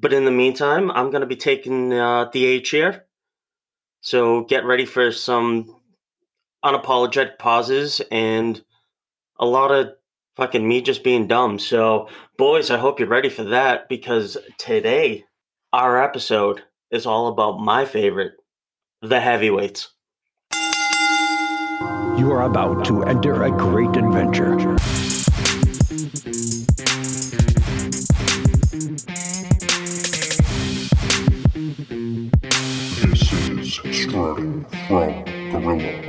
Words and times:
But 0.00 0.12
in 0.12 0.24
the 0.24 0.30
meantime, 0.30 0.90
I'm 0.90 1.10
going 1.10 1.22
to 1.22 1.26
be 1.26 1.36
taking 1.36 1.92
uh, 1.92 2.30
the 2.32 2.44
A 2.46 2.60
chair. 2.60 3.06
So 4.00 4.44
get 4.44 4.64
ready 4.64 4.84
for 4.84 5.10
some 5.10 5.74
unapologetic 6.64 7.38
pauses 7.38 8.00
and 8.10 8.62
a 9.38 9.46
lot 9.46 9.72
of 9.72 9.90
fucking 10.36 10.66
me 10.66 10.82
just 10.82 11.02
being 11.02 11.26
dumb. 11.26 11.58
So, 11.58 12.08
boys, 12.36 12.70
I 12.70 12.78
hope 12.78 13.00
you're 13.00 13.08
ready 13.08 13.28
for 13.28 13.44
that 13.44 13.88
because 13.88 14.36
today 14.56 15.24
our 15.72 16.02
episode 16.02 16.62
is 16.90 17.06
all 17.06 17.26
about 17.26 17.58
my 17.58 17.84
favorite, 17.84 18.34
the 19.02 19.20
heavyweights. 19.20 19.92
You 22.16 22.32
are 22.32 22.42
about 22.42 22.84
to 22.86 23.02
enter 23.04 23.42
a 23.42 23.50
great 23.50 23.96
adventure. 23.96 24.76
From 34.18 34.66
Gorilla. 35.52 36.02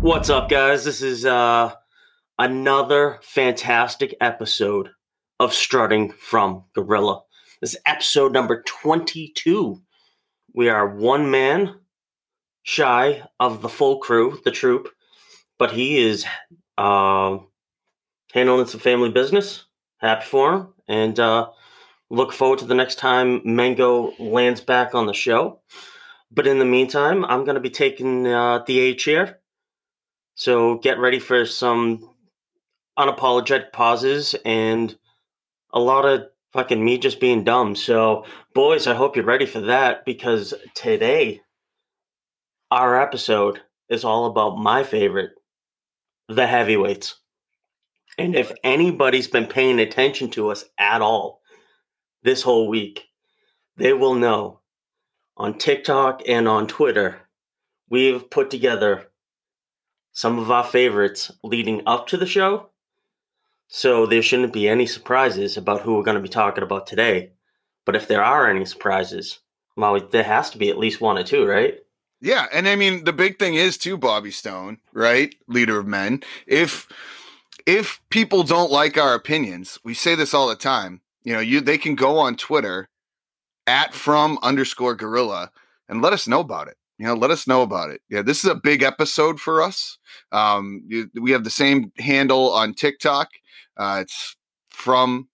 What's 0.00 0.28
up, 0.28 0.48
guys? 0.48 0.84
This 0.84 1.02
is 1.02 1.24
uh, 1.24 1.72
another 2.36 3.20
fantastic 3.22 4.16
episode 4.20 4.90
of 5.38 5.54
Strutting 5.54 6.10
from 6.14 6.64
Gorilla. 6.74 7.22
This 7.60 7.74
is 7.74 7.80
episode 7.86 8.32
number 8.32 8.64
22. 8.66 9.80
We 10.52 10.68
are 10.68 10.96
one 10.96 11.30
man 11.30 11.76
shy 12.64 13.22
of 13.38 13.62
the 13.62 13.68
full 13.68 13.98
crew, 13.98 14.40
the 14.44 14.50
troop, 14.50 14.88
but 15.60 15.70
he 15.70 15.98
is 15.98 16.26
uh, 16.76 17.38
handling 18.32 18.66
some 18.66 18.80
family 18.80 19.10
business. 19.10 19.66
Happy 19.98 20.24
for 20.24 20.52
him. 20.54 20.74
And 20.88 21.20
uh, 21.20 21.50
look 22.10 22.32
forward 22.32 22.58
to 22.58 22.64
the 22.64 22.74
next 22.74 22.96
time 22.96 23.42
Mango 23.44 24.12
lands 24.18 24.60
back 24.60 24.96
on 24.96 25.06
the 25.06 25.14
show. 25.14 25.60
But 26.34 26.46
in 26.46 26.58
the 26.58 26.64
meantime, 26.64 27.24
I'm 27.26 27.44
going 27.44 27.56
to 27.56 27.60
be 27.60 27.70
taking 27.70 28.26
uh, 28.26 28.64
the 28.66 28.78
A 28.80 28.94
chair. 28.94 29.40
So 30.34 30.78
get 30.78 30.98
ready 30.98 31.18
for 31.18 31.44
some 31.44 32.08
unapologetic 32.98 33.72
pauses 33.72 34.34
and 34.44 34.96
a 35.72 35.80
lot 35.80 36.06
of 36.06 36.24
fucking 36.52 36.82
me 36.82 36.98
just 36.98 37.20
being 37.20 37.44
dumb. 37.44 37.76
So, 37.76 38.24
boys, 38.54 38.86
I 38.86 38.94
hope 38.94 39.16
you're 39.16 39.24
ready 39.24 39.46
for 39.46 39.60
that 39.60 40.04
because 40.04 40.54
today 40.74 41.42
our 42.70 43.00
episode 43.00 43.60
is 43.90 44.04
all 44.04 44.24
about 44.24 44.56
my 44.56 44.84
favorite, 44.84 45.32
the 46.28 46.46
heavyweights. 46.46 47.16
And 48.16 48.34
if 48.34 48.52
anybody's 48.64 49.28
been 49.28 49.46
paying 49.46 49.78
attention 49.78 50.30
to 50.30 50.50
us 50.50 50.64
at 50.78 51.02
all 51.02 51.40
this 52.22 52.42
whole 52.42 52.68
week, 52.68 53.04
they 53.76 53.92
will 53.92 54.14
know 54.14 54.61
on 55.42 55.58
TikTok 55.58 56.22
and 56.28 56.46
on 56.46 56.68
Twitter, 56.68 57.22
we've 57.90 58.30
put 58.30 58.48
together 58.48 59.08
some 60.12 60.38
of 60.38 60.52
our 60.52 60.62
favorites 60.62 61.32
leading 61.42 61.82
up 61.84 62.06
to 62.06 62.16
the 62.16 62.26
show. 62.26 62.70
So 63.66 64.06
there 64.06 64.22
shouldn't 64.22 64.52
be 64.52 64.68
any 64.68 64.86
surprises 64.86 65.56
about 65.56 65.80
who 65.80 65.96
we're 65.96 66.04
going 66.04 66.16
to 66.16 66.22
be 66.22 66.28
talking 66.28 66.62
about 66.62 66.86
today. 66.86 67.32
But 67.84 67.96
if 67.96 68.06
there 68.06 68.22
are 68.22 68.48
any 68.48 68.64
surprises, 68.64 69.40
well, 69.76 69.98
there 69.98 70.22
has 70.22 70.48
to 70.50 70.58
be 70.58 70.70
at 70.70 70.78
least 70.78 71.00
one 71.00 71.18
or 71.18 71.24
two, 71.24 71.44
right? 71.44 71.80
Yeah, 72.20 72.46
and 72.52 72.68
I 72.68 72.76
mean 72.76 73.02
the 73.02 73.12
big 73.12 73.40
thing 73.40 73.56
is 73.56 73.76
too 73.76 73.96
Bobby 73.98 74.30
Stone, 74.30 74.78
right? 74.92 75.34
Leader 75.48 75.80
of 75.80 75.88
men. 75.88 76.22
If 76.46 76.86
if 77.66 78.00
people 78.10 78.44
don't 78.44 78.70
like 78.70 78.96
our 78.96 79.14
opinions, 79.14 79.80
we 79.82 79.92
say 79.92 80.14
this 80.14 80.34
all 80.34 80.48
the 80.48 80.54
time. 80.54 81.00
You 81.24 81.32
know, 81.32 81.40
you 81.40 81.60
they 81.60 81.78
can 81.78 81.96
go 81.96 82.18
on 82.18 82.36
Twitter 82.36 82.88
at 83.66 83.94
from 83.94 84.38
underscore 84.42 84.94
gorilla 84.94 85.50
and 85.88 86.02
let 86.02 86.12
us 86.12 86.26
know 86.28 86.40
about 86.40 86.68
it. 86.68 86.76
You 86.98 87.06
know, 87.06 87.14
let 87.14 87.30
us 87.30 87.46
know 87.46 87.62
about 87.62 87.90
it. 87.90 88.00
Yeah, 88.08 88.22
this 88.22 88.44
is 88.44 88.50
a 88.50 88.54
big 88.54 88.82
episode 88.82 89.40
for 89.40 89.62
us. 89.62 89.98
Um, 90.30 90.82
you, 90.86 91.10
we 91.20 91.32
have 91.32 91.42
the 91.44 91.50
same 91.50 91.90
handle 91.98 92.52
on 92.52 92.74
TikTok. 92.74 93.28
Uh, 93.76 93.98
it's 94.02 94.36
from 94.70 95.28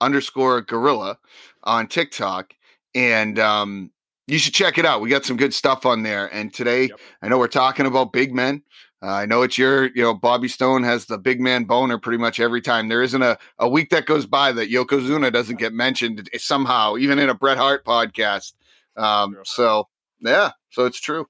underscore 0.00 0.62
gorilla 0.62 1.18
on 1.62 1.86
TikTok, 1.86 2.54
and 2.94 3.38
um, 3.38 3.92
you 4.26 4.38
should 4.38 4.54
check 4.54 4.78
it 4.78 4.84
out. 4.86 5.00
We 5.00 5.10
got 5.10 5.24
some 5.24 5.36
good 5.36 5.54
stuff 5.54 5.86
on 5.86 6.02
there. 6.02 6.26
And 6.34 6.52
today, 6.52 6.84
Yep. 6.88 7.00
I 7.22 7.28
know 7.28 7.38
we're 7.38 7.48
talking 7.48 7.86
about 7.86 8.12
big 8.12 8.34
men. 8.34 8.62
Uh, 9.06 9.12
I 9.12 9.26
know 9.26 9.42
it's 9.42 9.56
your, 9.56 9.86
you 9.86 10.02
know, 10.02 10.14
Bobby 10.14 10.48
Stone 10.48 10.82
has 10.82 11.06
the 11.06 11.16
big 11.16 11.40
man 11.40 11.62
boner 11.62 11.96
pretty 11.96 12.18
much 12.18 12.40
every 12.40 12.60
time. 12.60 12.88
There 12.88 13.04
isn't 13.04 13.22
a, 13.22 13.38
a 13.56 13.68
week 13.68 13.90
that 13.90 14.04
goes 14.04 14.26
by 14.26 14.50
that 14.50 14.68
Yokozuna 14.68 15.32
doesn't 15.32 15.60
get 15.60 15.72
mentioned 15.72 16.28
somehow, 16.38 16.96
even 16.96 17.20
in 17.20 17.28
a 17.28 17.34
Bret 17.34 17.56
Hart 17.56 17.84
podcast. 17.84 18.54
Um, 18.96 19.36
so 19.44 19.86
yeah, 20.20 20.52
so 20.70 20.86
it's 20.86 21.00
true. 21.00 21.28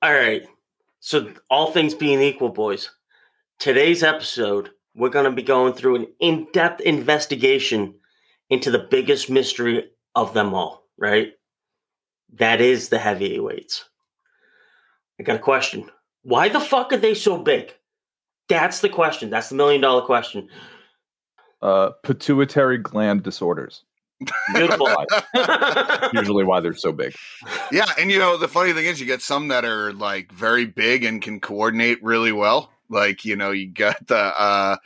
All 0.00 0.14
right. 0.14 0.46
So, 1.00 1.32
all 1.50 1.72
things 1.72 1.94
being 1.94 2.22
equal, 2.22 2.50
boys, 2.50 2.90
today's 3.58 4.02
episode, 4.02 4.70
we're 4.94 5.10
going 5.10 5.26
to 5.26 5.30
be 5.30 5.42
going 5.42 5.74
through 5.74 5.96
an 5.96 6.06
in 6.20 6.46
depth 6.54 6.80
investigation 6.80 7.96
into 8.48 8.70
the 8.70 8.78
biggest 8.90 9.28
mystery 9.28 9.90
of 10.14 10.32
them 10.32 10.54
all, 10.54 10.86
right? 10.96 11.32
That 12.34 12.62
is 12.62 12.88
the 12.88 12.98
heavyweights. 12.98 13.84
I 15.18 15.22
got 15.22 15.36
a 15.36 15.40
question. 15.40 15.90
Why 16.22 16.48
the 16.48 16.60
fuck 16.60 16.92
are 16.92 16.96
they 16.98 17.14
so 17.14 17.38
big? 17.38 17.74
That's 18.48 18.80
the 18.80 18.88
question. 18.88 19.30
That's 19.30 19.48
the 19.48 19.54
million 19.54 19.80
dollar 19.80 20.02
question. 20.02 20.48
Uh, 21.62 21.90
pituitary 22.02 22.78
gland 22.78 23.22
disorders. 23.22 23.84
Beautiful. 24.54 24.88
Usually, 26.12 26.44
why 26.44 26.60
they're 26.60 26.74
so 26.74 26.92
big. 26.92 27.14
Yeah, 27.72 27.86
and 27.98 28.10
you 28.10 28.18
know 28.18 28.36
the 28.36 28.48
funny 28.48 28.72
thing 28.72 28.86
is, 28.86 29.00
you 29.00 29.06
get 29.06 29.22
some 29.22 29.48
that 29.48 29.64
are 29.64 29.92
like 29.94 30.30
very 30.32 30.66
big 30.66 31.04
and 31.04 31.22
can 31.22 31.40
coordinate 31.40 32.02
really 32.02 32.32
well. 32.32 32.70
Like 32.90 33.24
you 33.24 33.36
know, 33.36 33.50
you 33.50 33.72
got 33.72 34.06
the 34.08 34.16
uh 34.16 34.76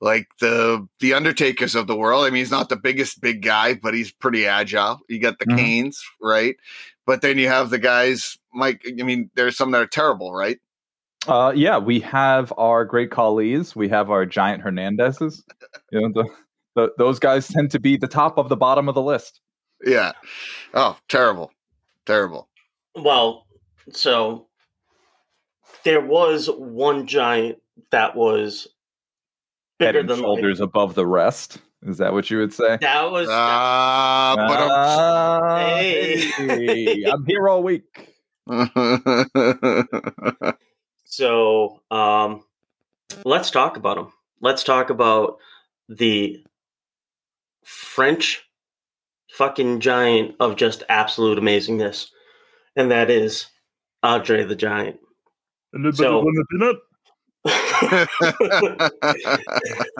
like 0.00 0.28
the 0.40 0.86
the 1.00 1.12
Undertakers 1.14 1.74
of 1.74 1.86
the 1.86 1.96
world. 1.96 2.24
I 2.24 2.30
mean, 2.30 2.36
he's 2.38 2.50
not 2.50 2.68
the 2.70 2.76
biggest 2.76 3.20
big 3.20 3.42
guy, 3.42 3.74
but 3.74 3.92
he's 3.94 4.12
pretty 4.12 4.46
agile. 4.46 5.00
You 5.08 5.20
got 5.20 5.38
the 5.38 5.46
Mhm. 5.46 5.58
Kanes, 5.58 5.96
right? 6.22 6.56
But 7.04 7.20
then 7.20 7.36
you 7.36 7.48
have 7.48 7.68
the 7.70 7.78
guys, 7.78 8.38
Mike. 8.54 8.82
I 8.86 9.02
mean, 9.02 9.30
there's 9.34 9.56
some 9.56 9.72
that 9.72 9.82
are 9.82 9.86
terrible, 9.86 10.32
right? 10.32 10.58
Uh, 11.26 11.52
yeah, 11.54 11.78
we 11.78 12.00
have 12.00 12.52
our 12.56 12.84
great 12.84 13.10
colleagues. 13.10 13.74
We 13.74 13.88
have 13.88 14.10
our 14.10 14.24
giant 14.26 14.62
Hernandezes. 14.62 15.42
You 15.90 16.00
know, 16.00 16.08
the, 16.22 16.28
the, 16.76 16.92
those 16.98 17.18
guys 17.18 17.48
tend 17.48 17.70
to 17.72 17.80
be 17.80 17.96
the 17.96 18.06
top 18.06 18.38
of 18.38 18.48
the 18.48 18.56
bottom 18.56 18.88
of 18.88 18.94
the 18.94 19.02
list. 19.02 19.40
Yeah. 19.84 20.12
Oh, 20.74 20.96
terrible, 21.08 21.50
terrible. 22.06 22.48
well, 22.94 23.46
so 23.90 24.46
there 25.84 26.00
was 26.00 26.48
one 26.56 27.06
giant 27.06 27.58
that 27.90 28.14
was 28.16 28.68
Head 29.80 29.92
bigger 29.92 30.00
and 30.00 30.08
than 30.10 30.18
shoulders 30.20 30.60
above 30.60 30.94
the 30.94 31.06
rest. 31.06 31.58
Is 31.82 31.98
that 31.98 32.12
what 32.12 32.30
you 32.30 32.38
would 32.38 32.52
say? 32.52 32.78
That 32.80 33.10
was 33.10 33.28
Ah, 33.30 34.36
Ah, 34.38 35.56
Hey. 35.58 36.20
hey, 36.20 37.04
I'm 37.10 37.24
here 37.26 37.48
all 37.48 37.62
week. 37.62 38.14
but 41.08 41.12
So, 41.12 41.80
um, 41.90 42.44
let's 43.24 43.50
talk 43.50 43.76
about 43.76 43.96
them. 43.96 44.12
Let's 44.40 44.62
talk 44.64 44.90
about 44.90 45.38
the 45.88 46.44
French 47.64 48.44
fucking 49.32 49.80
giant 49.80 50.36
of 50.40 50.56
just 50.56 50.82
absolute 50.88 51.38
amazingness, 51.38 52.10
and 52.76 52.90
that 52.90 53.10
is 53.10 53.46
Andre 54.02 54.44
the 54.44 54.56
Giant. 54.56 54.98
So- 55.94 56.24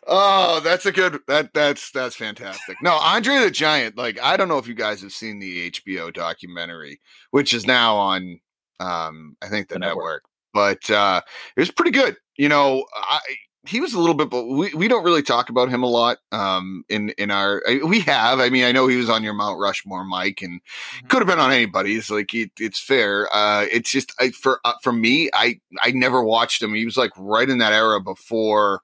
Oh, 0.07 0.61
that's 0.61 0.85
a 0.87 0.93
good 0.93 1.21
that 1.29 1.55
that's 1.55 1.91
that's 1.93 2.17
fantastic. 2.17 2.76
No, 2.82 2.93
Andre 2.94 3.38
the 3.38 3.50
Giant, 3.50 3.97
like 3.97 4.21
I 4.21 4.37
don't 4.37 4.49
know 4.49 4.59
if 4.59 4.67
you 4.67 4.75
guys 4.75 5.00
have 5.03 5.12
seen 5.12 5.38
the 5.38 5.71
HBO 5.71 6.12
documentary, 6.12 7.00
which 7.31 7.55
is 7.55 7.67
now 7.67 7.97
on 7.97 8.41
um 8.81 9.37
I 9.43 9.49
think 9.49 9.69
the, 9.69 9.75
The 9.75 9.81
network. 9.81 9.97
network. 9.97 10.25
But 10.55 10.91
uh 10.91 11.21
it 11.56 11.61
was 11.61 11.71
pretty 11.71 11.93
good. 11.93 12.17
You 12.37 12.49
know, 12.49 12.85
I 12.94 13.21
he 13.65 13.81
was 13.81 13.94
a 13.94 13.99
little 14.00 14.17
bit 14.17 14.29
but 14.29 14.44
we, 14.47 14.75
we 14.75 14.88
don't 14.88 15.05
really 15.05 15.23
talk 15.23 15.49
about 15.49 15.69
him 15.69 15.85
a 15.85 15.88
lot 15.88 16.19
um 16.32 16.85
in 16.88 17.11
in 17.11 17.31
our 17.31 17.62
we 17.87 18.00
have 18.00 18.41
i 18.41 18.49
mean 18.50 18.65
i 18.65 18.73
know 18.73 18.88
he 18.88 18.97
was 18.97 19.09
on 19.09 19.23
your 19.23 19.35
mount 19.35 19.56
rushmore 19.61 20.05
mike 20.05 20.43
and 20.43 20.61
could 21.06 21.19
have 21.21 21.29
been 21.29 21.38
on 21.38 21.53
anybody's 21.53 22.11
like 22.11 22.35
it, 22.35 22.50
it's 22.59 22.81
fair 22.81 23.29
uh 23.32 23.65
it's 23.71 23.88
just 23.88 24.12
I, 24.19 24.31
for 24.31 24.59
uh, 24.65 24.73
for 24.82 24.93
me 24.93 25.31
i 25.32 25.61
i 25.81 25.93
never 25.93 26.25
watched 26.25 26.61
him 26.61 26.75
he 26.75 26.85
was 26.85 26.97
like 26.97 27.12
right 27.17 27.49
in 27.49 27.59
that 27.59 27.73
era 27.73 28.00
before 28.00 28.81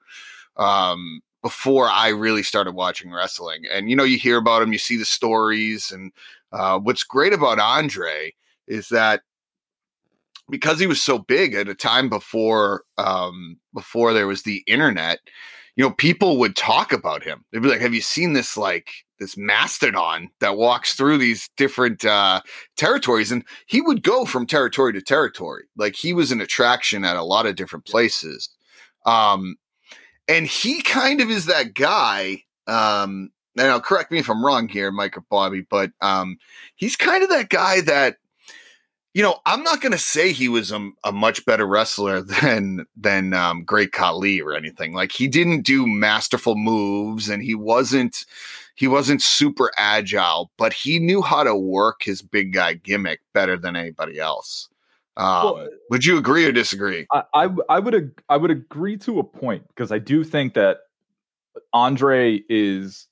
um 0.59 1.21
before 1.41 1.87
i 1.87 2.09
really 2.09 2.43
started 2.43 2.73
watching 2.73 3.11
wrestling 3.11 3.63
and 3.71 3.89
you 3.89 3.95
know 3.95 4.03
you 4.03 4.17
hear 4.17 4.37
about 4.37 4.61
him 4.61 4.71
you 4.71 4.79
see 4.79 4.97
the 4.97 5.05
stories 5.05 5.91
and 5.91 6.11
uh 6.51 6.77
what's 6.77 7.03
great 7.03 7.33
about 7.33 7.59
andre 7.59 8.33
is 8.67 8.89
that 8.89 9.21
because 10.49 10.79
he 10.79 10.87
was 10.87 11.01
so 11.01 11.17
big 11.17 11.53
at 11.53 11.67
a 11.67 11.75
time 11.75 12.09
before 12.09 12.83
um 12.97 13.57
before 13.73 14.13
there 14.13 14.27
was 14.27 14.43
the 14.43 14.63
internet 14.67 15.19
you 15.79 15.85
know, 15.85 15.91
people 15.91 16.35
would 16.39 16.57
talk 16.57 16.91
about 16.91 17.23
him. 17.23 17.45
They'd 17.51 17.61
be 17.61 17.69
like, 17.69 17.79
"Have 17.79 17.93
you 17.93 18.01
seen 18.01 18.33
this 18.33 18.57
like 18.57 18.89
this 19.17 19.37
mastodon 19.37 20.29
that 20.41 20.57
walks 20.57 20.93
through 20.93 21.19
these 21.19 21.49
different 21.55 22.03
uh, 22.03 22.41
territories?" 22.75 23.31
And 23.31 23.45
he 23.65 23.79
would 23.79 24.03
go 24.03 24.25
from 24.25 24.45
territory 24.45 24.91
to 24.91 25.01
territory. 25.01 25.63
Like 25.77 25.95
he 25.95 26.11
was 26.11 26.33
an 26.33 26.41
attraction 26.41 27.05
at 27.05 27.15
a 27.15 27.23
lot 27.23 27.45
of 27.45 27.55
different 27.55 27.85
places. 27.85 28.49
Um, 29.05 29.55
and 30.29 30.47
he 30.47 30.81
kind 30.81 31.19
of 31.19 31.29
is 31.29 31.47
that 31.47 31.73
guy. 31.73 32.43
Um, 32.67 33.31
now, 33.55 33.79
correct 33.79 34.11
me 34.11 34.19
if 34.19 34.29
I'm 34.29 34.45
wrong 34.45 34.69
here, 34.69 34.91
Mike 34.91 35.17
or 35.17 35.25
Bobby, 35.29 35.65
but 35.69 35.91
um, 36.01 36.37
he's 36.75 36.95
kind 36.95 37.23
of 37.23 37.29
that 37.29 37.49
guy 37.49 37.81
that 37.81 38.17
you 39.15 39.23
know, 39.23 39.39
I'm 39.45 39.63
not 39.63 39.81
going 39.81 39.91
to 39.91 39.97
say 39.97 40.31
he 40.31 40.47
was 40.47 40.71
a, 40.71 40.91
a, 41.03 41.11
much 41.11 41.43
better 41.43 41.65
wrestler 41.65 42.21
than 42.41 42.85
than 42.95 43.33
um, 43.33 43.63
Great 43.63 43.91
Khali 43.91 44.39
or 44.39 44.53
anything. 44.53 44.93
Like 44.93 45.11
he 45.11 45.27
didn't 45.27 45.63
do 45.63 45.87
masterful 45.87 46.55
moves, 46.55 47.27
and 47.27 47.41
he 47.41 47.55
wasn't 47.55 48.25
he 48.75 48.87
wasn't 48.87 49.21
super 49.21 49.71
agile, 49.77 50.51
but 50.57 50.73
he 50.73 50.99
knew 50.99 51.21
how 51.21 51.43
to 51.43 51.55
work 51.55 52.03
his 52.03 52.21
big 52.21 52.53
guy 52.53 52.75
gimmick 52.75 53.19
better 53.33 53.57
than 53.57 53.75
anybody 53.75 54.19
else. 54.19 54.69
Um, 55.19 55.43
well, 55.43 55.67
would 55.89 56.05
you 56.05 56.17
agree 56.17 56.45
or 56.45 56.51
disagree? 56.53 57.05
I, 57.11 57.23
I, 57.33 57.49
I 57.67 57.79
would 57.79 58.21
I 58.29 58.37
would 58.37 58.51
agree 58.51 58.97
to 58.99 59.19
a 59.19 59.23
point 59.23 59.67
because 59.67 59.91
I 59.91 59.99
do 59.99 60.23
think 60.23 60.53
that 60.53 60.77
uh, 61.55 61.59
Andre 61.73 62.41
is 62.47 63.07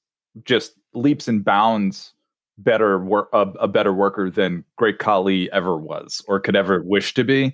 just 0.45 0.73
leaps 0.93 1.27
and 1.27 1.43
bounds 1.43 2.13
better 2.59 2.97
work 2.99 3.29
a, 3.33 3.41
a, 3.59 3.67
better 3.67 3.93
worker 3.93 4.31
than 4.31 4.63
Great 4.77 4.99
Khali 4.99 5.51
ever 5.51 5.77
was 5.77 6.23
or 6.27 6.39
could 6.39 6.55
ever 6.55 6.81
wish 6.81 7.13
to 7.15 7.23
be. 7.23 7.53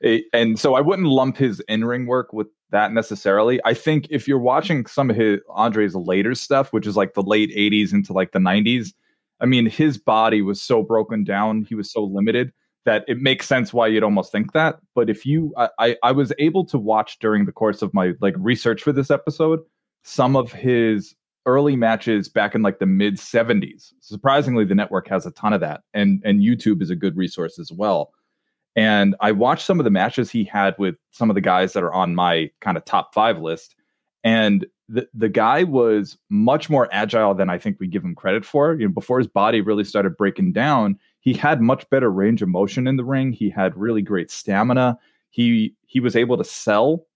It, 0.00 0.24
and 0.34 0.60
so 0.60 0.74
I 0.74 0.82
wouldn't 0.82 1.08
lump 1.08 1.38
his 1.38 1.60
in-ring 1.66 2.06
work 2.06 2.32
with 2.32 2.48
that 2.70 2.92
necessarily. 2.92 3.58
I 3.64 3.72
think 3.72 4.06
if 4.10 4.28
you're 4.28 4.38
watching 4.38 4.84
some 4.86 5.08
of 5.08 5.16
his 5.16 5.40
Andre's 5.48 5.94
later 5.94 6.34
stuff, 6.34 6.72
which 6.72 6.86
is 6.86 6.96
like 6.96 7.14
the 7.14 7.22
late 7.22 7.50
80s 7.50 7.92
into 7.92 8.12
like 8.12 8.32
the 8.32 8.38
90s, 8.38 8.92
I 9.40 9.46
mean 9.46 9.66
his 9.66 9.96
body 9.96 10.42
was 10.42 10.60
so 10.60 10.82
broken 10.82 11.24
down, 11.24 11.64
he 11.64 11.74
was 11.74 11.90
so 11.90 12.04
limited 12.04 12.52
that 12.84 13.04
it 13.08 13.18
makes 13.18 13.46
sense 13.46 13.72
why 13.72 13.86
you'd 13.86 14.02
almost 14.02 14.30
think 14.30 14.52
that. 14.52 14.76
But 14.94 15.08
if 15.10 15.24
you 15.24 15.54
I, 15.56 15.96
I, 16.02 16.12
was 16.12 16.32
able 16.38 16.64
to 16.66 16.78
watch 16.78 17.18
during 17.18 17.46
the 17.46 17.52
course 17.52 17.82
of 17.82 17.94
my 17.94 18.12
like 18.20 18.34
research 18.38 18.82
for 18.82 18.92
this 18.92 19.10
episode 19.10 19.60
some 20.04 20.36
of 20.36 20.52
his 20.52 21.14
early 21.46 21.76
matches 21.76 22.28
back 22.28 22.54
in 22.54 22.62
like 22.62 22.78
the 22.78 22.86
mid 22.86 23.16
70s. 23.16 23.92
Surprisingly, 24.00 24.64
the 24.64 24.74
network 24.74 25.08
has 25.08 25.26
a 25.26 25.30
ton 25.32 25.52
of 25.52 25.60
that, 25.60 25.82
and 25.92 26.22
and 26.24 26.40
YouTube 26.40 26.80
is 26.82 26.90
a 26.90 26.96
good 26.96 27.16
resource 27.16 27.58
as 27.58 27.72
well. 27.72 28.12
And 28.76 29.14
I 29.20 29.32
watched 29.32 29.66
some 29.66 29.78
of 29.78 29.84
the 29.84 29.90
matches 29.90 30.30
he 30.30 30.44
had 30.44 30.74
with 30.78 30.96
some 31.10 31.30
of 31.30 31.34
the 31.34 31.40
guys 31.40 31.72
that 31.72 31.82
are 31.82 31.92
on 31.92 32.14
my 32.14 32.50
kind 32.60 32.76
of 32.76 32.84
top 32.84 33.14
five 33.14 33.38
list, 33.38 33.74
and 34.22 34.66
the 34.88 35.08
the 35.14 35.28
guy 35.28 35.64
was 35.64 36.18
much 36.30 36.68
more 36.68 36.88
agile 36.92 37.34
than 37.34 37.50
I 37.50 37.58
think 37.58 37.78
we 37.80 37.86
give 37.88 38.04
him 38.04 38.14
credit 38.14 38.44
for. 38.44 38.74
You 38.74 38.86
know, 38.86 38.92
before 38.92 39.18
his 39.18 39.28
body 39.28 39.60
really 39.60 39.84
started 39.84 40.16
breaking 40.16 40.52
down, 40.52 40.98
he 41.24 41.32
had 41.32 41.62
much 41.62 41.88
better 41.88 42.10
range 42.10 42.42
of 42.42 42.50
motion 42.50 42.86
in 42.86 42.96
the 42.96 43.04
ring. 43.04 43.32
He 43.32 43.48
had 43.48 43.76
really 43.76 44.02
great 44.02 44.30
stamina. 44.30 44.98
He 45.30 45.74
he 45.86 45.98
was 45.98 46.14
able 46.14 46.36
to 46.36 46.44
sell. 46.44 47.06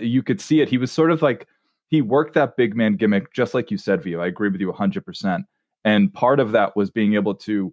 You 0.00 0.22
could 0.22 0.42
see 0.42 0.60
it. 0.60 0.68
He 0.68 0.76
was 0.76 0.92
sort 0.92 1.10
of 1.10 1.22
like 1.22 1.48
he 1.88 2.02
worked 2.02 2.34
that 2.34 2.56
big 2.56 2.76
man 2.76 2.96
gimmick 2.96 3.32
just 3.32 3.54
like 3.54 3.70
you 3.70 3.78
said, 3.78 4.02
Vito. 4.02 4.20
I 4.20 4.26
agree 4.26 4.50
with 4.50 4.60
you 4.60 4.70
100%. 4.70 5.44
And 5.84 6.12
part 6.12 6.38
of 6.38 6.52
that 6.52 6.76
was 6.76 6.90
being 6.90 7.14
able 7.14 7.34
to, 7.36 7.72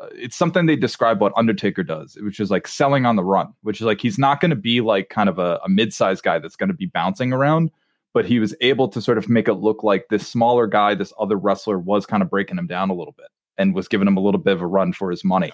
uh, 0.00 0.06
it's 0.12 0.34
something 0.34 0.64
they 0.66 0.76
describe 0.76 1.20
what 1.20 1.32
Undertaker 1.36 1.82
does, 1.82 2.16
which 2.22 2.40
is 2.40 2.50
like 2.50 2.66
selling 2.66 3.04
on 3.04 3.16
the 3.16 3.24
run, 3.24 3.52
which 3.62 3.80
is 3.80 3.86
like 3.86 4.00
he's 4.00 4.18
not 4.18 4.40
going 4.40 4.50
to 4.50 4.56
be 4.56 4.80
like 4.80 5.10
kind 5.10 5.28
of 5.28 5.38
a, 5.38 5.60
a 5.64 5.68
mid 5.68 5.92
sized 5.94 6.24
guy 6.24 6.38
that's 6.38 6.56
going 6.56 6.70
to 6.70 6.74
be 6.74 6.86
bouncing 6.86 7.32
around, 7.32 7.70
but 8.14 8.24
he 8.24 8.40
was 8.40 8.54
able 8.62 8.88
to 8.88 9.00
sort 9.00 9.18
of 9.18 9.28
make 9.28 9.46
it 9.46 9.54
look 9.54 9.84
like 9.84 10.06
this 10.08 10.26
smaller 10.26 10.66
guy, 10.66 10.94
this 10.94 11.12
other 11.20 11.36
wrestler 11.36 11.78
was 11.78 12.06
kind 12.06 12.22
of 12.22 12.30
breaking 12.30 12.58
him 12.58 12.66
down 12.66 12.90
a 12.90 12.94
little 12.94 13.14
bit 13.16 13.28
and 13.60 13.74
was 13.74 13.86
giving 13.86 14.08
him 14.08 14.16
a 14.16 14.20
little 14.20 14.40
bit 14.40 14.54
of 14.54 14.62
a 14.62 14.66
run 14.66 14.92
for 14.92 15.10
his 15.10 15.24
money. 15.24 15.52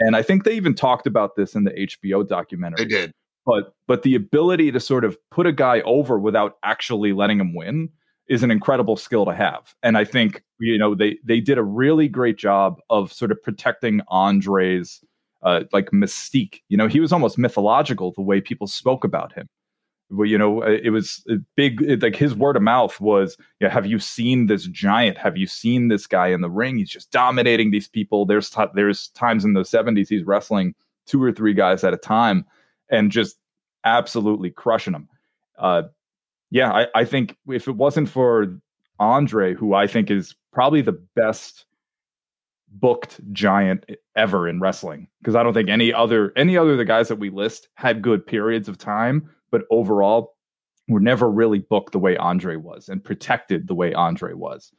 And 0.00 0.16
I 0.16 0.22
think 0.22 0.44
they 0.44 0.54
even 0.54 0.74
talked 0.74 1.06
about 1.06 1.36
this 1.36 1.54
in 1.54 1.64
the 1.64 1.70
HBO 1.70 2.26
documentary. 2.26 2.86
They 2.86 2.88
did. 2.88 3.12
But 3.44 3.74
but 3.86 4.02
the 4.02 4.14
ability 4.14 4.72
to 4.72 4.80
sort 4.80 5.04
of 5.04 5.18
put 5.30 5.46
a 5.46 5.52
guy 5.52 5.80
over 5.82 6.18
without 6.18 6.56
actually 6.62 7.12
letting 7.12 7.38
him 7.38 7.54
win 7.54 7.90
is 8.28 8.42
an 8.42 8.50
incredible 8.50 8.96
skill 8.96 9.26
to 9.26 9.34
have. 9.34 9.74
And 9.82 9.98
i 9.98 10.04
think 10.04 10.42
you 10.58 10.78
know 10.78 10.94
they 10.94 11.18
they 11.24 11.40
did 11.40 11.58
a 11.58 11.62
really 11.62 12.08
great 12.08 12.38
job 12.38 12.80
of 12.88 13.12
sort 13.12 13.30
of 13.30 13.42
protecting 13.42 14.00
andre's 14.10 15.04
uh, 15.42 15.64
like 15.72 15.90
mystique. 15.90 16.60
You 16.68 16.76
know 16.76 16.86
he 16.86 17.00
was 17.00 17.12
almost 17.12 17.36
mythological 17.36 18.12
the 18.14 18.22
way 18.22 18.40
people 18.40 18.68
spoke 18.68 19.04
about 19.04 19.32
him 19.32 19.48
you 20.24 20.36
know 20.36 20.62
it 20.62 20.90
was 20.90 21.24
big 21.56 21.80
it, 21.82 22.02
like 22.02 22.16
his 22.16 22.34
word 22.34 22.56
of 22.56 22.62
mouth 22.62 23.00
was 23.00 23.36
yeah 23.60 23.68
have 23.68 23.86
you 23.86 23.98
seen 23.98 24.46
this 24.46 24.66
giant? 24.66 25.16
Have 25.18 25.36
you 25.36 25.46
seen 25.46 25.88
this 25.88 26.06
guy 26.06 26.28
in 26.28 26.40
the 26.40 26.50
ring? 26.50 26.78
He's 26.78 26.90
just 26.90 27.10
dominating 27.10 27.70
these 27.70 27.88
people. 27.88 28.26
There's 28.26 28.50
t- 28.50 28.64
there's 28.74 29.08
times 29.08 29.44
in 29.44 29.54
the 29.54 29.62
70s 29.62 30.08
he's 30.08 30.24
wrestling 30.24 30.74
two 31.06 31.22
or 31.22 31.32
three 31.32 31.54
guys 31.54 31.84
at 31.84 31.94
a 31.94 31.98
time 31.98 32.44
and 32.90 33.10
just 33.10 33.38
absolutely 33.84 34.50
crushing 34.50 34.92
them. 34.92 35.08
Uh, 35.58 35.82
yeah, 36.50 36.70
I, 36.70 36.86
I 36.94 37.04
think 37.04 37.36
if 37.48 37.66
it 37.66 37.76
wasn't 37.76 38.08
for 38.08 38.58
Andre, 38.98 39.54
who 39.54 39.74
I 39.74 39.86
think 39.86 40.10
is 40.10 40.34
probably 40.52 40.82
the 40.82 41.00
best 41.16 41.64
booked 42.68 43.20
giant 43.32 43.86
ever 44.16 44.48
in 44.48 44.60
wrestling, 44.60 45.08
because 45.20 45.34
I 45.34 45.42
don't 45.42 45.54
think 45.54 45.68
any 45.68 45.92
other 45.92 46.32
any 46.36 46.56
other 46.56 46.72
of 46.72 46.78
the 46.78 46.84
guys 46.84 47.08
that 47.08 47.18
we 47.18 47.30
list 47.30 47.68
had 47.74 48.02
good 48.02 48.26
periods 48.26 48.68
of 48.68 48.78
time, 48.78 49.30
but 49.52 49.62
overall 49.70 50.34
were 50.88 51.00
never 51.00 51.30
really 51.30 51.60
booked 51.60 51.92
the 51.92 51.98
way 51.98 52.16
Andre 52.16 52.56
was 52.56 52.88
and 52.88 53.04
protected 53.04 53.68
the 53.68 53.74
way 53.74 53.94
Andre 53.94 54.32
was. 54.32 54.72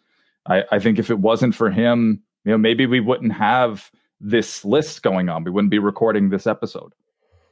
I, 0.45 0.63
I 0.71 0.79
think 0.79 0.99
if 0.99 1.09
it 1.09 1.19
wasn't 1.19 1.55
for 1.55 1.71
him, 1.71 2.21
you 2.43 2.51
know, 2.51 2.57
maybe 2.57 2.85
we 2.85 2.99
wouldn't 2.99 3.33
have 3.33 3.89
this 4.19 4.65
list 4.65 5.03
going 5.03 5.29
on. 5.29 5.43
We 5.43 5.51
wouldn't 5.51 5.71
be 5.71 5.79
recording 5.79 6.29
this 6.29 6.47
episode. 6.47 6.93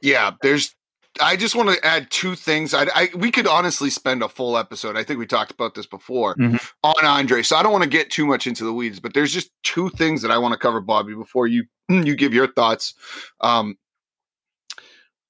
Yeah, 0.02 0.32
there's. 0.42 0.74
I 1.20 1.36
just 1.36 1.54
want 1.54 1.68
to 1.68 1.86
add 1.86 2.10
two 2.10 2.34
things. 2.34 2.72
I, 2.72 2.86
I 2.94 3.08
we 3.14 3.30
could 3.30 3.46
honestly 3.46 3.90
spend 3.90 4.22
a 4.22 4.28
full 4.28 4.56
episode. 4.56 4.96
I 4.96 5.04
think 5.04 5.18
we 5.18 5.26
talked 5.26 5.50
about 5.50 5.74
this 5.74 5.86
before 5.86 6.34
mm-hmm. 6.36 6.56
on 6.82 7.04
Andre. 7.04 7.42
So 7.42 7.56
I 7.56 7.62
don't 7.62 7.72
want 7.72 7.84
to 7.84 7.90
get 7.90 8.10
too 8.10 8.26
much 8.26 8.46
into 8.46 8.64
the 8.64 8.72
weeds, 8.72 8.98
but 8.98 9.12
there's 9.12 9.32
just 9.32 9.50
two 9.62 9.90
things 9.90 10.22
that 10.22 10.30
I 10.30 10.38
want 10.38 10.52
to 10.52 10.58
cover, 10.58 10.80
Bobby, 10.80 11.14
before 11.14 11.46
you 11.46 11.64
you 11.88 12.16
give 12.16 12.34
your 12.34 12.50
thoughts. 12.50 12.94
Um, 13.40 13.76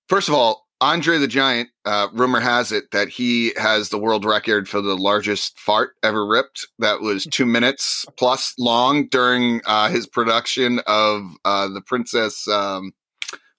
first 0.09 0.29
of 0.29 0.35
all, 0.35 0.67
Andre 0.83 1.19
the 1.19 1.29
Giant. 1.29 1.69
Uh, 1.85 2.09
rumor 2.13 2.41
has 2.41 2.73
it 2.73 2.91
that 2.91 3.09
he 3.09 3.53
has 3.57 3.91
the 3.91 3.99
world 3.99 4.25
record 4.25 4.69
for 4.69 4.81
the 4.81 4.97
largest 4.97 5.59
fart 5.59 5.93
ever 6.03 6.27
ripped. 6.27 6.67
That 6.81 7.01
was 7.01 7.25
two 7.31 7.47
minutes 7.47 8.05
plus 8.19 8.53
long 8.59 9.07
during 9.07 9.61
uh, 9.65 9.89
his 9.89 10.09
production 10.09 10.81
of 10.89 11.23
uh, 11.45 11.69
the 11.69 11.83
Princess. 11.83 12.49
Um, 12.49 12.91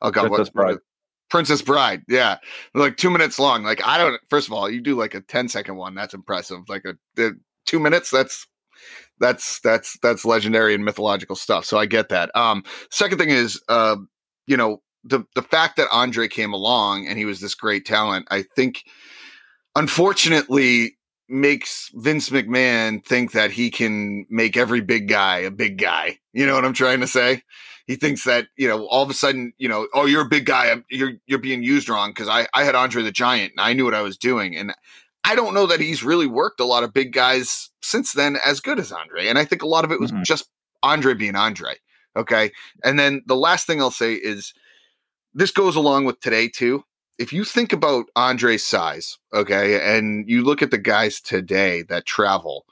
oh 0.02 0.12
God, 0.12 0.28
Princess 0.28 0.48
what, 0.50 0.54
Bride. 0.54 0.78
Princess 1.30 1.62
Bride. 1.62 2.02
Yeah. 2.10 2.40
Like 2.76 2.98
two 2.98 3.10
minutes 3.10 3.40
long. 3.40 3.64
Like, 3.64 3.82
I 3.88 3.98
don't, 3.98 4.20
first 4.30 4.48
of 4.48 4.54
all, 4.54 4.70
you 4.70 4.82
do 4.82 4.96
like 4.96 5.16
a 5.16 5.22
10 5.22 5.48
second 5.48 5.78
one. 5.78 5.96
That's 5.96 6.14
impressive. 6.14 6.60
Like 6.68 6.84
a, 6.86 7.24
a 7.24 7.32
two 7.66 7.80
minutes. 7.80 8.12
That's, 8.12 8.46
that's, 9.22 9.62
that's, 9.62 9.98
that's 10.04 10.26
legendary 10.26 10.76
and 10.76 10.84
mythological 10.84 11.38
stuff. 11.38 11.64
So 11.64 11.78
I 11.78 11.86
get 11.86 12.10
that. 12.10 12.36
Um, 12.36 12.66
second 12.92 13.18
thing 13.18 13.30
is, 13.30 13.62
uh, 13.70 13.96
you 14.46 14.58
know, 14.58 14.82
the, 15.04 15.24
the 15.36 15.42
fact 15.42 15.78
that 15.78 15.88
Andre 15.92 16.28
came 16.28 16.54
along 16.54 17.08
and 17.08 17.18
he 17.18 17.26
was 17.26 17.40
this 17.40 17.56
great 17.56 17.86
talent, 17.86 18.28
I 18.32 18.44
think, 18.56 18.84
unfortunately, 19.76 20.98
makes 21.30 21.90
Vince 21.94 22.30
McMahon 22.30 23.06
think 23.06 23.32
that 23.32 23.52
he 23.52 23.72
can 23.72 24.26
make 24.30 24.56
every 24.58 24.82
big 24.82 25.08
guy 25.08 25.40
a 25.40 25.52
big 25.52 25.78
guy. 25.78 26.20
You 26.34 26.46
know 26.46 26.56
what 26.56 26.66
I'm 26.66 26.74
trying 26.74 27.00
to 27.00 27.08
say? 27.08 27.44
he 27.86 27.96
thinks 27.96 28.24
that 28.24 28.48
you 28.58 28.68
know 28.68 28.86
all 28.88 29.04
of 29.04 29.10
a 29.10 29.14
sudden 29.14 29.54
you 29.58 29.68
know 29.68 29.88
oh 29.94 30.06
you're 30.06 30.22
a 30.22 30.30
big 30.30 30.46
guy 30.46 30.76
you're 30.90 31.14
you're 31.26 31.40
being 31.40 31.64
used 31.64 31.90
wrong 31.90 32.12
because 32.12 32.28
I 32.28 32.48
I 32.54 32.64
had 32.64 32.76
Andre 32.76 33.04
the 33.04 33.12
Giant 33.12 33.54
and 33.56 33.66
I 33.66 33.74
knew 33.74 33.86
what 33.86 33.94
I 33.94 34.02
was 34.02 34.18
doing 34.18 34.56
and 34.56 34.74
I 35.24 35.36
don't 35.36 35.54
know 35.54 35.66
that 35.68 35.80
he's 35.80 36.04
really 36.04 36.28
worked 36.28 36.60
a 36.60 36.66
lot 36.66 36.84
of 36.84 36.94
big 36.94 37.14
guys 37.14 37.70
since 37.82 38.14
then 38.14 38.38
as 38.46 38.60
good 38.60 38.80
as 38.80 38.92
Andre 38.92 39.28
and 39.28 39.38
I 39.38 39.46
think 39.46 39.62
a 39.62 39.68
lot 39.68 39.86
of 39.86 39.92
it 39.92 40.00
was 40.00 40.12
mm-hmm. 40.12 40.24
just 40.24 40.50
Andre 40.82 41.14
being 41.14 41.36
Andre 41.36 41.76
okay 42.16 42.52
and 42.84 42.98
then 42.98 43.22
the 43.26 43.36
last 43.36 43.68
thing 43.68 43.82
I'll 43.82 43.92
say 43.92 44.14
is 44.14 44.54
this 45.34 45.52
goes 45.52 45.76
along 45.76 46.06
with 46.06 46.20
today 46.20 46.48
too 46.48 46.84
if 47.20 47.32
you 47.32 47.44
think 47.44 47.74
about 47.74 48.06
Andre's 48.16 48.66
size 48.66 49.18
okay 49.34 49.98
and 49.98 50.30
you 50.30 50.44
look 50.44 50.62
at 50.62 50.72
the 50.72 50.78
guys 50.78 51.20
today 51.22 51.82
that 51.84 52.06
travel 52.06 52.66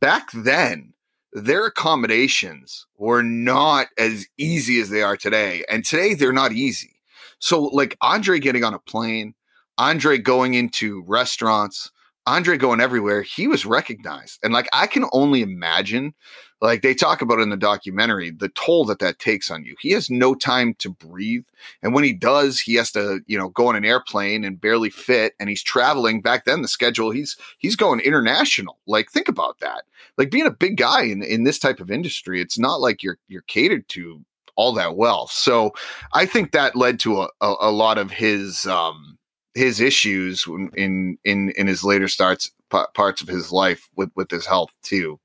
back 0.00 0.30
then 0.32 0.94
their 1.32 1.66
accommodations 1.66 2.86
were 2.96 3.22
not 3.22 3.88
as 3.98 4.26
easy 4.38 4.80
as 4.80 4.90
they 4.90 5.02
are 5.02 5.16
today. 5.16 5.64
And 5.68 5.84
today 5.84 6.14
they're 6.14 6.32
not 6.32 6.52
easy. 6.52 7.00
So, 7.38 7.62
like 7.64 7.96
Andre 8.00 8.38
getting 8.38 8.64
on 8.64 8.74
a 8.74 8.78
plane, 8.78 9.34
Andre 9.76 10.18
going 10.18 10.54
into 10.54 11.04
restaurants, 11.06 11.90
Andre 12.28 12.58
going 12.58 12.80
everywhere, 12.80 13.22
he 13.22 13.48
was 13.48 13.64
recognized. 13.64 14.38
And 14.42 14.52
like, 14.52 14.68
I 14.70 14.86
can 14.86 15.06
only 15.12 15.40
imagine, 15.40 16.12
like 16.60 16.82
they 16.82 16.92
talk 16.92 17.22
about 17.22 17.40
in 17.40 17.48
the 17.48 17.56
documentary, 17.56 18.30
the 18.30 18.50
toll 18.50 18.84
that 18.84 18.98
that 18.98 19.18
takes 19.18 19.50
on 19.50 19.64
you. 19.64 19.74
He 19.80 19.92
has 19.92 20.10
no 20.10 20.34
time 20.34 20.74
to 20.74 20.90
breathe. 20.90 21.46
And 21.82 21.94
when 21.94 22.04
he 22.04 22.12
does, 22.12 22.60
he 22.60 22.74
has 22.74 22.92
to, 22.92 23.20
you 23.26 23.38
know, 23.38 23.48
go 23.48 23.68
on 23.68 23.76
an 23.76 23.86
airplane 23.86 24.44
and 24.44 24.60
barely 24.60 24.90
fit. 24.90 25.32
And 25.40 25.48
he's 25.48 25.62
traveling 25.62 26.20
back 26.20 26.44
then, 26.44 26.60
the 26.60 26.68
schedule, 26.68 27.10
he's, 27.10 27.36
he's 27.56 27.76
going 27.76 28.00
international. 28.00 28.76
Like, 28.86 29.10
think 29.10 29.28
about 29.28 29.60
that. 29.60 29.84
Like 30.18 30.30
being 30.30 30.46
a 30.46 30.50
big 30.50 30.76
guy 30.76 31.04
in, 31.04 31.22
in 31.22 31.44
this 31.44 31.58
type 31.58 31.80
of 31.80 31.90
industry, 31.90 32.42
it's 32.42 32.58
not 32.58 32.82
like 32.82 33.02
you're, 33.02 33.18
you're 33.28 33.42
catered 33.42 33.88
to 33.90 34.22
all 34.54 34.74
that 34.74 34.96
well. 34.96 35.28
So 35.28 35.72
I 36.12 36.26
think 36.26 36.52
that 36.52 36.76
led 36.76 37.00
to 37.00 37.22
a, 37.22 37.28
a, 37.40 37.54
a 37.60 37.70
lot 37.70 37.96
of 37.96 38.10
his, 38.10 38.66
um, 38.66 39.17
his 39.58 39.80
issues 39.80 40.46
in 40.46 41.18
in 41.24 41.50
in 41.50 41.66
his 41.66 41.84
later 41.84 42.08
starts 42.08 42.50
parts 42.94 43.20
of 43.20 43.28
his 43.28 43.52
life 43.52 43.88
with 43.96 44.10
with 44.14 44.30
his 44.30 44.46
health 44.46 44.70
too. 44.82 45.18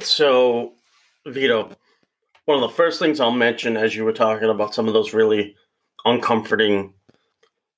So, 0.00 0.74
Vito, 1.26 1.70
one 2.44 2.62
of 2.62 2.68
the 2.68 2.76
first 2.76 2.98
things 2.98 3.18
I'll 3.18 3.30
mention 3.30 3.76
as 3.76 3.96
you 3.96 4.04
were 4.04 4.12
talking 4.12 4.50
about 4.50 4.74
some 4.74 4.86
of 4.86 4.94
those 4.94 5.14
really 5.14 5.56
uncomforting 6.04 6.92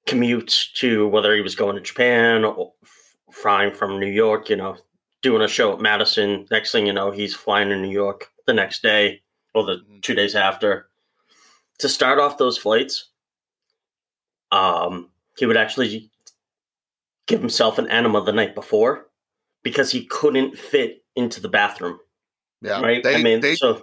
commutes 0.07 0.73
to 0.75 1.07
whether 1.09 1.35
he 1.35 1.41
was 1.41 1.55
going 1.55 1.77
to 1.77 1.83
Japan 1.83 2.45
or 2.45 2.73
flying 3.31 3.73
from 3.73 4.01
New 4.01 4.11
York, 4.11 4.49
you 4.49 4.57
know, 4.57 4.77
doing 5.23 5.43
a 5.43 5.49
show 5.49 5.73
at 5.73 5.81
Madison. 5.81 6.47
Next 6.51 6.73
thing 6.73 6.87
you 6.87 6.93
know, 6.93 7.11
he's 7.11 7.35
flying 7.35 7.69
to 7.69 7.77
New 7.77 7.91
York 7.91 8.31
the 8.47 8.55
next 8.55 8.83
day 8.83 9.23
or 9.55 9.65
the 9.65 9.77
mm-hmm. 9.77 10.01
two 10.01 10.15
days 10.15 10.35
after. 10.35 10.89
To 11.79 11.89
start 11.89 12.19
off 12.19 12.39
those 12.39 12.59
flights, 12.59 13.11
um, 14.51 15.11
he 15.39 15.47
would 15.47 15.57
actually 15.57 16.11
give 17.27 17.41
himself 17.41 17.79
an 17.79 17.89
enema 17.89 18.25
the 18.25 18.33
night 18.33 18.55
before 18.55 19.07
because 19.63 19.91
he 19.91 20.05
couldn't 20.07 20.59
fit 20.59 21.05
into 21.17 21.41
the 21.41 21.49
bathroom. 21.49 21.99
Yeah. 22.61 22.81
Right. 22.81 23.03
They, 23.03 23.17
I 23.17 23.23
mean, 23.23 23.41
they, 23.41 23.55
so 23.55 23.83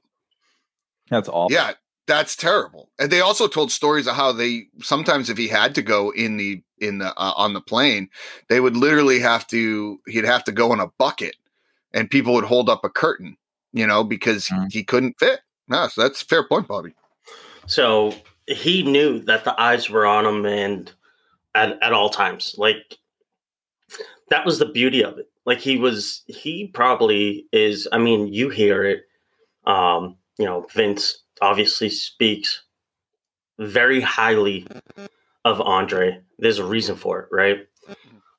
that's 1.09 1.29
awful. 1.29 1.55
Yeah. 1.55 1.73
That's 2.07 2.35
terrible. 2.35 2.91
And 2.99 3.11
they 3.11 3.21
also 3.21 3.47
told 3.47 3.71
stories 3.71 4.05
of 4.05 4.15
how 4.15 4.31
they 4.31 4.67
sometimes, 4.79 5.27
if 5.31 5.39
he 5.39 5.47
had 5.47 5.73
to 5.73 5.81
go 5.81 6.11
in 6.11 6.37
the 6.37 6.61
in 6.77 6.99
the 6.99 7.07
uh, 7.17 7.33
on 7.35 7.53
the 7.53 7.61
plane, 7.61 8.09
they 8.47 8.59
would 8.59 8.77
literally 8.77 9.19
have 9.19 9.47
to 9.47 9.99
he'd 10.05 10.23
have 10.23 10.43
to 10.43 10.51
go 10.51 10.71
in 10.71 10.79
a 10.79 10.91
bucket, 10.99 11.35
and 11.95 12.11
people 12.11 12.35
would 12.35 12.43
hold 12.43 12.69
up 12.69 12.85
a 12.85 12.91
curtain, 12.91 13.37
you 13.73 13.87
know, 13.87 14.03
because 14.03 14.49
mm-hmm. 14.49 14.65
he, 14.65 14.79
he 14.79 14.83
couldn't 14.83 15.17
fit. 15.17 15.39
No, 15.67 15.87
so 15.87 16.03
that's 16.03 16.21
a 16.21 16.25
fair 16.25 16.47
point, 16.47 16.67
Bobby. 16.67 16.93
So 17.65 18.13
he 18.45 18.83
knew 18.83 19.17
that 19.21 19.43
the 19.43 19.59
eyes 19.59 19.89
were 19.89 20.05
on 20.05 20.27
him, 20.27 20.45
and 20.45 20.91
at, 21.55 21.81
at 21.81 21.93
all 21.93 22.09
times. 22.09 22.55
Like 22.57 22.97
that 24.29 24.45
was 24.45 24.59
the 24.59 24.65
beauty 24.65 25.03
of 25.03 25.17
it. 25.17 25.29
Like 25.45 25.59
he 25.59 25.77
was, 25.77 26.23
he 26.27 26.67
probably 26.67 27.45
is. 27.51 27.87
I 27.91 27.97
mean, 27.97 28.33
you 28.33 28.49
hear 28.49 28.83
it. 28.83 29.03
Um, 29.65 30.17
you 30.37 30.45
know, 30.45 30.67
Vince 30.73 31.23
obviously 31.41 31.89
speaks 31.89 32.63
very 33.59 34.01
highly 34.01 34.67
of 35.45 35.61
Andre. 35.61 36.19
There's 36.39 36.59
a 36.59 36.65
reason 36.65 36.95
for 36.95 37.21
it, 37.21 37.29
right? 37.31 37.67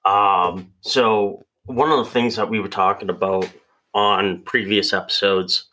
Um, 0.04 0.72
so 0.82 1.44
one 1.64 1.90
of 1.90 2.04
the 2.04 2.10
things 2.10 2.36
that 2.36 2.48
we 2.48 2.60
were 2.60 2.68
talking 2.68 3.10
about 3.10 3.48
on 3.94 4.42
previous 4.42 4.92
episodes 4.92 5.68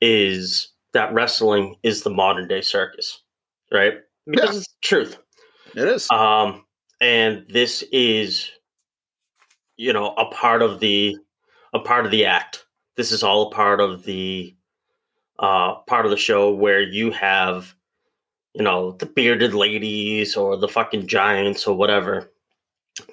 is 0.00 0.68
that 0.92 1.12
wrestling 1.12 1.76
is 1.82 2.02
the 2.02 2.10
modern 2.10 2.48
day 2.48 2.60
circus, 2.60 3.22
right? 3.72 3.94
Because 4.26 4.52
yeah. 4.52 4.58
it's 4.58 4.74
truth. 4.80 5.18
It 5.76 5.88
is. 5.88 6.10
Um, 6.10 6.64
and 7.02 7.44
this 7.50 7.84
is, 7.92 8.50
you 9.76 9.92
know, 9.92 10.14
a 10.14 10.24
part 10.26 10.62
of 10.62 10.80
the 10.80 11.16
a 11.74 11.78
part 11.80 12.06
of 12.06 12.10
the 12.10 12.24
act. 12.24 12.64
This 12.96 13.12
is 13.12 13.22
all 13.22 13.48
a 13.48 13.54
part 13.54 13.80
of 13.80 14.04
the 14.04 14.56
uh, 15.38 15.74
part 15.86 16.06
of 16.06 16.10
the 16.10 16.16
show 16.16 16.54
where 16.54 16.80
you 16.80 17.10
have, 17.10 17.74
you 18.54 18.64
know, 18.64 18.92
the 18.92 19.04
bearded 19.04 19.52
ladies 19.52 20.34
or 20.34 20.56
the 20.56 20.68
fucking 20.68 21.06
giants 21.06 21.66
or 21.66 21.76
whatever. 21.76 22.32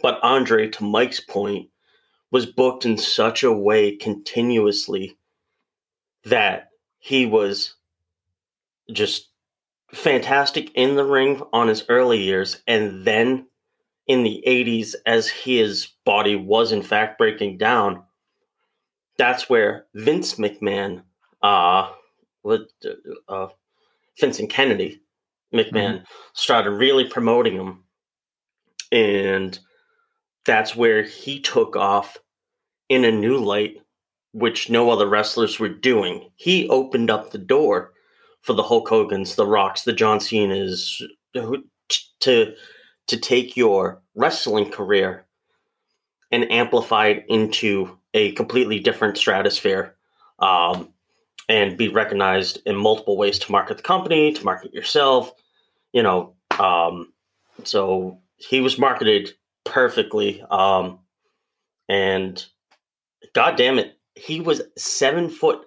But 0.01 0.19
Andre, 0.23 0.69
to 0.69 0.85
Mike's 0.85 1.19
point, 1.19 1.67
was 2.31 2.45
booked 2.45 2.85
in 2.85 2.97
such 2.97 3.43
a 3.43 3.51
way 3.51 3.97
continuously 3.97 5.17
that 6.23 6.69
he 6.99 7.25
was 7.25 7.75
just 8.93 9.32
fantastic 9.93 10.71
in 10.73 10.95
the 10.95 11.05
ring 11.05 11.41
on 11.53 11.67
his 11.67 11.85
early 11.87 12.21
years, 12.21 12.61
and 12.67 13.05
then 13.05 13.47
in 14.07 14.23
the 14.23 14.43
80s, 14.45 14.95
as 15.05 15.29
his 15.29 15.87
body 16.05 16.35
was 16.35 16.71
in 16.71 16.81
fact 16.81 17.17
breaking 17.17 17.57
down, 17.57 18.03
that's 19.17 19.49
where 19.49 19.85
Vince 19.93 20.35
McMahon, 20.35 21.03
uh, 21.41 21.89
with 22.43 22.63
uh, 23.29 23.47
Vincent 24.19 24.49
Kennedy 24.49 25.01
McMahon, 25.53 25.71
mm-hmm. 25.71 26.03
started 26.33 26.71
really 26.71 27.05
promoting 27.05 27.55
him. 27.55 27.83
And 28.91 29.57
that's 30.45 30.75
where 30.75 31.03
he 31.03 31.39
took 31.39 31.75
off 31.75 32.17
in 32.89 33.05
a 33.05 33.11
new 33.11 33.37
light, 33.37 33.77
which 34.33 34.69
no 34.69 34.89
other 34.89 35.07
wrestlers 35.07 35.59
were 35.59 35.69
doing. 35.69 36.29
He 36.35 36.67
opened 36.67 37.09
up 37.09 37.31
the 37.31 37.37
door 37.37 37.92
for 38.43 38.53
the 38.53 38.63
Hulk 38.63 38.87
Hogan's, 38.87 39.35
the 39.35 39.47
Rocks, 39.47 39.81
the 39.83 39.93
John 39.93 40.19
Cena's 40.19 41.01
to 41.33 42.53
to 43.07 43.17
take 43.17 43.57
your 43.57 44.01
wrestling 44.15 44.69
career 44.71 45.25
and 46.31 46.49
amplify 46.51 47.07
it 47.07 47.25
into 47.27 47.97
a 48.13 48.31
completely 48.33 48.79
different 48.79 49.17
stratosphere 49.17 49.95
um, 50.39 50.89
and 51.49 51.77
be 51.77 51.89
recognized 51.89 52.59
in 52.65 52.75
multiple 52.75 53.17
ways 53.17 53.39
to 53.39 53.51
market 53.51 53.77
the 53.77 53.83
company, 53.83 54.31
to 54.31 54.45
market 54.45 54.73
yourself. 54.73 55.33
You 55.91 56.03
know, 56.03 56.35
um, 56.59 57.11
so 57.63 58.19
he 58.37 58.61
was 58.61 58.77
marketed 58.77 59.33
perfectly. 59.63 60.43
Um, 60.49 60.99
and 61.89 62.43
God 63.33 63.55
damn 63.57 63.79
it, 63.79 63.97
he 64.15 64.41
was 64.41 64.61
seven 64.77 65.29
foot 65.29 65.65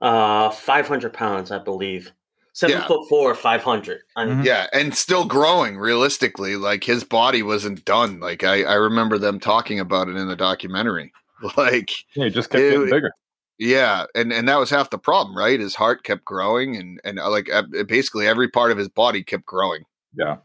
uh, 0.00 0.50
500 0.50 1.12
pounds, 1.12 1.50
I 1.50 1.58
believe. 1.58 2.12
Seven 2.52 2.78
yeah. 2.78 2.86
foot 2.86 3.08
four, 3.08 3.34
500. 3.34 4.00
Mm-hmm. 4.18 4.42
Yeah, 4.42 4.66
and 4.72 4.94
still 4.94 5.24
growing 5.24 5.78
realistically. 5.78 6.56
Like 6.56 6.82
his 6.84 7.04
body 7.04 7.42
wasn't 7.42 7.84
done. 7.84 8.20
Like 8.20 8.42
I, 8.42 8.64
I 8.64 8.74
remember 8.74 9.18
them 9.18 9.38
talking 9.38 9.78
about 9.78 10.08
it 10.08 10.16
in 10.16 10.28
the 10.28 10.36
documentary. 10.36 11.12
Like, 11.56 11.90
yeah, 12.14 12.24
he 12.24 12.30
just 12.30 12.50
kept 12.50 12.62
it, 12.62 12.70
getting 12.72 12.90
bigger. 12.90 13.12
Yeah, 13.58 14.04
and 14.14 14.30
and 14.30 14.46
that 14.46 14.58
was 14.58 14.68
half 14.68 14.90
the 14.90 14.98
problem, 14.98 15.34
right? 15.34 15.58
His 15.58 15.74
heart 15.74 16.04
kept 16.04 16.22
growing, 16.22 16.76
and 16.76 17.00
and 17.02 17.18
uh, 17.18 17.30
like 17.30 17.48
basically 17.86 18.26
every 18.26 18.48
part 18.48 18.70
of 18.70 18.76
his 18.76 18.90
body 18.90 19.22
kept 19.22 19.46
growing. 19.46 19.84
Yeah, 20.14 20.36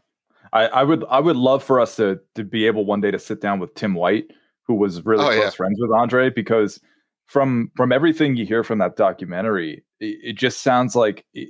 I, 0.54 0.66
I 0.68 0.82
would 0.82 1.04
I 1.10 1.20
would 1.20 1.36
love 1.36 1.62
for 1.62 1.80
us 1.80 1.96
to 1.96 2.18
to 2.34 2.44
be 2.44 2.66
able 2.66 2.86
one 2.86 3.02
day 3.02 3.10
to 3.10 3.18
sit 3.18 3.42
down 3.42 3.58
with 3.58 3.74
Tim 3.74 3.92
White, 3.92 4.30
who 4.62 4.74
was 4.74 5.04
really 5.04 5.24
oh, 5.24 5.28
close 5.28 5.38
yeah. 5.38 5.50
friends 5.50 5.78
with 5.78 5.90
Andre, 5.90 6.30
because 6.30 6.80
from 7.26 7.70
from 7.76 7.92
everything 7.92 8.36
you 8.36 8.46
hear 8.46 8.64
from 8.64 8.78
that 8.78 8.96
documentary, 8.96 9.84
it, 10.00 10.18
it 10.22 10.32
just 10.36 10.62
sounds 10.62 10.94
like 10.96 11.24
it, 11.34 11.48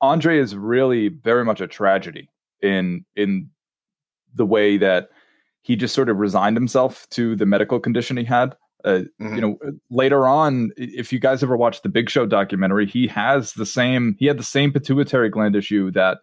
Andre 0.00 0.38
is 0.38 0.54
really 0.54 1.08
very 1.08 1.44
much 1.44 1.60
a 1.60 1.66
tragedy 1.66 2.28
in 2.62 3.04
in 3.14 3.50
the 4.34 4.46
way 4.46 4.76
that 4.76 5.08
he 5.62 5.76
just 5.76 5.94
sort 5.94 6.08
of 6.08 6.18
resigned 6.18 6.56
himself 6.56 7.08
to 7.10 7.34
the 7.36 7.46
medical 7.46 7.80
condition 7.80 8.16
he 8.16 8.24
had. 8.24 8.54
Uh, 8.84 9.02
mm-hmm. 9.20 9.34
You 9.34 9.40
know, 9.40 9.58
later 9.90 10.28
on, 10.28 10.70
if 10.76 11.12
you 11.12 11.18
guys 11.18 11.42
ever 11.42 11.56
watched 11.56 11.82
the 11.82 11.88
Big 11.88 12.08
Show 12.08 12.26
documentary, 12.26 12.86
he 12.86 13.08
has 13.08 13.54
the 13.54 13.66
same. 13.66 14.16
He 14.18 14.26
had 14.26 14.38
the 14.38 14.44
same 14.44 14.72
pituitary 14.72 15.28
gland 15.28 15.56
issue 15.56 15.90
that 15.92 16.18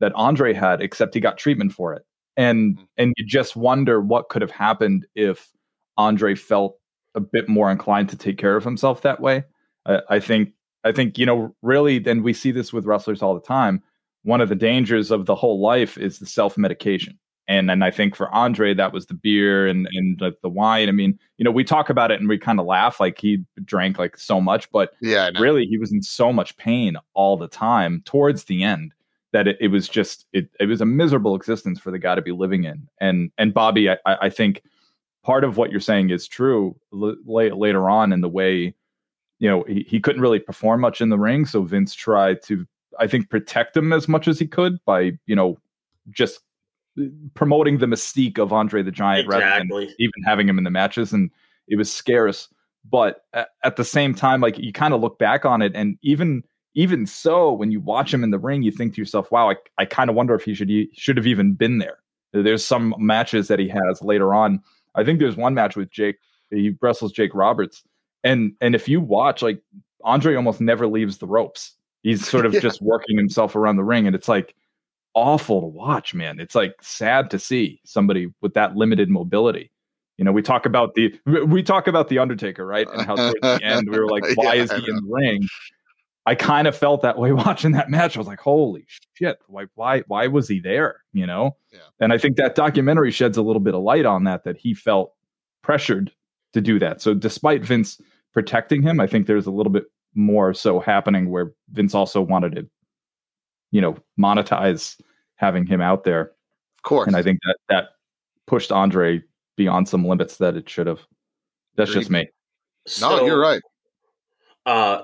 that 0.00 0.12
Andre 0.14 0.52
had, 0.52 0.80
except 0.80 1.14
he 1.14 1.20
got 1.20 1.38
treatment 1.38 1.72
for 1.72 1.92
it. 1.94 2.02
And 2.36 2.76
mm-hmm. 2.76 2.84
and 2.98 3.14
you 3.16 3.26
just 3.26 3.56
wonder 3.56 4.00
what 4.00 4.28
could 4.28 4.42
have 4.42 4.50
happened 4.50 5.06
if 5.14 5.50
Andre 5.96 6.34
felt 6.34 6.76
a 7.14 7.20
bit 7.20 7.48
more 7.48 7.70
inclined 7.70 8.08
to 8.10 8.16
take 8.16 8.38
care 8.38 8.56
of 8.56 8.64
himself 8.64 9.02
that 9.02 9.20
way. 9.20 9.44
I, 9.86 10.00
I 10.10 10.20
think 10.20 10.52
I 10.84 10.92
think 10.92 11.18
you 11.18 11.26
know 11.26 11.54
really, 11.62 12.04
and 12.06 12.22
we 12.22 12.32
see 12.32 12.50
this 12.50 12.72
with 12.72 12.86
wrestlers 12.86 13.22
all 13.22 13.34
the 13.34 13.40
time. 13.40 13.82
One 14.22 14.40
of 14.40 14.48
the 14.48 14.54
dangers 14.54 15.10
of 15.10 15.26
the 15.26 15.34
whole 15.34 15.60
life 15.60 15.98
is 15.98 16.18
the 16.18 16.26
self 16.26 16.56
medication. 16.56 17.18
And 17.46 17.70
and 17.70 17.84
I 17.84 17.90
think 17.90 18.16
for 18.16 18.34
Andre 18.34 18.72
that 18.74 18.92
was 18.92 19.06
the 19.06 19.14
beer 19.14 19.66
and 19.66 19.86
and 19.92 20.18
the, 20.18 20.32
the 20.42 20.48
wine. 20.48 20.88
I 20.88 20.92
mean, 20.92 21.18
you 21.36 21.44
know, 21.44 21.50
we 21.50 21.64
talk 21.64 21.90
about 21.90 22.10
it 22.10 22.18
and 22.18 22.28
we 22.28 22.38
kind 22.38 22.58
of 22.58 22.66
laugh 22.66 23.00
like 23.00 23.18
he 23.18 23.44
drank 23.64 23.98
like 23.98 24.16
so 24.16 24.40
much, 24.40 24.70
but 24.70 24.92
yeah, 25.02 25.30
really 25.38 25.66
he 25.66 25.76
was 25.76 25.92
in 25.92 26.02
so 26.02 26.32
much 26.32 26.56
pain 26.56 26.96
all 27.12 27.36
the 27.36 27.48
time 27.48 28.02
towards 28.06 28.44
the 28.44 28.62
end 28.62 28.94
that 29.32 29.48
it, 29.48 29.58
it 29.60 29.68
was 29.68 29.88
just 29.88 30.24
it 30.32 30.48
it 30.58 30.66
was 30.66 30.80
a 30.80 30.86
miserable 30.86 31.34
existence 31.34 31.78
for 31.78 31.90
the 31.90 31.98
guy 31.98 32.14
to 32.14 32.22
be 32.22 32.32
living 32.32 32.64
in. 32.64 32.88
And 32.98 33.30
and 33.36 33.52
Bobby, 33.52 33.90
I, 33.90 33.98
I 34.06 34.30
think 34.30 34.62
part 35.24 35.42
of 35.42 35.56
what 35.56 35.70
you're 35.70 35.80
saying 35.80 36.10
is 36.10 36.28
true 36.28 36.76
l- 36.92 37.16
later 37.26 37.90
on 37.90 38.12
in 38.12 38.20
the 38.20 38.28
way 38.28 38.74
you 39.40 39.48
know 39.48 39.64
he, 39.66 39.84
he 39.88 39.98
couldn't 40.00 40.22
really 40.22 40.38
perform 40.38 40.80
much 40.80 41.00
in 41.00 41.08
the 41.08 41.18
ring 41.18 41.44
so 41.44 41.62
vince 41.62 41.94
tried 41.94 42.40
to 42.42 42.66
i 43.00 43.06
think 43.06 43.28
protect 43.30 43.76
him 43.76 43.92
as 43.92 44.06
much 44.06 44.28
as 44.28 44.38
he 44.38 44.46
could 44.46 44.78
by 44.84 45.10
you 45.26 45.34
know 45.34 45.58
just 46.10 46.40
uh, 47.00 47.04
promoting 47.34 47.78
the 47.78 47.86
mystique 47.86 48.38
of 48.38 48.52
Andre 48.52 48.82
the 48.82 48.90
Giant 48.90 49.28
rather 49.28 49.44
than 49.58 49.68
even 49.98 50.22
having 50.24 50.48
him 50.48 50.58
in 50.58 50.64
the 50.64 50.70
matches, 50.70 51.12
and 51.12 51.30
it 51.68 51.76
was 51.76 51.92
scarce. 51.92 52.48
But 52.88 53.24
at, 53.32 53.48
at 53.62 53.76
the 53.76 53.84
same 53.84 54.14
time, 54.14 54.40
like 54.40 54.58
you 54.58 54.72
kind 54.72 54.94
of 54.94 55.00
look 55.00 55.18
back 55.18 55.44
on 55.44 55.62
it, 55.62 55.72
and 55.74 55.98
even 56.02 56.42
even 56.74 57.06
so, 57.06 57.52
when 57.52 57.70
you 57.70 57.80
watch 57.80 58.12
him 58.12 58.24
in 58.24 58.30
the 58.30 58.38
ring, 58.38 58.62
you 58.62 58.70
think 58.70 58.94
to 58.94 59.00
yourself, 59.00 59.30
"Wow, 59.30 59.50
I, 59.50 59.56
I 59.78 59.84
kind 59.84 60.10
of 60.10 60.16
wonder 60.16 60.34
if 60.34 60.44
he 60.44 60.54
should 60.54 60.68
he 60.68 60.90
should 60.92 61.16
have 61.16 61.26
even 61.26 61.54
been 61.54 61.78
there." 61.78 61.98
There's 62.32 62.64
some 62.64 62.94
matches 62.98 63.48
that 63.48 63.60
he 63.60 63.68
has 63.68 64.02
later 64.02 64.34
on. 64.34 64.60
I 64.94 65.04
think 65.04 65.18
there's 65.18 65.36
one 65.36 65.54
match 65.54 65.76
with 65.76 65.90
Jake. 65.90 66.16
He 66.50 66.74
wrestles 66.80 67.12
Jake 67.12 67.34
Roberts, 67.34 67.82
and 68.22 68.52
and 68.60 68.74
if 68.74 68.88
you 68.88 69.00
watch, 69.00 69.42
like 69.42 69.60
Andre 70.04 70.34
almost 70.34 70.60
never 70.60 70.86
leaves 70.86 71.18
the 71.18 71.26
ropes. 71.26 71.74
He's 72.02 72.26
sort 72.30 72.46
of 72.46 72.54
Yeah. 72.54 72.60
just 72.60 72.82
working 72.82 73.16
himself 73.16 73.56
around 73.56 73.76
the 73.76 73.84
ring, 73.84 74.06
and 74.06 74.14
it's 74.14 74.28
like 74.28 74.54
awful 75.14 75.60
to 75.60 75.66
watch, 75.66 76.12
man. 76.14 76.40
It's 76.40 76.54
like 76.54 76.74
sad 76.82 77.30
to 77.30 77.38
see 77.38 77.80
somebody 77.84 78.28
with 78.40 78.54
that 78.54 78.76
limited 78.76 79.08
mobility. 79.10 79.70
You 80.18 80.24
know, 80.24 80.32
we 80.32 80.42
talk 80.42 80.64
about 80.66 80.94
the 80.94 81.18
we- 81.26 81.62
talk 81.62 81.88
about 81.88 82.08
the 82.08 82.18
Undertaker, 82.20 82.64
right? 82.66 82.86
And 82.92 83.02
how 83.06 83.16
towards 83.16 83.40
the 83.40 83.60
end 83.64 83.88
we 83.90 83.98
were 83.98 84.08
like, 84.08 84.22
why 84.36 84.54
Yeah, 84.54 84.62
is 84.62 84.70
he 84.72 84.78
in 84.88 84.94
the 84.96 85.08
ring? 85.08 85.48
I 86.26 86.34
kind 86.34 86.66
of 86.66 86.76
felt 86.76 87.02
that 87.02 87.18
way 87.18 87.32
watching 87.44 87.72
that 87.72 87.90
match. 87.90 88.16
I 88.16 88.20
was 88.20 88.26
like, 88.26 88.40
holy 88.40 88.86
shit, 89.14 89.38
why 89.46 89.66
why 89.74 90.00
why 90.06 90.26
was 90.26 90.48
he 90.48 90.60
there? 90.60 91.02
You 91.12 91.26
know? 91.26 91.56
Yeah. 91.72 91.80
And 92.00 92.12
I 92.12 92.18
think 92.18 92.36
that 92.36 92.54
documentary 92.54 93.10
sheds 93.10 93.36
a 93.36 93.42
little 93.42 93.60
bit 93.60 93.74
of 93.74 93.82
light 93.82 94.06
on 94.06 94.24
that, 94.24 94.44
that 94.44 94.56
he 94.56 94.74
felt 94.74 95.12
pressured 95.62 96.12
to 96.52 96.60
do 96.60 96.78
that. 96.78 97.00
So 97.00 97.14
despite 97.14 97.64
Vince 97.64 98.00
protecting 98.32 98.82
him, 98.82 99.00
I 99.00 99.06
think 99.06 99.26
there's 99.26 99.46
a 99.46 99.50
little 99.50 99.72
bit 99.72 99.84
more 100.14 100.54
so 100.54 100.80
happening 100.80 101.30
where 101.30 101.52
Vince 101.70 101.94
also 101.94 102.20
wanted 102.20 102.54
to, 102.54 102.68
you 103.70 103.80
know, 103.80 103.96
monetize 104.18 105.00
having 105.36 105.66
him 105.66 105.80
out 105.80 106.04
there. 106.04 106.32
Of 106.78 106.82
course. 106.82 107.06
And 107.06 107.16
I 107.16 107.22
think 107.22 107.40
that 107.44 107.56
that 107.68 107.84
pushed 108.46 108.70
Andre 108.72 109.22
beyond 109.56 109.88
some 109.88 110.06
limits 110.06 110.36
that 110.38 110.56
it 110.56 110.68
should 110.68 110.86
have. 110.86 111.00
That's 111.76 111.92
just 111.92 112.10
me. 112.10 112.28
no, 113.00 113.18
So, 113.18 113.26
you're 113.26 113.40
right. 113.40 113.60
uh 114.66 115.02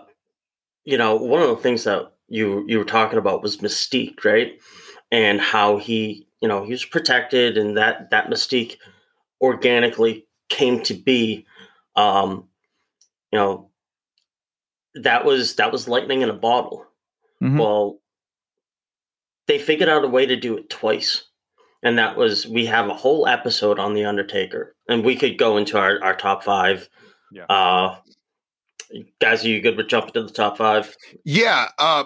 you 0.84 0.96
know 0.98 1.16
one 1.16 1.42
of 1.42 1.48
the 1.48 1.56
things 1.56 1.84
that 1.84 2.12
you 2.28 2.64
you 2.68 2.78
were 2.78 2.84
talking 2.84 3.18
about 3.18 3.42
was 3.42 3.58
mystique 3.58 4.24
right 4.24 4.60
and 5.10 5.40
how 5.40 5.76
he 5.78 6.26
you 6.40 6.48
know 6.48 6.64
he 6.64 6.70
was 6.72 6.84
protected 6.84 7.58
and 7.58 7.76
that 7.76 8.10
that 8.10 8.28
mystique 8.28 8.76
organically 9.40 10.26
came 10.48 10.82
to 10.82 10.94
be 10.94 11.46
um 11.96 12.48
you 13.32 13.38
know 13.38 13.70
that 14.94 15.24
was 15.24 15.56
that 15.56 15.72
was 15.72 15.88
lightning 15.88 16.22
in 16.22 16.30
a 16.30 16.34
bottle 16.34 16.84
Mhm. 17.42 17.58
well 17.58 18.00
they 19.46 19.58
figured 19.58 19.88
out 19.88 20.04
a 20.04 20.08
way 20.08 20.26
to 20.26 20.36
do 20.36 20.56
it 20.56 20.68
twice 20.70 21.24
and 21.82 21.98
that 21.98 22.16
was 22.16 22.46
we 22.46 22.66
have 22.66 22.88
a 22.88 22.94
whole 22.94 23.26
episode 23.26 23.78
on 23.78 23.94
the 23.94 24.04
undertaker 24.04 24.76
and 24.88 25.04
we 25.04 25.16
could 25.16 25.38
go 25.38 25.56
into 25.56 25.78
our, 25.78 26.02
our 26.04 26.14
top 26.14 26.42
five 26.44 26.88
Yeah. 27.32 27.44
uh 27.44 27.96
guys 29.20 29.44
are 29.44 29.48
you 29.48 29.60
good 29.60 29.76
with 29.76 29.88
jumping 29.88 30.12
to 30.12 30.22
the 30.22 30.30
top 30.30 30.58
five 30.58 30.96
Yeah. 31.24 31.68
Uh, 31.78 32.04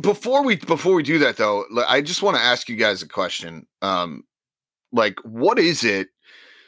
before 0.00 0.44
we 0.44 0.56
before 0.56 0.94
we 0.94 1.02
do 1.02 1.18
that 1.18 1.36
though, 1.36 1.64
I 1.88 2.02
just 2.02 2.22
want 2.22 2.36
to 2.36 2.42
ask 2.42 2.68
you 2.68 2.76
guys 2.76 3.02
a 3.02 3.08
question. 3.08 3.66
Um, 3.80 4.24
like, 4.92 5.18
what 5.24 5.58
is 5.58 5.82
it 5.84 6.08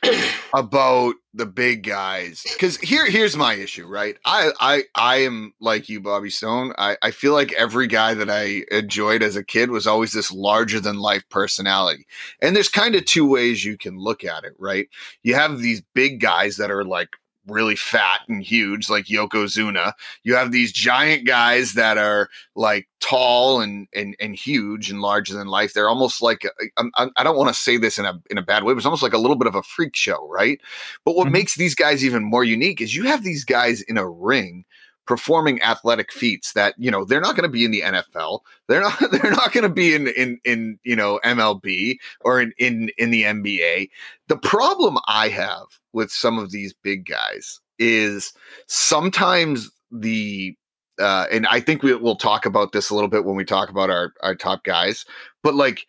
about 0.54 1.14
the 1.32 1.46
big 1.46 1.84
guys? 1.84 2.42
Because 2.42 2.76
here 2.78 3.06
here's 3.06 3.36
my 3.36 3.54
issue, 3.54 3.86
right? 3.86 4.16
I 4.24 4.50
I 4.58 4.82
I 4.96 5.16
am 5.18 5.54
like 5.60 5.88
you, 5.88 6.00
Bobby 6.00 6.30
Stone. 6.30 6.74
I 6.76 6.96
I 7.02 7.12
feel 7.12 7.34
like 7.34 7.52
every 7.52 7.86
guy 7.86 8.14
that 8.14 8.28
I 8.30 8.64
enjoyed 8.72 9.22
as 9.22 9.36
a 9.36 9.44
kid 9.44 9.70
was 9.70 9.86
always 9.86 10.12
this 10.12 10.32
larger 10.32 10.80
than 10.80 10.98
life 10.98 11.22
personality. 11.30 12.06
And 12.42 12.56
there's 12.56 12.68
kind 12.68 12.96
of 12.96 13.04
two 13.04 13.28
ways 13.28 13.64
you 13.64 13.78
can 13.78 13.96
look 13.96 14.24
at 14.24 14.44
it, 14.44 14.54
right? 14.58 14.88
You 15.22 15.34
have 15.34 15.60
these 15.60 15.82
big 15.94 16.20
guys 16.20 16.56
that 16.56 16.70
are 16.70 16.84
like 16.84 17.10
really 17.46 17.76
fat 17.76 18.20
and 18.28 18.42
huge, 18.42 18.88
like 18.88 19.06
Yokozuna. 19.06 19.92
You 20.22 20.34
have 20.34 20.52
these 20.52 20.72
giant 20.72 21.26
guys 21.26 21.74
that 21.74 21.98
are 21.98 22.28
like 22.54 22.88
tall 23.00 23.60
and 23.60 23.86
and 23.94 24.16
and 24.18 24.34
huge 24.34 24.90
and 24.90 25.00
larger 25.00 25.34
than 25.34 25.46
life. 25.48 25.74
They're 25.74 25.88
almost 25.88 26.22
like 26.22 26.48
I'm- 26.76 26.90
I 27.16 27.22
don't 27.22 27.36
want 27.36 27.48
to 27.54 27.60
say 27.60 27.76
this 27.76 27.98
in 27.98 28.06
a 28.06 28.20
in 28.30 28.38
a 28.38 28.42
bad 28.42 28.64
way, 28.64 28.72
but 28.72 28.78
it's 28.78 28.86
almost 28.86 29.02
like 29.02 29.12
a 29.12 29.18
little 29.18 29.36
bit 29.36 29.46
of 29.48 29.54
a 29.54 29.62
freak 29.62 29.94
show, 29.94 30.26
right? 30.30 30.60
But 31.04 31.16
what 31.16 31.28
Mhm. 31.28 31.32
makes 31.32 31.54
these 31.56 31.74
guys 31.74 32.04
even 32.04 32.24
more 32.24 32.44
unique 32.44 32.80
is 32.80 32.94
you 32.94 33.04
have 33.04 33.24
these 33.24 33.44
guys 33.44 33.82
in 33.82 33.98
a 33.98 34.08
ring 34.08 34.64
performing 35.06 35.61
athletic 35.62 36.12
feats 36.12 36.52
that 36.52 36.75
you 36.78 36.90
know 36.90 37.04
they're 37.04 37.21
not 37.21 37.36
going 37.36 37.49
to 37.49 37.52
be 37.52 37.64
in 37.64 37.71
the 37.71 37.82
NFL. 37.82 38.40
They're 38.69 38.80
not 38.80 38.99
they're 39.10 39.30
not 39.30 39.52
going 39.52 39.62
to 39.62 39.75
be 39.75 39.95
in 39.95 40.08
in 40.08 40.38
in 40.45 40.78
you 40.84 40.97
know 40.97 41.21
MLB 41.25 41.97
or 42.21 42.40
in 42.40 42.52
in 42.58 42.90
in 42.99 43.10
the 43.10 43.25
NBA. 43.25 43.90
The 44.28 44.36
problem 44.36 44.99
I 45.06 45.28
have 45.28 45.67
with 45.93 46.10
some 46.10 46.38
of 46.38 46.50
these 46.50 46.73
big 46.73 47.06
guys 47.06 47.60
is 47.78 48.32
sometimes 48.67 49.71
the 49.90 50.56
uh, 51.00 51.26
and 51.30 51.47
I 51.49 51.60
think 51.60 51.82
we, 51.82 51.95
we'll 51.97 52.17
talk 52.17 52.47
about 52.47 52.73
this 52.73 52.88
a 52.88 52.95
little 52.95 53.08
bit 53.08 53.25
when 53.25 53.36
we 53.36 53.45
talk 53.45 53.69
about 53.69 53.90
our 53.90 54.12
our 54.23 54.34
top 54.34 54.64
guys. 54.64 55.04
But 55.43 55.54
like 55.54 55.86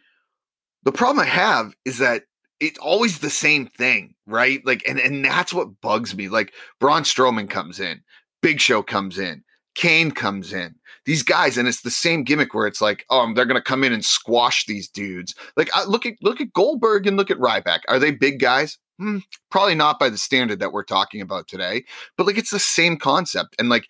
the 0.84 0.92
problem 0.92 1.20
I 1.20 1.30
have 1.30 1.76
is 1.86 1.98
that 1.98 2.24
it's 2.60 2.80
always 2.80 3.20
the 3.20 3.30
same 3.30 3.68
thing, 3.68 4.16
right? 4.26 4.66
Like, 4.66 4.84
and 4.88 5.00
and 5.00 5.24
that's 5.26 5.54
what 5.54 5.82
bugs 5.82 6.16
me. 6.16 6.30
Like 6.30 6.54
Braun 6.80 7.04
Strowman 7.04 7.50
comes 7.50 7.80
in, 7.80 8.02
Big 8.46 8.62
Show 8.62 8.84
comes 8.84 9.18
in, 9.18 9.44
Kane 9.74 10.12
comes 10.12 10.54
in. 10.54 10.76
These 11.08 11.24
guys, 11.24 11.58
and 11.58 11.68
it's 11.68 11.82
the 11.82 11.90
same 11.90 12.24
gimmick 12.24 12.54
where 12.54 12.68
it's 12.68 12.80
like, 12.80 13.04
oh, 13.10 13.34
they're 13.34 13.46
gonna 13.46 13.60
come 13.60 13.84
in 13.84 13.92
and 13.92 14.06
squash 14.06 14.68
these 14.68 14.88
dudes. 14.88 15.34
Like, 15.58 15.72
I, 15.74 15.84
look 15.86 16.06
at 16.06 16.14
look 16.22 16.40
at 16.40 16.54
Goldberg 16.54 17.08
and 17.08 17.18
look 17.18 17.32
at 17.32 17.40
Ryback. 17.40 17.80
Are 17.88 17.98
they 17.98 18.12
big 18.12 18.40
guys? 18.40 18.78
Hmm, 19.00 19.18
probably 19.50 19.74
not 19.74 19.98
by 19.98 20.10
the 20.10 20.20
standard 20.20 20.60
that 20.60 20.74
we're 20.74 20.84
talking 20.84 21.22
about 21.22 21.48
today. 21.48 21.86
But 22.18 22.28
like, 22.28 22.38
it's 22.38 22.52
the 22.52 22.60
same 22.60 22.98
concept, 22.98 23.56
and 23.58 23.68
like 23.68 23.88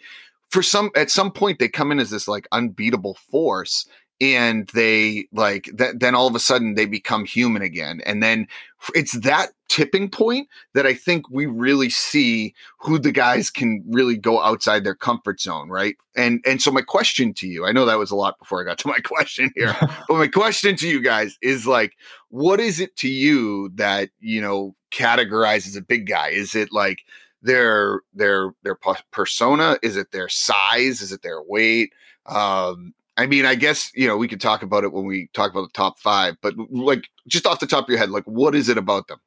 for 0.51 0.63
some 0.63 0.89
at 0.95 1.11
some 1.11 1.33
point 1.33 1.59
they 1.59 1.67
come 1.67 1.91
in 1.91 1.99
as 1.99 2.09
this 2.09 2.29
like 2.29 2.47
unbeatable 2.53 3.15
force 3.29 3.85
and 4.21 4.69
they 4.73 5.27
like 5.31 5.69
th- 5.77 5.95
then 5.97 6.15
all 6.15 6.27
of 6.27 6.35
a 6.35 6.39
sudden 6.39 6.75
they 6.75 6.85
become 6.85 7.25
human 7.25 7.61
again. 7.61 8.01
And 8.05 8.23
then 8.23 8.47
it's 8.93 9.13
that 9.19 9.49
tipping 9.67 10.07
point 10.07 10.47
that 10.75 10.85
i 10.85 10.93
think 10.93 11.27
we 11.31 11.47
really 11.47 11.89
see 11.89 12.53
who 12.79 12.99
the 12.99 13.11
guys 13.11 13.49
can 13.49 13.83
really 13.89 14.15
go 14.15 14.39
outside 14.43 14.83
their 14.83 14.93
comfort 14.93 15.41
zone 15.41 15.69
right? 15.69 15.95
And 16.15 16.39
and 16.45 16.61
so 16.61 16.69
my 16.69 16.83
question 16.83 17.33
to 17.33 17.47
you 17.47 17.65
i 17.65 17.71
know 17.71 17.85
that 17.85 17.97
was 17.97 18.11
a 18.11 18.15
lot 18.15 18.37
before 18.37 18.61
i 18.61 18.63
got 18.63 18.77
to 18.79 18.87
my 18.87 18.99
question 19.03 19.49
here 19.55 19.75
but 20.07 20.17
my 20.17 20.27
question 20.27 20.75
to 20.75 20.87
you 20.87 21.01
guys 21.01 21.39
is 21.41 21.65
like 21.65 21.93
what 22.29 22.59
is 22.59 22.79
it 22.79 22.95
to 22.97 23.09
you 23.09 23.71
that 23.75 24.11
you 24.19 24.39
know 24.39 24.75
categorizes 24.95 25.77
a 25.77 25.81
big 25.81 26.07
guy? 26.07 26.29
Is 26.29 26.55
it 26.55 26.71
like 26.71 26.99
their 27.41 28.01
their 28.13 28.51
their 28.63 28.77
persona? 29.11 29.77
Is 29.83 29.97
it 29.97 30.11
their 30.11 30.29
size? 30.29 31.01
Is 31.01 31.11
it 31.11 31.21
their 31.21 31.41
weight? 31.41 31.93
Um 32.25 32.93
i 33.17 33.25
mean 33.25 33.45
i 33.45 33.55
guess 33.55 33.91
you 33.95 34.07
know 34.07 34.17
we 34.17 34.27
could 34.27 34.41
talk 34.41 34.63
about 34.63 34.83
it 34.83 34.91
when 34.93 35.05
we 35.05 35.29
talk 35.33 35.51
about 35.51 35.61
the 35.61 35.73
top 35.73 35.99
five 35.99 36.35
but 36.41 36.53
like 36.69 37.07
just 37.27 37.45
off 37.45 37.59
the 37.59 37.67
top 37.67 37.85
of 37.85 37.89
your 37.89 37.97
head 37.97 38.09
like 38.09 38.25
what 38.25 38.55
is 38.55 38.69
it 38.69 38.77
about 38.77 39.07
them 39.07 39.19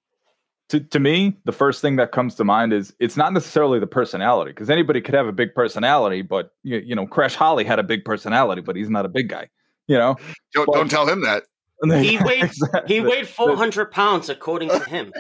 to, 0.69 0.81
to 0.81 1.01
me, 1.01 1.37
the 1.45 1.53
first 1.53 1.81
thing 1.81 1.97
that 1.97 2.13
comes 2.13 2.35
to 2.35 2.45
mind 2.45 2.73
is 2.73 2.95
it's 3.01 3.17
not 3.17 3.33
necessarily 3.33 3.81
the 3.81 3.87
personality 3.87 4.53
because 4.53 4.69
anybody 4.69 5.01
could 5.01 5.15
have 5.15 5.27
a 5.27 5.33
big 5.33 5.55
personality, 5.55 6.21
but 6.23 6.51
you, 6.63 6.79
you 6.79 6.95
know, 6.95 7.07
Crash 7.07 7.35
Holly 7.35 7.65
had 7.65 7.79
a 7.79 7.83
big 7.83 8.05
personality, 8.05 8.61
but 8.61 8.77
he's 8.77 8.91
not 8.91 9.07
a 9.07 9.09
big 9.09 9.29
guy. 9.29 9.49
You 9.87 9.97
know, 9.97 10.17
don't, 10.53 10.69
Well- 10.69 10.81
don't 10.81 10.91
tell 10.91 11.09
him 11.09 11.23
that 11.23 11.45
He 11.85 12.19
weighed- 12.25 12.45
Exactly. 12.45 12.95
he 12.95 13.01
weighed 13.01 13.29
400 13.29 13.91
pounds 13.93 14.29
according 14.29 14.69
to 14.71 14.81
him 14.81 15.13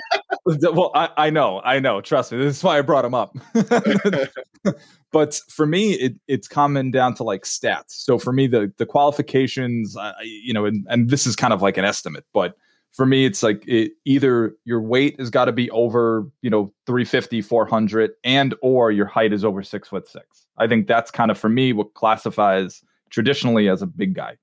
well, 0.72 0.90
I, 0.94 1.10
I 1.16 1.30
know, 1.30 1.60
I 1.60 1.78
know. 1.78 2.00
Trust 2.00 2.32
me, 2.32 2.38
this 2.38 2.56
is 2.56 2.64
why 2.64 2.78
I 2.78 2.80
brought 2.82 3.04
him 3.04 3.14
up. 3.14 3.36
but 5.12 5.40
for 5.48 5.66
me, 5.66 5.92
it, 5.92 6.14
it's 6.26 6.48
coming 6.48 6.90
down 6.90 7.14
to 7.16 7.22
like 7.22 7.42
stats. 7.42 7.90
So 7.90 8.18
for 8.18 8.32
me, 8.32 8.46
the 8.46 8.72
the 8.78 8.86
qualifications, 8.86 9.96
uh, 9.96 10.12
you 10.22 10.52
know, 10.52 10.64
and, 10.64 10.86
and 10.88 11.10
this 11.10 11.26
is 11.26 11.36
kind 11.36 11.52
of 11.52 11.62
like 11.62 11.76
an 11.76 11.84
estimate, 11.84 12.24
but 12.32 12.54
for 12.92 13.04
me, 13.04 13.26
it's 13.26 13.42
like 13.42 13.62
it, 13.68 13.92
either 14.06 14.54
your 14.64 14.80
weight 14.80 15.18
has 15.20 15.30
got 15.30 15.44
to 15.44 15.52
be 15.52 15.70
over, 15.70 16.26
you 16.40 16.50
know, 16.50 16.72
350, 16.86 17.42
400, 17.42 18.12
and 18.24 18.54
or 18.62 18.90
your 18.90 19.06
height 19.06 19.32
is 19.32 19.44
over 19.44 19.62
six 19.62 19.88
foot 19.88 20.08
six. 20.08 20.46
I 20.56 20.66
think 20.66 20.86
that's 20.86 21.10
kind 21.10 21.30
of 21.30 21.38
for 21.38 21.48
me 21.50 21.72
what 21.72 21.94
classifies 21.94 22.82
traditionally 23.10 23.68
as 23.68 23.82
a 23.82 23.86
big 23.86 24.14
guy. 24.14 24.36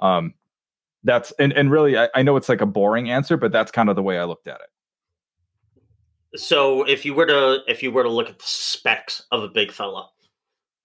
Um, 0.00 0.34
that's 1.04 1.32
and 1.38 1.52
and 1.52 1.70
really, 1.70 1.96
I, 1.98 2.08
I 2.14 2.22
know 2.22 2.36
it's 2.36 2.48
like 2.48 2.60
a 2.60 2.66
boring 2.66 3.10
answer, 3.10 3.36
but 3.36 3.52
that's 3.52 3.70
kind 3.70 3.88
of 3.88 3.96
the 3.96 4.02
way 4.02 4.18
I 4.18 4.24
looked 4.24 4.48
at 4.48 4.60
it. 4.60 6.38
so 6.38 6.82
if 6.84 7.04
you 7.04 7.14
were 7.14 7.26
to 7.26 7.60
if 7.66 7.82
you 7.82 7.90
were 7.90 8.02
to 8.02 8.08
look 8.10 8.28
at 8.28 8.38
the 8.38 8.44
specs 8.46 9.24
of 9.32 9.42
a 9.42 9.48
big 9.48 9.72
fella 9.72 10.10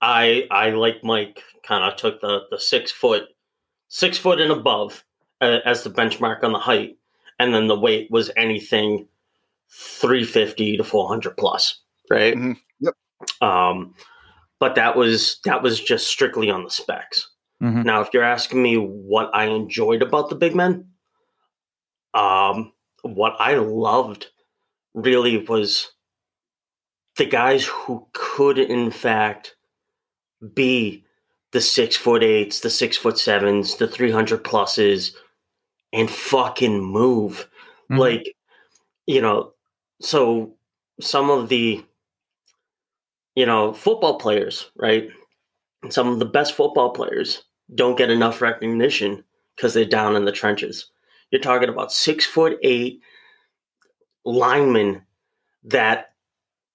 i 0.02 0.48
i 0.52 0.70
like 0.70 1.04
mike 1.04 1.44
kind 1.68 1.84
of 1.84 1.98
took 1.98 2.22
the 2.22 2.44
the 2.50 2.58
six 2.58 2.92
foot 2.94 3.24
six 3.90 4.18
foot 4.18 4.40
and 4.40 4.52
above 4.54 5.04
uh, 5.42 5.60
as 5.66 5.84
the 5.84 5.90
benchmark 5.90 6.44
on 6.44 6.54
the 6.54 6.60
height 6.60 6.98
and 7.40 7.54
then 7.54 7.68
the 7.68 7.78
weight 7.78 8.10
was 8.10 8.32
anything 8.38 9.06
350 9.70 10.78
to 10.78 10.84
400 10.84 11.36
plus 11.38 11.82
right 12.10 12.36
Mhm. 12.36 12.58
Yep. 12.80 12.94
um 13.42 13.94
but 14.60 14.76
that 14.76 14.96
was 14.96 15.40
that 15.44 15.62
was 15.62 15.78
just 15.82 16.08
strictly 16.08 16.50
on 16.50 16.64
the 16.64 16.70
specs 16.72 17.30
Mhm. 17.64 17.86
now 17.86 18.02
if 18.02 18.10
you're 18.14 18.24
asking 18.24 18.62
me 18.62 18.76
what 18.78 19.32
i 19.34 19.46
enjoyed 19.46 20.02
about 20.04 20.30
the 20.30 20.36
big 20.36 20.56
men 20.56 20.90
um, 22.14 22.72
what 23.02 23.36
I 23.40 23.56
loved 23.56 24.28
really 24.94 25.38
was 25.46 25.92
the 27.18 27.26
guys 27.26 27.66
who 27.66 28.08
could, 28.14 28.58
in 28.58 28.92
fact, 28.92 29.56
be 30.54 31.06
the 31.52 31.62
six 31.62 31.96
foot 31.96 32.24
eights, 32.24 32.60
the 32.62 32.70
six 32.70 32.98
foot 32.98 33.18
sevens, 33.18 33.78
the 33.78 33.88
300 33.88 34.44
pluses, 34.44 35.14
and 35.94 36.10
fucking 36.10 36.82
move. 36.84 37.50
Mhm. 37.92 38.00
Like, 38.00 38.36
you 39.08 39.22
know, 39.22 39.54
so 40.02 40.56
some 41.02 41.30
of 41.32 41.50
the, 41.50 41.84
you 43.36 43.46
know, 43.46 43.74
football 43.74 44.18
players, 44.20 44.70
right? 44.76 45.10
Some 45.90 46.10
of 46.10 46.20
the 46.20 46.26
best 46.26 46.54
football 46.56 46.92
players 46.92 47.44
don't 47.74 47.98
get 47.98 48.10
enough 48.10 48.42
recognition 48.42 49.24
because 49.56 49.74
they're 49.74 49.86
down 49.86 50.16
in 50.16 50.26
the 50.26 50.32
trenches. 50.32 50.92
You're 51.32 51.42
talking 51.42 51.70
about 51.70 51.92
six 51.92 52.26
foot 52.26 52.58
eight 52.62 53.02
linemen 54.26 55.04
that 55.66 56.14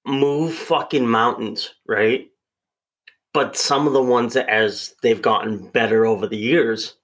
move 0.06 0.54
fucking 0.54 1.06
mountains, 1.06 1.74
right? 1.86 2.28
But 3.32 3.56
some 3.56 3.86
of 3.86 3.92
the 3.92 4.02
ones 4.02 4.34
that 4.34 4.48
as 4.48 4.94
they've 5.02 5.20
gotten 5.22 5.68
better 5.68 6.06
over 6.06 6.26
the 6.26 6.36
years, 6.36 6.94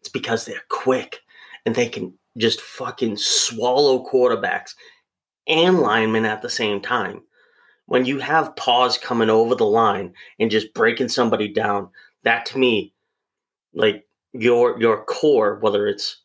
it's 0.00 0.08
because 0.08 0.44
they're 0.44 0.62
quick 0.68 1.20
and 1.66 1.74
they 1.74 1.88
can 1.88 2.14
just 2.38 2.60
fucking 2.60 3.16
swallow 3.16 4.04
quarterbacks 4.04 4.74
and 5.46 5.80
linemen 5.80 6.24
at 6.24 6.40
the 6.42 6.50
same 6.50 6.80
time. 6.80 7.22
When 7.86 8.04
you 8.04 8.20
have 8.20 8.56
paws 8.56 8.96
coming 8.96 9.28
over 9.28 9.54
the 9.54 9.66
line 9.66 10.14
and 10.38 10.50
just 10.50 10.72
breaking 10.72 11.08
somebody 11.08 11.48
down, 11.48 11.90
that 12.22 12.46
to 12.46 12.58
me, 12.58 12.94
like 13.74 14.06
your 14.32 14.80
your 14.80 15.04
core, 15.04 15.58
whether 15.60 15.86
it's 15.86 16.22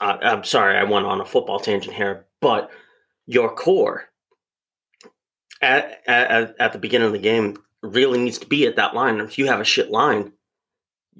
uh, 0.00 0.18
I'm 0.20 0.44
sorry, 0.44 0.76
I 0.76 0.84
went 0.84 1.06
on 1.06 1.20
a 1.20 1.24
football 1.24 1.60
tangent 1.60 1.94
here, 1.94 2.26
but 2.40 2.70
your 3.26 3.54
core 3.54 4.08
at, 5.60 6.02
at 6.06 6.54
at 6.58 6.72
the 6.72 6.78
beginning 6.78 7.06
of 7.06 7.12
the 7.12 7.18
game 7.18 7.56
really 7.82 8.18
needs 8.18 8.38
to 8.38 8.46
be 8.46 8.66
at 8.66 8.76
that 8.76 8.94
line. 8.94 9.20
If 9.20 9.38
you 9.38 9.46
have 9.46 9.60
a 9.60 9.64
shit 9.64 9.90
line, 9.90 10.32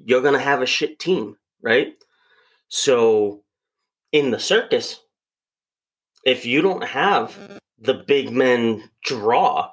you're 0.03 0.21
gonna 0.21 0.39
have 0.39 0.61
a 0.61 0.67
shit 0.67 0.99
team, 0.99 1.37
right? 1.61 1.95
So 2.67 3.43
in 4.11 4.31
the 4.31 4.39
circus, 4.39 4.99
if 6.23 6.45
you 6.45 6.61
don't 6.61 6.83
have 6.83 7.59
the 7.79 7.93
big 7.93 8.31
men 8.31 8.89
draw, 9.03 9.71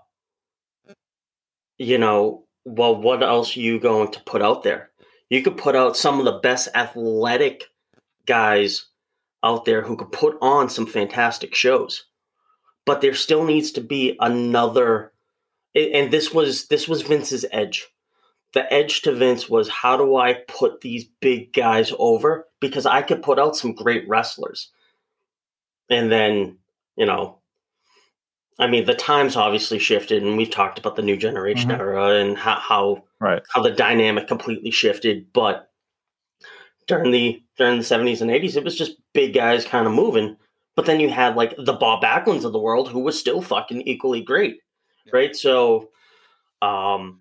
you 1.78 1.98
know, 1.98 2.44
well, 2.64 2.94
what 2.94 3.22
else 3.22 3.56
are 3.56 3.60
you 3.60 3.80
going 3.80 4.12
to 4.12 4.20
put 4.20 4.42
out 4.42 4.62
there? 4.62 4.90
You 5.32 5.40
could 5.40 5.56
put 5.56 5.74
out 5.74 5.96
some 5.96 6.18
of 6.18 6.26
the 6.26 6.40
best 6.40 6.68
athletic 6.74 7.70
guys 8.26 8.88
out 9.42 9.64
there 9.64 9.80
who 9.80 9.96
could 9.96 10.12
put 10.12 10.36
on 10.42 10.68
some 10.68 10.84
fantastic 10.84 11.54
shows. 11.54 12.04
But 12.84 13.00
there 13.00 13.14
still 13.14 13.42
needs 13.42 13.72
to 13.72 13.80
be 13.80 14.14
another 14.20 15.14
and 15.74 16.12
this 16.12 16.34
was 16.34 16.68
this 16.68 16.86
was 16.86 17.00
Vince's 17.00 17.46
edge. 17.50 17.88
The 18.52 18.70
edge 18.70 19.00
to 19.02 19.12
Vince 19.14 19.48
was 19.48 19.70
how 19.70 19.96
do 19.96 20.16
I 20.16 20.34
put 20.48 20.82
these 20.82 21.06
big 21.22 21.54
guys 21.54 21.94
over 21.98 22.46
because 22.60 22.84
I 22.84 23.00
could 23.00 23.22
put 23.22 23.38
out 23.38 23.56
some 23.56 23.72
great 23.72 24.06
wrestlers. 24.06 24.70
And 25.88 26.12
then, 26.12 26.58
you 26.94 27.06
know, 27.06 27.38
I 28.58 28.66
mean, 28.66 28.84
the 28.84 28.94
times 28.94 29.34
obviously 29.36 29.78
shifted, 29.78 30.22
and 30.22 30.36
we've 30.36 30.50
talked 30.50 30.78
about 30.78 30.96
the 30.96 31.02
new 31.02 31.16
generation 31.16 31.70
Mhm. 31.70 31.78
era 31.78 32.08
and 32.20 32.36
how, 32.36 32.56
how 32.56 33.04
Right. 33.20 33.42
how 33.54 33.62
the 33.62 33.70
dynamic 33.70 34.28
completely 34.28 34.70
shifted. 34.70 35.32
But 35.32 35.70
during 36.86 37.10
the 37.12 37.42
during 37.58 37.78
the 37.78 37.84
seventies 37.84 38.20
and 38.22 38.30
eighties, 38.30 38.56
it 38.56 38.64
was 38.64 38.76
just 38.76 38.96
big 39.12 39.32
guys 39.34 39.64
kind 39.64 39.86
of 39.86 39.92
moving. 39.92 40.36
But 40.74 40.86
then 40.86 41.00
you 41.00 41.08
had 41.10 41.36
like 41.36 41.54
the 41.58 41.72
Bob 41.72 42.02
Backlunds 42.02 42.44
of 42.44 42.52
the 42.52 42.58
world, 42.58 42.88
who 42.90 43.00
was 43.00 43.18
still 43.18 43.40
fucking 43.42 43.82
equally 43.82 44.20
great, 44.22 44.58
Yeah. 45.06 45.10
right? 45.14 45.36
So, 45.36 45.90
um, 46.60 47.20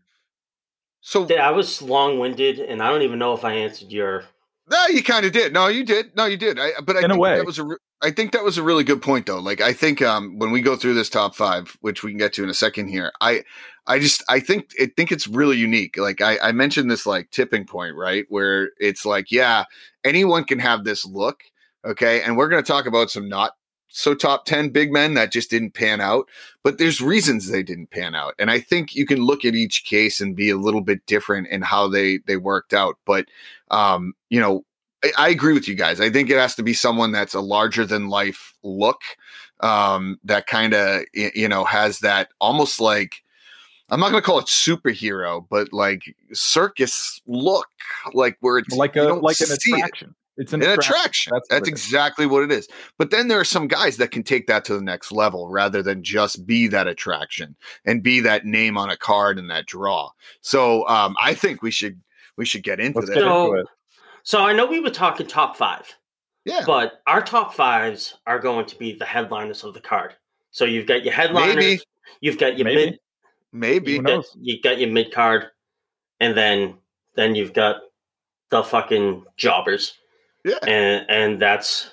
So 1.04 1.26
yeah, 1.28 1.48
I 1.48 1.52
was 1.52 1.82
long 1.82 2.20
winded, 2.20 2.60
and 2.60 2.82
I 2.82 2.90
don't 2.92 3.02
even 3.02 3.18
know 3.20 3.34
if 3.34 3.44
I 3.44 3.54
answered 3.54 3.92
your. 3.92 4.26
No, 4.70 4.86
you 4.88 5.02
kind 5.04 5.26
of 5.26 5.32
did. 5.32 5.52
No, 5.52 5.66
you 5.68 5.84
did. 5.84 6.16
No, 6.16 6.26
you 6.26 6.38
did. 6.38 6.60
I, 6.60 6.74
but 6.86 6.96
I 6.96 7.00
In 7.00 7.06
a 7.06 7.10
think 7.16 7.22
way. 7.22 7.38
that 7.38 7.46
was 7.46 7.58
a. 7.58 7.64
Re- 7.64 7.78
I 8.04 8.12
think 8.12 8.32
that 8.32 8.44
was 8.44 8.58
a 8.58 8.64
really 8.64 8.84
good 8.84 9.02
point, 9.02 9.28
though. 9.28 9.40
Like, 9.40 9.62
I 9.62 9.74
think 9.74 10.02
um, 10.02 10.40
when 10.40 10.52
we 10.52 10.62
go 10.62 10.76
through 10.76 10.96
this 10.96 11.10
top 11.10 11.36
five, 11.36 11.78
which 11.82 12.04
we 12.04 12.12
can 12.12 12.18
get 12.18 12.34
to 12.34 12.44
in 12.44 12.50
a 12.50 12.54
second 12.54 12.88
here, 12.88 13.12
I, 13.22 13.44
I 13.86 14.00
just, 14.00 14.24
I 14.28 14.40
think, 14.40 14.72
I 14.82 14.92
think 14.96 15.12
it's 15.12 15.28
really 15.28 15.58
unique. 15.58 15.98
Like, 15.98 16.20
I, 16.20 16.40
I 16.40 16.52
mentioned 16.52 16.90
this 16.90 17.06
like 17.06 17.30
tipping 17.30 17.66
point, 17.66 17.96
right, 17.96 18.26
where 18.30 18.72
it's 18.80 19.06
like, 19.06 19.32
yeah, 19.32 19.66
anyone 20.04 20.46
can 20.46 20.60
have 20.60 20.84
this 20.84 21.06
look, 21.06 21.44
okay, 21.86 22.24
and 22.24 22.38
we're 22.38 22.50
going 22.50 22.64
to 22.64 22.72
talk 22.72 22.88
about 22.88 23.12
some 23.12 23.30
not 23.30 23.54
so 23.94 24.16
top 24.16 24.46
10 24.46 24.70
big 24.70 24.92
men 24.92 25.14
that 25.16 25.32
just 25.32 25.50
didn't 25.50 25.74
pan 25.74 26.00
out 26.00 26.28
but 26.64 26.78
there's 26.78 27.02
reasons 27.02 27.50
they 27.50 27.62
didn't 27.62 27.92
pan 27.92 28.16
out 28.16 28.34
and 28.40 28.50
i 28.50 28.58
think 28.58 28.96
you 28.96 29.06
can 29.06 29.20
look 29.20 29.44
at 29.44 29.54
each 29.54 29.84
case 29.84 30.22
and 30.22 30.36
be 30.36 30.50
a 30.50 30.58
little 30.58 30.80
bit 30.82 31.06
different 31.06 31.48
in 31.50 31.62
how 31.62 31.90
they 31.90 32.20
they 32.26 32.38
worked 32.38 32.74
out 32.74 32.96
but 33.06 33.26
um 33.70 34.14
you 34.30 34.40
know 34.40 34.64
I, 35.04 35.12
I 35.18 35.30
agree 35.30 35.54
with 35.54 35.68
you 35.68 35.76
guys 35.76 36.00
i 36.02 36.10
think 36.10 36.30
it 36.30 36.38
has 36.38 36.56
to 36.56 36.64
be 36.64 36.74
someone 36.74 37.12
that's 37.12 37.34
a 37.34 37.42
larger 37.42 37.86
than 37.86 38.08
life 38.10 38.54
look 38.64 39.02
um 39.62 40.20
that 40.24 40.48
kind 40.48 40.74
of 40.74 41.04
you 41.14 41.48
know 41.48 41.64
has 41.64 42.00
that 42.00 42.30
almost 42.40 42.80
like 42.80 43.24
i'm 43.90 44.00
not 44.00 44.12
going 44.12 44.22
to 44.22 44.26
call 44.26 44.40
it 44.40 44.46
superhero 44.46 45.46
but 45.50 45.72
like 45.74 46.16
circus 46.34 47.22
look 47.28 47.68
like 48.14 48.38
where 48.42 48.58
it's 48.58 48.76
Like 48.76 48.96
a 48.96 49.04
like 49.04 49.40
an 49.42 49.48
see 49.48 49.72
it 49.72 49.76
attraction. 49.78 50.16
It's 50.38 50.54
an 50.54 50.64
an 50.64 50.70
attraction. 50.70 50.94
attraction. 50.94 51.32
That's 51.36 51.48
That's, 51.50 51.60
what 51.62 51.68
it 51.68 51.74
is. 51.74 51.86
exactly 51.86 52.26
what 52.26 52.44
it 52.44 52.52
is. 52.52 52.68
But 52.98 53.12
then 53.12 53.28
there 53.28 53.40
are 53.40 53.44
some 53.44 53.68
guys 53.68 53.98
that 53.98 54.12
can 54.12 54.24
take 54.24 54.48
that 54.48 54.64
to 54.66 54.74
the 54.74 54.82
next 54.82 55.12
level 55.12 55.50
rather 55.50 55.84
than 55.84 56.02
just 56.04 56.48
be 56.48 56.68
that 56.70 56.88
attraction 56.88 57.56
and 57.86 58.02
be 58.02 58.22
that 58.22 58.46
name 58.46 58.78
on 58.78 58.90
a 58.90 58.96
card 58.98 59.38
and 59.38 59.50
that 59.52 59.66
draw. 59.68 60.10
So 60.40 60.88
um, 60.88 61.16
I 61.22 61.34
think 61.36 61.62
we 61.62 61.70
should 61.70 62.00
we 62.38 62.46
should 62.46 62.64
get 62.64 62.80
into 62.80 63.00
Let's 63.00 63.10
that. 63.10 63.16
get 63.16 63.24
So- 63.24 63.46
into 63.48 63.60
it. 63.62 63.68
So 64.24 64.44
I 64.44 64.54
know 64.54 64.66
we 64.66 64.80
were 64.80 64.90
talking 64.90 65.28
top 65.28 65.56
five, 65.58 65.86
yeah, 66.46 66.64
but 66.66 67.02
our 67.08 67.22
top 67.22 67.54
fives 67.54 68.16
are 68.28 68.40
going 68.40 68.66
to 68.68 68.78
be 68.78 68.94
the 68.94 69.06
headliners 69.06 69.64
of 69.64 69.74
the 69.74 69.82
card. 69.82 70.14
So 70.52 70.66
you've 70.66 70.88
got 70.88 71.04
your 71.04 71.14
headliners, 71.14 71.56
Maybe. 71.56 71.80
you've 72.22 72.38
got 72.38 72.58
your 72.58 72.66
Maybe. 72.66 72.86
mid, 72.92 73.00
maybe. 73.54 73.92
You've 73.94 74.04
got, 74.06 74.12
knows? 74.14 74.38
you 74.40 74.62
got 74.62 74.80
your 74.80 74.90
mid 74.92 75.12
card, 75.14 75.48
and 76.20 76.36
then 76.38 76.76
then 77.16 77.36
you've 77.36 77.54
got 77.54 77.78
the 78.50 78.64
fucking 78.64 79.24
jobbers. 79.38 79.94
Yeah. 80.44 80.58
and 80.68 81.06
and 81.10 81.40
that's 81.42 81.92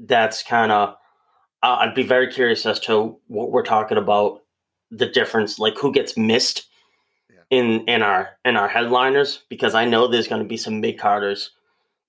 that's 0.00 0.42
kind 0.42 0.72
of 0.72 0.96
i'd 1.62 1.94
be 1.94 2.02
very 2.02 2.32
curious 2.32 2.66
as 2.66 2.80
to 2.80 3.16
what 3.28 3.50
we're 3.52 3.62
talking 3.64 3.96
about 3.98 4.42
the 4.90 5.06
difference 5.06 5.58
like 5.58 5.76
who 5.78 5.92
gets 5.92 6.16
missed 6.16 6.58
Yeah. 6.58 6.67
In 7.50 7.80
in 7.88 8.02
our 8.02 8.30
in 8.44 8.56
our 8.56 8.68
headliners 8.68 9.42
because 9.48 9.74
i 9.74 9.84
know 9.84 10.06
there's 10.06 10.28
going 10.28 10.42
to 10.42 10.48
be 10.48 10.56
some 10.56 10.80
mid 10.80 10.98
carders 10.98 11.50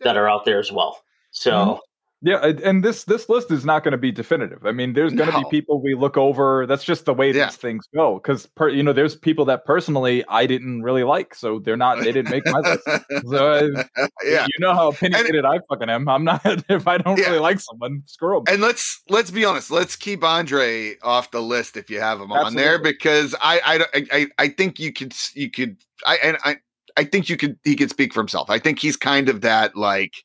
that 0.01 0.17
are 0.17 0.29
out 0.29 0.45
there 0.45 0.59
as 0.59 0.71
well 0.71 1.03
so 1.31 1.51
Mhm. 1.51 1.79
Yeah, 2.21 2.39
and- 2.45 2.59
and 2.59 2.83
this 2.83 3.05
this 3.05 3.29
list 3.29 3.49
is 3.49 3.63
not 3.63 3.81
going 3.85 3.93
to 3.93 3.97
be 3.97 4.11
definitive. 4.11 4.65
I 4.65 4.73
mean, 4.73 4.91
there's 4.91 5.13
going 5.13 5.29
to 5.31 5.37
No. 5.39 5.43
be 5.49 5.49
people 5.61 5.81
we 5.81 5.95
look 5.95 6.17
over. 6.17 6.65
That's 6.65 6.83
just 6.83 7.05
the 7.05 7.13
way 7.13 7.31
Yeah. 7.31 7.45
these 7.45 7.55
things 7.55 7.87
go. 7.95 8.15
Because 8.21 8.45
you 8.73 8.83
know, 8.83 8.91
there's 8.91 9.15
people 9.15 9.45
that 9.45 9.63
personally 9.63 10.25
I 10.27 10.45
didn't 10.45 10.81
really 10.81 11.03
like, 11.05 11.33
so 11.33 11.59
they're 11.59 11.77
not. 11.77 11.99
They 11.99 12.11
didn't 12.11 12.29
make 12.31 12.45
my 12.45 12.59
list. 12.59 12.83
So 13.29 13.47
uh, 13.47 13.83
yeah. 14.25 14.45
you 14.47 14.59
know 14.59 14.73
how 14.73 14.89
opinionated 14.89 15.45
I 15.45 15.59
fucking 15.69 15.89
am. 15.89 16.09
I'm 16.09 16.25
not. 16.25 16.41
If 16.69 16.87
I 16.89 16.97
don't 16.97 17.17
Yeah. 17.17 17.27
really 17.27 17.39
like 17.39 17.61
someone, 17.61 18.03
screw 18.05 18.43
them. 18.43 18.53
And 18.53 18.61
let's 18.61 19.01
let's 19.07 19.31
be 19.31 19.45
honest. 19.45 19.71
Let's 19.71 19.95
keep 19.95 20.21
Andre 20.21 20.95
off 21.01 21.31
the 21.31 21.41
list 21.41 21.77
if 21.77 21.89
you 21.89 22.01
have 22.01 22.19
him 22.19 22.33
on 22.33 22.55
there 22.55 22.79
because 22.79 23.33
I 23.41 23.85
I 23.93 24.03
I 24.11 24.27
I 24.37 24.47
think 24.49 24.77
you 24.77 24.91
could 24.91 25.13
you 25.35 25.49
could 25.49 25.77
I 26.05 26.17
and 26.17 26.37
I 26.43 26.57
I 26.97 27.05
think 27.05 27.29
you 27.29 27.37
could 27.37 27.57
he 27.63 27.77
could 27.77 27.89
speak 27.89 28.13
for 28.13 28.19
himself. 28.19 28.49
I 28.49 28.59
think 28.59 28.79
he's 28.79 28.97
kind 28.97 29.29
of 29.29 29.39
that 29.41 29.77
like 29.77 30.15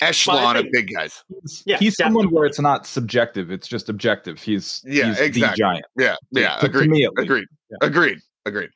echelon 0.00 0.56
of 0.56 0.66
big 0.72 0.92
guys. 0.94 1.22
He's, 1.42 1.62
Yeah, 1.66 1.78
he's 1.78 1.96
someone 1.96 2.30
where 2.30 2.44
it's 2.44 2.60
not 2.60 2.86
subjective; 2.86 3.50
it's 3.50 3.68
just 3.68 3.88
objective. 3.88 4.40
He's 4.40 4.82
Yeah, 4.86 5.08
he's 5.08 5.16
the 5.18 5.24
exactly. 5.24 5.56
giant. 5.58 5.84
Yeah, 5.98 6.16
yeah, 6.32 6.54
To- 6.56 6.60
to 6.60 6.66
agreed. 6.66 6.90
me 6.90 7.04
at 7.04 7.12
least. 7.14 7.22
agreed. 7.24 7.48
Yeah. 7.70 7.76
Agreed. 7.82 8.18
Agreed. 8.46 8.70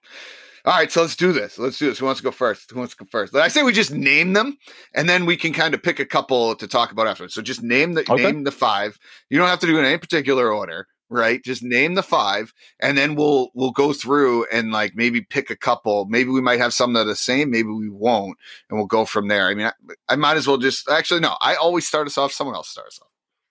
All 0.67 0.73
right, 0.75 0.91
so 0.91 1.03
let's 1.03 1.15
do 1.17 1.31
this. 1.33 1.59
Let's 1.59 1.79
do 1.79 1.87
this. 1.89 1.99
Who 1.99 2.07
wants 2.07 2.21
to 2.21 2.25
go 2.25 2.31
first? 2.31 2.71
Who 2.71 2.79
wants 2.79 2.95
to 2.97 3.05
go 3.05 3.09
first? 3.11 3.35
I 3.35 3.49
say 3.49 3.63
we 3.63 3.73
just 3.73 3.93
name 3.93 4.33
them, 4.33 4.57
and 4.95 5.07
then 5.09 5.27
we 5.27 5.37
can 5.37 5.53
kind 5.53 5.75
of 5.75 5.83
pick 5.83 6.01
a 6.01 6.07
couple 6.07 6.55
to 6.57 6.67
talk 6.67 6.91
about 6.91 7.07
afterwards. 7.07 7.35
So 7.35 7.43
just 7.43 7.63
name 7.63 7.93
the 7.93 8.01
Okay. 8.11 8.23
name 8.23 8.45
the 8.45 8.51
five. 8.51 8.99
You 9.29 9.37
don't 9.39 9.49
have 9.49 9.59
to 9.61 9.67
do 9.67 9.77
it 9.77 9.81
in 9.81 9.85
any 9.85 9.99
particular 9.99 10.51
order, 10.53 10.87
right? 11.09 11.43
Just 11.45 11.63
name 11.63 11.95
the 11.95 12.03
five, 12.03 12.53
and 12.81 12.97
then 12.99 13.15
we'll 13.15 13.51
we'll 13.55 13.71
go 13.71 13.93
through 13.93 14.47
and 14.53 14.73
like 14.73 14.95
maybe 14.95 15.21
pick 15.21 15.51
a 15.51 15.57
couple. 15.57 16.07
Maybe 16.07 16.31
we 16.31 16.41
might 16.41 16.59
have 16.61 16.75
some 16.75 16.93
that 16.95 17.01
are 17.01 17.05
the 17.05 17.17
same. 17.17 17.51
Maybe 17.51 17.69
we 17.69 17.89
won't, 17.89 18.39
and 18.69 18.79
we'll 18.79 18.87
go 18.87 19.05
from 19.05 19.29
there. 19.29 19.49
I 19.49 19.55
mean, 19.55 19.67
I, 19.67 19.73
I 20.09 20.17
might 20.17 20.37
as 20.37 20.47
well 20.47 20.59
just 20.59 20.89
actually 20.89 21.21
no. 21.21 21.37
I 21.41 21.55
always 21.57 21.87
start 21.87 22.07
us 22.07 22.19
off. 22.19 22.33
Someone 22.33 22.57
else 22.57 22.69
starts 22.69 22.99
off. 23.01 23.09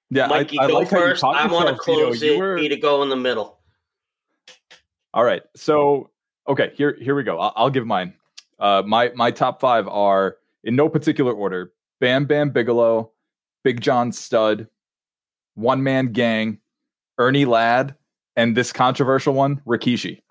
Yeah, 0.10 0.28
mikey 0.28 0.60
I, 0.60 0.66
I 0.66 0.68
go 0.68 0.74
like 0.80 0.90
how 0.92 0.98
you 0.98 1.06
first 1.06 1.24
i 1.24 1.48
want 1.48 1.68
to 1.68 1.74
yourself, 1.74 1.86
Tito. 1.86 2.06
close 2.06 2.22
You 2.22 2.34
it 2.34 2.38
were- 2.38 2.58
you 2.58 2.70
to 2.70 2.78
go 2.78 3.02
in 3.04 3.10
the 3.10 3.16
middle 3.16 3.58
All 5.14 5.24
right. 5.24 5.42
So 5.56 6.12
okay, 6.48 6.72
here 6.76 6.98
here 7.02 7.16
we 7.16 7.24
go. 7.24 7.40
I'll, 7.40 7.54
I'll 7.56 7.70
give 7.70 7.86
mine. 7.88 8.14
Uh, 8.60 8.84
my 8.86 9.12
my 9.16 9.32
top 9.32 9.60
five 9.60 9.88
are 9.88 10.38
in 10.64 10.76
no 10.76 10.88
particular 10.90 11.34
order: 11.34 11.74
Bam 12.00 12.26
Bam 12.26 12.52
Bigelow, 12.52 13.12
Big 13.64 13.82
John 13.82 14.12
Stud, 14.12 14.68
One 15.56 15.82
Man 15.84 16.12
Gang, 16.12 16.60
Ernie 17.24 17.46
Ladd, 17.46 17.96
and 18.36 18.56
this 18.58 18.74
controversial 18.74 19.34
one, 19.34 19.62
Rikishi. 19.66 20.22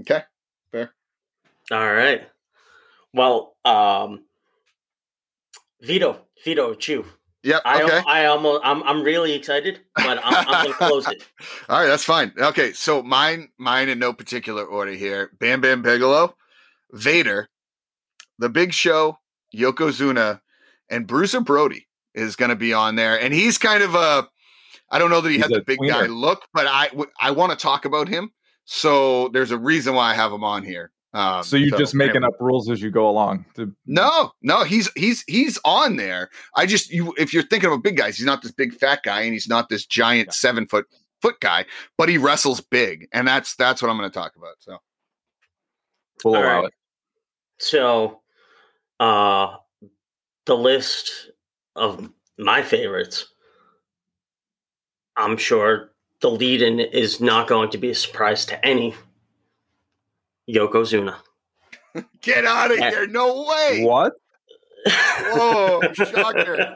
Okay. 0.00 0.22
Fair. 0.70 0.92
All 1.70 1.92
right. 1.92 2.28
Well, 3.14 3.56
um, 3.64 4.24
Vito, 5.80 6.26
Vito, 6.44 6.72
it's 6.72 6.86
you. 6.86 7.06
Yep. 7.44 7.62
I, 7.64 7.82
Okay. 7.82 8.02
I 8.06 8.26
almost, 8.26 8.60
I'm, 8.62 8.82
I'm 8.84 9.02
really 9.02 9.32
excited, 9.32 9.80
but 9.96 10.20
I'm, 10.22 10.46
I'm 10.46 10.64
gonna 10.64 10.74
close 10.74 11.08
it. 11.08 11.26
All 11.68 11.80
right, 11.80 11.86
that's 11.88 12.04
fine. 12.04 12.32
Okay, 12.38 12.72
so 12.72 13.02
mine, 13.02 13.48
mine 13.58 13.88
in 13.88 13.98
no 13.98 14.12
particular 14.12 14.64
order 14.64 14.92
here: 14.92 15.30
Bam 15.40 15.60
Bam 15.60 15.82
Bigelow, 15.82 16.36
Vader, 16.92 17.48
The 18.38 18.48
Big 18.48 18.72
Show, 18.72 19.18
Yokozuna, 19.54 20.40
and 20.88 21.06
Bruiser 21.06 21.40
Brody 21.40 21.88
is 22.14 22.36
going 22.36 22.50
to 22.50 22.56
be 22.56 22.72
on 22.72 22.94
there, 22.96 23.18
and 23.18 23.32
he's 23.32 23.58
kind 23.58 23.82
of 23.82 23.94
a. 23.94 24.28
I 24.92 24.98
don't 24.98 25.10
know 25.10 25.20
that 25.20 25.30
he 25.30 25.36
He's 25.36 25.42
had 25.42 25.50
the 25.50 25.60
a 25.60 25.64
big 25.64 25.78
guy 25.80 26.06
look, 26.06 26.42
but 26.54 26.66
I 26.68 26.88
w- 26.88 27.10
I 27.20 27.32
want 27.32 27.50
to 27.50 27.56
talk 27.56 27.84
about 27.84 28.06
him, 28.06 28.30
so 28.64 29.28
there's 29.28 29.50
a 29.50 29.58
reason 29.58 29.94
why 29.94 30.10
I 30.12 30.14
have 30.14 30.32
him 30.32 30.44
on 30.44 30.62
here. 30.62 30.92
Um, 31.14 31.42
so 31.42 31.56
you're 31.56 31.76
just 31.76 31.94
making 31.94 32.24
up 32.24 32.34
rules 32.40 32.70
as 32.70 32.80
you 32.80 32.90
go 32.90 33.08
along. 33.08 33.44
To, 33.56 33.74
No, 33.86 34.32
no, 34.40 34.64
he's 34.64 34.90
he's 34.94 35.24
he's 35.26 35.58
on 35.64 35.96
there. 35.96 36.30
I 36.56 36.66
just 36.66 36.90
you 36.90 37.14
if 37.18 37.34
you're 37.34 37.42
thinking 37.42 37.68
of 37.68 37.74
a 37.74 37.80
big 37.80 37.96
guys, 37.96 38.16
he's 38.16 38.26
not 38.26 38.42
this 38.42 38.52
big 38.52 38.74
fat 38.74 39.00
guy, 39.02 39.22
and 39.22 39.32
he's 39.32 39.48
not 39.48 39.68
this 39.68 39.84
giant 39.84 40.32
seven 40.32 40.66
foot 40.66 40.86
foot 41.20 41.40
guy, 41.40 41.64
but 41.98 42.08
he 42.08 42.18
wrestles 42.18 42.60
big, 42.60 43.08
and 43.12 43.26
that's 43.26 43.56
that's 43.56 43.82
what 43.82 43.90
I'm 43.90 43.98
going 43.98 44.10
to 44.10 44.14
talk 44.14 44.36
about. 44.36 44.54
So 44.60 44.78
we'll 46.24 46.36
All 46.36 46.42
allow 46.42 46.60
right. 46.62 46.64
it. 46.66 46.72
So, 47.58 48.20
uh, 48.98 49.56
the 50.46 50.56
list 50.56 51.30
of 51.76 52.10
my 52.38 52.62
favorites, 52.62 53.31
I'm 55.16 55.36
sure 55.36 55.90
the 56.20 56.30
lead 56.30 56.62
in 56.62 56.80
is 56.80 57.20
not 57.20 57.48
going 57.48 57.70
to 57.70 57.78
be 57.78 57.90
a 57.90 57.94
surprise 57.94 58.44
to 58.46 58.64
any. 58.64 58.94
Yokozuna. 60.48 61.16
get 62.20 62.44
out 62.44 62.70
of 62.72 62.78
here! 62.78 63.06
No 63.06 63.46
way! 63.48 63.82
What? 63.84 64.14
Whoa, 64.86 65.80
shocker! 65.92 66.74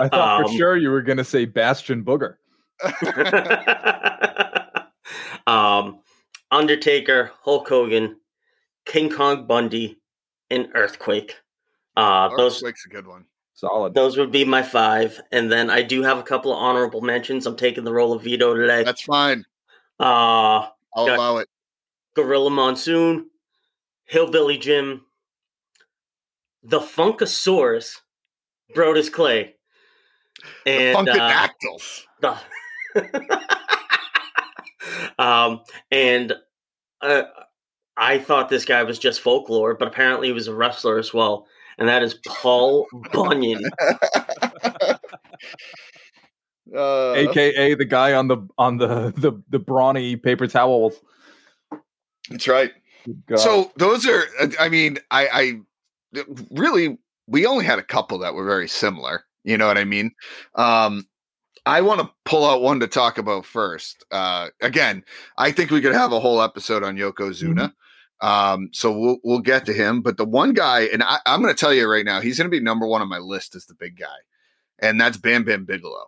I 0.00 0.08
thought 0.08 0.42
for 0.42 0.50
Um, 0.50 0.56
sure 0.56 0.76
you 0.76 0.90
were 0.90 1.02
going 1.02 1.18
to 1.18 1.24
say 1.24 1.44
Bastion 1.44 2.04
Booger. 2.04 2.36
um, 5.46 6.00
Undertaker, 6.50 7.30
Hulk 7.42 7.68
Hogan, 7.68 8.16
King 8.86 9.10
Kong 9.10 9.46
Bundy, 9.46 9.98
and 10.50 10.68
Earthquake. 10.74 11.36
Uh, 11.96 12.34
those 12.36 12.56
Earthquake's 12.56 12.86
a 12.86 12.88
good 12.88 13.06
one. 13.06 13.26
Solid. 13.60 13.92
those 13.92 14.16
would 14.16 14.32
be 14.32 14.44
my 14.46 14.62
five, 14.62 15.20
and 15.30 15.52
then 15.52 15.68
I 15.68 15.82
do 15.82 16.02
have 16.02 16.16
a 16.18 16.22
couple 16.22 16.50
of 16.52 16.58
honorable 16.58 17.02
mentions. 17.02 17.46
I'm 17.46 17.56
taking 17.56 17.84
the 17.84 17.92
role 17.92 18.14
of 18.14 18.22
Vito 18.22 18.54
today. 18.54 18.84
That's 18.84 19.02
fine. 19.02 19.44
Uh, 19.98 20.68
I'll 20.94 21.06
Got- 21.06 21.16
allow 21.18 21.36
it. 21.38 21.48
Gorilla 22.14 22.50
Monsoon, 22.50 23.28
Hillbilly 24.06 24.56
Jim, 24.58 25.02
the 26.62 26.80
Funkasaurus, 26.80 27.96
Brodus 28.74 29.12
Clay, 29.12 29.54
and 30.66 31.08
uh, 31.08 31.14
Funkadactyls. 31.14 32.02
the 32.20 32.36
um, 35.18 35.60
and 35.90 36.32
uh, 37.00 37.22
I 37.96 38.18
thought 38.18 38.48
this 38.48 38.64
guy 38.64 38.82
was 38.82 38.98
just 38.98 39.20
folklore, 39.20 39.74
but 39.74 39.88
apparently 39.88 40.28
he 40.28 40.32
was 40.32 40.48
a 40.48 40.54
wrestler 40.54 40.98
as 40.98 41.12
well, 41.14 41.46
and 41.78 41.88
that 41.88 42.02
is 42.02 42.14
Paul 42.26 42.86
Bunyan. 43.12 43.64
uh, 46.76 47.12
AKA 47.12 47.74
the 47.74 47.84
guy 47.84 48.14
on 48.14 48.28
the 48.28 48.38
on 48.58 48.76
the 48.78 49.12
the, 49.16 49.32
the 49.48 49.58
brawny 49.58 50.16
paper 50.16 50.46
towels. 50.46 51.00
that's 52.30 52.48
right. 52.48 52.72
God. 53.26 53.38
So 53.38 53.72
those 53.76 54.06
are, 54.06 54.24
uh, 54.40 54.48
I 54.58 54.68
mean, 54.68 54.98
I, 55.10 55.28
I 55.32 56.24
really, 56.50 56.98
we 57.26 57.46
only 57.46 57.64
had 57.64 57.78
a 57.78 57.84
couple 57.84 58.18
that 58.18 58.34
were 58.34 58.44
very 58.44 58.68
similar. 58.68 59.24
You 59.44 59.56
know 59.56 59.66
what 59.66 59.78
I 59.78 59.84
mean? 59.84 60.12
Um, 60.54 61.06
I 61.66 61.80
want 61.82 62.00
to 62.00 62.10
pull 62.24 62.46
out 62.46 62.62
one 62.62 62.80
to 62.80 62.86
talk 62.86 63.18
about 63.18 63.46
first. 63.46 64.04
Uh, 64.10 64.48
again, 64.60 65.04
I 65.38 65.52
think 65.52 65.70
we 65.70 65.80
could 65.80 65.94
have 65.94 66.12
a 66.12 66.20
whole 66.20 66.42
episode 66.42 66.82
on 66.82 66.96
Yokozuna. 66.96 67.72
Um, 68.22 68.68
so 68.72 68.92
we'll 68.96 69.18
we'll 69.24 69.38
get 69.40 69.66
to 69.66 69.72
him. 69.72 70.02
But 70.02 70.16
the 70.16 70.24
one 70.24 70.52
guy, 70.52 70.82
and 70.92 71.02
I, 71.02 71.18
I'm 71.26 71.40
going 71.42 71.54
to 71.54 71.58
tell 71.58 71.72
you 71.72 71.90
right 71.90 72.04
now, 72.04 72.20
he's 72.20 72.36
going 72.38 72.50
to 72.50 72.56
be 72.56 72.62
number 72.62 72.86
one 72.86 73.00
on 73.02 73.08
my 73.08 73.18
list 73.18 73.54
as 73.54 73.66
the 73.66 73.74
big 73.74 73.98
guy, 73.98 74.06
and 74.78 75.00
that's 75.00 75.16
Bam 75.16 75.44
Bam 75.44 75.64
Bigelow. 75.64 76.06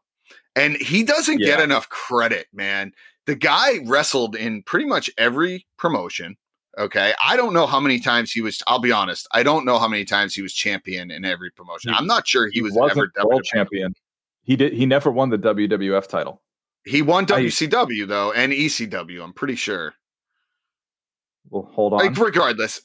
And 0.55 0.77
he 0.77 1.03
doesn't 1.03 1.39
get 1.39 1.61
enough 1.61 1.89
credit, 1.89 2.47
man. 2.53 2.93
The 3.25 3.35
guy 3.35 3.79
wrestled 3.87 4.37
in 4.37 4.63
pretty 4.65 4.85
much 4.85 5.09
every 5.17 5.67
promotion. 5.79 6.37
Okay. 6.79 7.13
I 7.25 7.37
don't 7.37 7.55
know 7.55 7.67
how 7.67 7.81
many 7.81 8.01
times 8.01 8.33
he 8.33 8.41
was, 8.41 8.63
I'll 8.67 8.79
be 8.79 8.93
honest, 8.93 9.27
I 9.33 9.43
don't 9.43 9.65
know 9.65 9.79
how 9.79 9.89
many 9.89 10.05
times 10.05 10.35
he 10.35 10.43
was 10.43 10.53
champion 10.53 11.11
in 11.11 11.25
every 11.25 11.51
promotion. 11.51 11.93
He- 11.93 11.99
I'm 11.99 12.07
not 12.07 12.27
sure 12.27 12.47
he, 12.49 12.55
he 12.55 12.63
was 12.63 12.77
ever 12.77 13.11
world 13.25 13.43
WWE. 13.43 13.45
champion. 13.45 13.95
He 14.43 14.57
did. 14.57 14.73
He 14.73 14.87
never 14.87 15.11
won 15.11 15.31
the 15.31 15.39
WWF 15.39 16.09
title. 16.09 16.43
He 16.85 17.01
won 17.01 17.27
WCW 17.27 18.07
though 18.09 18.33
and 18.33 18.53
ECW, 18.53 19.23
I'm 19.23 19.33
pretty 19.33 19.55
sure. 19.55 19.95
Well, 21.51 21.69
hold 21.73 21.93
on. 21.95 21.99
Like 22.01 22.17
regardless. 22.17 22.81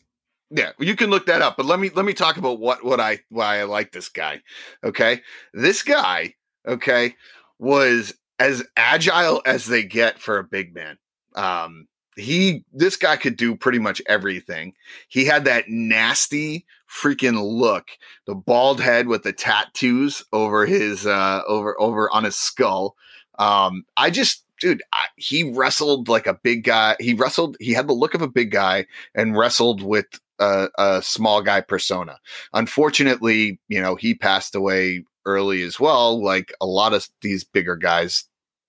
Yeah, 0.50 0.72
you 0.80 0.96
can 0.96 1.10
look 1.10 1.26
that 1.26 1.42
up, 1.42 1.58
but 1.58 1.66
let 1.66 1.80
me 1.80 1.90
let 1.94 2.06
me 2.06 2.14
talk 2.14 2.38
about 2.38 2.60
what 2.60 2.84
what 2.84 3.02
I 3.02 3.20
why 3.30 3.60
I 3.60 3.64
like 3.64 3.92
this 3.92 4.08
guy. 4.08 4.42
Okay? 4.84 5.22
This 5.54 5.84
guy, 5.84 6.36
okay, 6.66 7.16
was 7.60 8.14
as 8.40 8.64
agile 8.78 9.42
as 9.46 9.66
they 9.66 9.84
get 9.84 10.20
for 10.20 10.38
a 10.38 10.44
big 10.44 10.74
man. 10.74 10.98
Um 11.36 11.88
he 12.16 12.64
this 12.74 12.96
guy 12.96 13.18
could 13.18 13.36
do 13.36 13.56
pretty 13.56 13.80
much 13.80 14.02
everything. 14.08 14.74
He 15.10 15.26
had 15.26 15.46
that 15.46 15.66
nasty 15.68 16.66
freaking 16.90 17.42
look, 17.44 17.90
the 18.26 18.36
bald 18.36 18.80
head 18.80 19.08
with 19.08 19.24
the 19.24 19.34
tattoos 19.34 20.24
over 20.32 20.66
his 20.66 21.06
uh 21.06 21.42
over 21.46 21.80
over 21.80 22.10
on 22.14 22.24
his 22.24 22.38
skull. 22.38 22.96
Um 23.38 23.84
I 23.98 24.10
just 24.10 24.46
dude, 24.60 24.82
I, 24.94 25.06
he 25.18 25.52
wrestled 25.54 26.10
like 26.10 26.28
a 26.28 26.34
big 26.44 26.64
guy. 26.64 26.96
He 27.00 27.14
wrestled 27.14 27.58
he 27.60 27.74
had 27.74 27.88
the 27.88 27.94
look 27.94 28.14
of 28.14 28.22
a 28.22 28.28
big 28.28 28.52
guy 28.52 28.86
and 29.16 29.38
wrestled 29.38 29.82
with 29.82 30.06
a, 30.40 30.70
a 30.78 31.02
small 31.02 31.42
guy 31.42 31.62
persona. 31.62 32.20
Unfortunately, 32.54 33.60
you 33.68 33.82
know, 33.82 33.96
he 33.96 34.14
passed 34.14 34.56
away 34.56 35.04
early 35.26 35.62
as 35.64 35.80
well, 35.80 36.24
like 36.24 36.54
a 36.62 36.66
lot 36.66 36.94
of 36.94 37.08
these 37.22 37.44
bigger 37.44 37.76
guys 37.76 38.24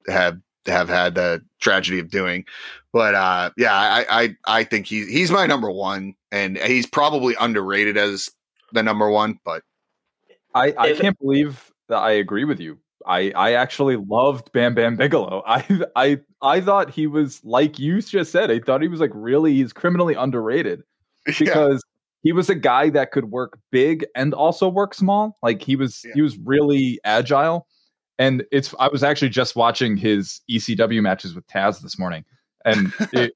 have 0.08 0.38
have 0.66 0.88
had 0.88 1.14
the 1.14 1.42
tragedy 1.60 1.98
of 1.98 2.10
doing. 2.10 2.44
But 2.92 3.14
uh 3.14 3.50
yeah, 3.56 3.74
I 3.74 4.06
I 4.10 4.36
I 4.46 4.64
think 4.64 4.86
he 4.86 5.06
he's 5.06 5.30
my 5.30 5.46
number 5.46 5.70
one 5.70 6.14
and 6.32 6.58
he's 6.58 6.86
probably 6.86 7.34
underrated 7.38 7.96
as 7.96 8.28
the 8.72 8.82
number 8.82 9.08
one, 9.10 9.38
but 9.44 9.62
I, 10.54 10.72
I 10.72 10.88
If- 10.88 11.00
can't 11.00 11.18
believe 11.18 11.70
that 11.88 11.98
I 11.98 12.12
agree 12.12 12.44
with 12.44 12.60
you. 12.60 12.78
I, 13.06 13.30
I 13.34 13.52
actually 13.52 13.96
loved 13.96 14.52
Bam 14.52 14.74
Bam 14.74 14.96
Bigelow. 14.96 15.42
I 15.46 15.64
I 15.96 16.18
I 16.42 16.60
thought 16.60 16.90
he 16.90 17.06
was 17.06 17.40
like 17.44 17.78
you 17.78 18.00
just 18.00 18.32
said. 18.32 18.50
I 18.50 18.60
thought 18.60 18.82
he 18.82 18.88
was 18.88 19.00
like 19.00 19.12
really 19.14 19.54
he's 19.54 19.72
criminally 19.72 20.14
underrated 20.14 20.82
yeah, 21.26 21.32
because 21.38 21.82
he 22.22 22.32
was 22.32 22.50
a 22.50 22.54
guy 22.54 22.90
that 22.90 23.12
could 23.12 23.30
work 23.30 23.58
big 23.70 24.04
and 24.14 24.34
also 24.34 24.68
work 24.68 24.94
small. 24.94 25.38
Like 25.42 25.62
he 25.62 25.76
was 25.76 26.02
Yeah. 26.04 26.12
he 26.14 26.22
was 26.22 26.36
really 26.38 27.00
agile. 27.04 27.66
And 28.18 28.44
it's 28.50 28.74
I 28.80 28.88
was 28.88 29.02
actually 29.04 29.28
just 29.28 29.54
watching 29.54 29.96
his 29.96 30.40
ECW 30.50 31.00
matches 31.00 31.34
with 31.34 31.46
Taz 31.46 31.80
this 31.82 31.98
morning, 31.98 32.24
and 32.64 32.92
it, 33.12 33.34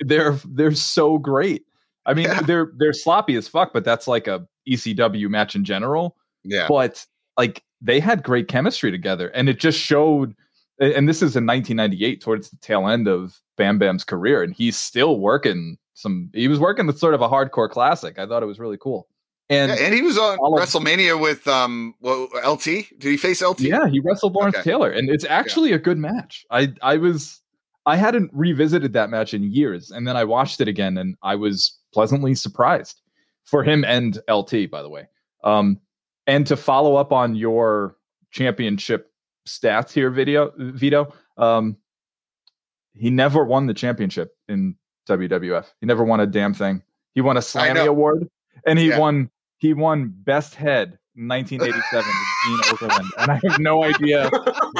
they're 0.00 0.38
they're 0.44 0.74
so 0.74 1.18
great. 1.18 1.62
I 2.06 2.14
mean, 2.14 2.26
Yeah. 2.26 2.40
they're 2.40 2.72
they're 2.76 2.92
sloppy 2.92 3.36
as 3.36 3.46
fuck, 3.46 3.72
but 3.72 3.84
that's 3.84 4.08
like 4.08 4.26
a 4.26 4.44
ECW 4.68 5.28
match 5.28 5.54
in 5.54 5.62
general 5.64 6.16
yeah. 6.44 6.66
but 6.68 7.04
like 7.36 7.62
they 7.84 8.00
had 8.00 8.22
great 8.24 8.48
chemistry 8.48 8.90
together 8.90 9.28
and 9.28 9.48
it 9.48 9.60
just 9.60 9.78
showed 9.78 10.34
and 10.80 11.08
this 11.08 11.18
is 11.18 11.36
in 11.36 11.46
1998 11.46 12.20
towards 12.20 12.50
the 12.50 12.56
tail 12.56 12.88
end 12.88 13.06
of 13.06 13.38
bam 13.56 13.78
bam's 13.78 14.02
career 14.04 14.42
and 14.42 14.54
he's 14.54 14.76
still 14.76 15.20
working 15.20 15.76
some 15.92 16.30
he 16.34 16.48
was 16.48 16.58
working 16.58 16.86
with 16.86 16.98
sort 16.98 17.14
of 17.14 17.20
a 17.20 17.28
hardcore 17.28 17.70
classic 17.70 18.18
i 18.18 18.26
thought 18.26 18.42
it 18.42 18.46
was 18.46 18.58
really 18.58 18.78
cool 18.80 19.06
and 19.50 19.70
Yeah, 19.70 19.84
and 19.86 19.94
he 19.94 20.00
was 20.02 20.16
on 20.18 20.38
of- 20.40 20.58
WrestleMania 20.58 21.20
with 21.20 21.46
um 21.46 21.94
well, 22.00 22.28
LT. 22.44 22.64
Did 22.64 23.02
he 23.02 23.16
face 23.18 23.42
LT? 23.42 23.60
yeah 23.60 23.86
he 23.88 24.00
wrestled 24.00 24.34
lawrence 24.34 24.56
Okay. 24.56 24.70
taylor 24.70 24.90
and 24.90 25.08
it's 25.10 25.24
actually 25.26 25.72
a 25.72 25.78
good 25.78 25.98
match 25.98 26.44
i 26.50 26.72
i 26.82 26.96
was 26.96 27.40
i 27.86 27.96
hadn't 27.96 28.30
revisited 28.32 28.94
that 28.94 29.10
match 29.10 29.34
in 29.34 29.42
years 29.44 29.90
and 29.90 30.08
then 30.08 30.16
i 30.16 30.24
watched 30.24 30.60
it 30.60 30.68
again 30.68 30.96
and 30.96 31.16
i 31.22 31.34
was 31.36 31.78
pleasantly 31.92 32.34
surprised 32.34 33.00
for 33.44 33.62
him 33.62 33.84
and 33.84 34.18
lt 34.28 34.70
by 34.70 34.80
the 34.82 34.88
way 34.88 35.06
um 35.44 35.78
and 36.26 36.46
to 36.46 36.56
follow 36.56 36.96
up 36.96 37.12
on 37.12 37.34
your 37.34 37.96
championship 38.30 39.12
stats 39.46 39.92
here 39.92 40.10
video 40.10 40.50
vito 40.58 41.12
um 41.36 41.76
he 42.94 43.10
never 43.10 43.44
won 43.44 43.66
the 43.66 43.74
championship 43.74 44.36
in 44.48 44.74
wwf 45.08 45.66
he 45.80 45.86
never 45.86 46.02
won 46.04 46.20
a 46.20 46.26
damn 46.26 46.54
thing. 46.54 46.82
He 47.14 47.20
won 47.20 47.36
a 47.36 47.40
slammy 47.40 47.86
award 47.86 48.26
and 48.66 48.78
he 48.78 48.88
Yeah. 48.88 48.98
won 48.98 49.30
he 49.58 49.74
won 49.74 50.12
best 50.24 50.54
head 50.54 50.98
1987 51.16 52.04
with 52.06 52.26
Gene 52.44 52.58
Okerlund, 52.76 53.08
and 53.18 53.30
I 53.30 53.40
have 53.48 53.58
no 53.60 53.84
idea 53.84 54.28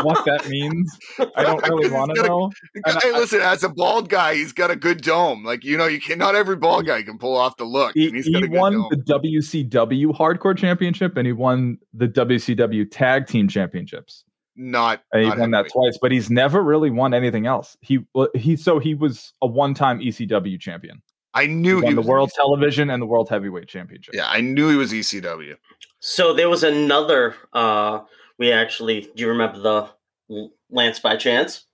what 0.03 0.25
that 0.25 0.49
means. 0.49 0.99
I 1.37 1.43
don't 1.45 1.63
really 1.69 1.91
want 1.91 2.15
to 2.15 2.23
a- 2.23 2.27
know. 2.27 2.51
Hey, 2.87 3.13
I- 3.13 3.19
listen, 3.19 3.41
as 3.41 3.63
a 3.63 3.69
bald 3.69 4.09
guy, 4.09 4.35
he's 4.35 4.53
got 4.53 4.71
a 4.71 4.77
good 4.77 5.03
dome. 5.03 5.45
Like 5.45 5.65
you 5.65 5.77
know, 5.77 5.87
you 5.87 6.01
can 6.01 6.19
not 6.19 6.35
every 6.35 6.57
bald 6.57 6.87
guy 6.87 7.03
can 7.03 7.19
pull 7.19 7.37
off 7.37 7.57
the 7.57 7.65
look. 7.65 7.93
He, 7.95 8.07
and 8.09 8.17
he's 8.17 8.27
he 8.27 8.33
got 8.33 8.43
a 8.43 8.49
good 8.49 8.59
won 8.59 8.73
dome. 8.73 8.89
the 8.91 8.97
WCW 8.97 10.07
Hardcore 10.17 10.57
Championship, 10.57 11.17
and 11.17 11.27
he 11.27 11.33
won 11.33 11.79
the 11.93 12.09
WCW 12.09 12.87
Tag 12.91 13.27
Team 13.27 13.49
Championships. 13.49 14.25
not. 14.57 15.03
And 15.13 15.23
he 15.23 15.29
not 15.29 15.39
won 15.39 15.51
that 15.53 15.69
twice, 15.71 15.99
but 16.01 16.11
he's 16.13 16.31
never 16.31 16.63
really 16.63 16.91
won 16.91 17.15
anything 17.15 17.47
else. 17.47 17.77
He 17.81 18.01
he 18.35 18.57
so 18.57 18.79
he 18.79 18.95
was 18.95 19.33
a 19.41 19.47
one-time 19.47 20.01
ECW 20.01 20.59
champion. 20.61 21.01
I 21.37 21.47
knew 21.47 21.79
he, 21.79 21.87
won 21.87 21.95
the 21.97 22.03
World 22.03 22.31
ECW. 22.31 22.37
Television 22.37 22.91
and 22.91 23.03
the 23.03 23.07
World 23.07 23.29
Heavyweight 23.29 23.67
Championship. 23.67 24.15
Yeah, 24.15 24.29
I 24.29 24.41
knew 24.41 24.69
he 24.69 24.77
was 24.77 24.93
ECW. 24.93 25.55
So 26.07 26.35
there 26.35 26.51
was 26.51 26.63
another. 26.65 27.35
Uh, 27.51 28.01
we 28.39 28.53
actually. 28.53 29.01
Do 29.17 29.23
you 29.23 29.29
remember 29.31 29.59
the 29.59 30.49
Lance 30.71 30.99
by 30.99 31.17
Chance 31.17 31.65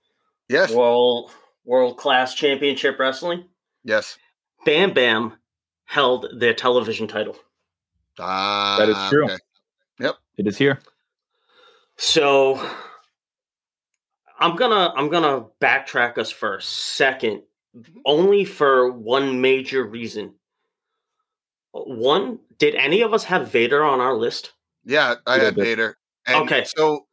Yes, 0.47 0.71
World 0.71 1.31
World 1.65 1.97
Class 1.97 2.33
Championship 2.33 2.97
Wrestling? 2.97 3.43
yes. 3.83 4.17
Bam 4.65 4.93
Bam 4.93 5.33
held 5.83 6.27
their 6.39 6.53
television 6.53 7.09
title. 7.09 7.35
Ah, 8.19 8.77
That 8.79 8.87
is 8.87 9.09
true. 9.09 9.25
okay. 9.25 9.37
It 10.37 10.47
is 10.47 10.57
here. 10.57 10.79
So 11.97 12.65
I'm 14.39 14.55
gonna 14.55 14.93
I'm 14.95 15.09
gonna 15.09 15.47
backtrack 15.59 16.17
us 16.17 16.31
for 16.31 16.55
a 16.55 16.61
second, 16.61 17.41
only 18.05 18.45
for 18.45 18.93
one 18.93 19.41
major 19.41 19.83
reason. 19.83 20.35
One, 21.73 22.39
did 22.57 22.75
any 22.75 23.01
of 23.01 23.13
us 23.13 23.23
have 23.25 23.51
Vader 23.51 23.83
on 23.83 23.99
our 24.01 24.15
list? 24.15 24.51
Yeah, 24.83 25.15
I 25.25 25.39
had 25.39 25.55
Vader. 25.55 25.97
And 26.25 26.43
Okay. 26.43 26.65
So, 26.65 27.05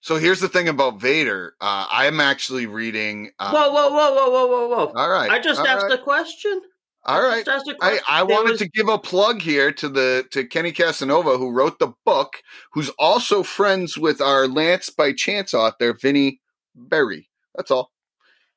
so 0.00 0.16
here's 0.16 0.40
the 0.40 0.48
thing 0.48 0.68
about 0.68 1.00
Vader. 1.00 1.54
Uh, 1.60 1.86
I'm 1.90 2.20
actually 2.20 2.66
reading. 2.66 3.30
Uh, 3.38 3.50
whoa, 3.50 3.72
whoa, 3.72 3.90
whoa, 3.90 4.14
whoa, 4.14 4.30
whoa, 4.30 4.46
whoa, 4.46 4.68
whoa! 4.68 4.92
All 4.94 5.08
right. 5.08 5.30
I 5.30 5.38
just 5.38 5.60
asked 5.60 5.84
right, 5.84 5.98
a 5.98 6.02
question. 6.02 6.60
All 7.04 7.22
right. 7.22 7.44
Just 7.44 7.68
asked 7.68 7.68
a 7.68 7.74
I, 7.84 7.88
question. 7.88 8.04
I 8.08 8.22
wanted 8.22 8.50
was- 8.52 8.60
to 8.60 8.68
give 8.68 8.88
a 8.88 8.98
plug 8.98 9.40
here 9.40 9.72
to 9.72 9.88
the 9.88 10.24
to 10.32 10.44
Kenny 10.44 10.72
Casanova, 10.72 11.38
who 11.38 11.50
wrote 11.50 11.78
the 11.78 11.92
book, 12.04 12.42
who's 12.72 12.90
also 12.98 13.42
friends 13.42 13.96
with 13.96 14.20
our 14.20 14.46
Lance 14.46 14.90
by 14.90 15.12
Chance 15.12 15.54
author, 15.54 15.94
Vinny 15.94 16.40
Berry. 16.74 17.28
That's 17.54 17.70
all. 17.70 17.90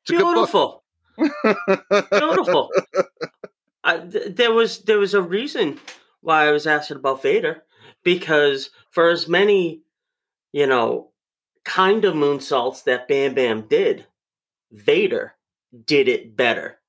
It's 0.04 0.12
beautiful, 0.12 0.84
beautiful. 2.12 2.72
I, 3.90 4.00
th- 4.00 4.36
there 4.36 4.54
was 4.54 4.80
there 4.84 5.00
was 5.00 5.14
a 5.16 5.22
reason 5.22 5.80
why 6.22 6.48
I 6.48 6.52
was 6.52 6.68
asking 6.68 6.98
about 6.98 7.24
Vader 7.24 7.64
because 8.04 8.70
for 8.92 9.10
as 9.10 9.28
many, 9.28 9.82
you 10.52 10.68
know, 10.68 11.10
kind 11.66 12.06
of 12.06 12.14
moonsaults 12.14 12.84
that 12.84 13.08
Bam 13.08 13.34
Bam 13.34 13.62
did, 13.68 14.06
Vader 14.72 15.34
did 15.86 16.08
it 16.08 16.36
better. 16.38 16.80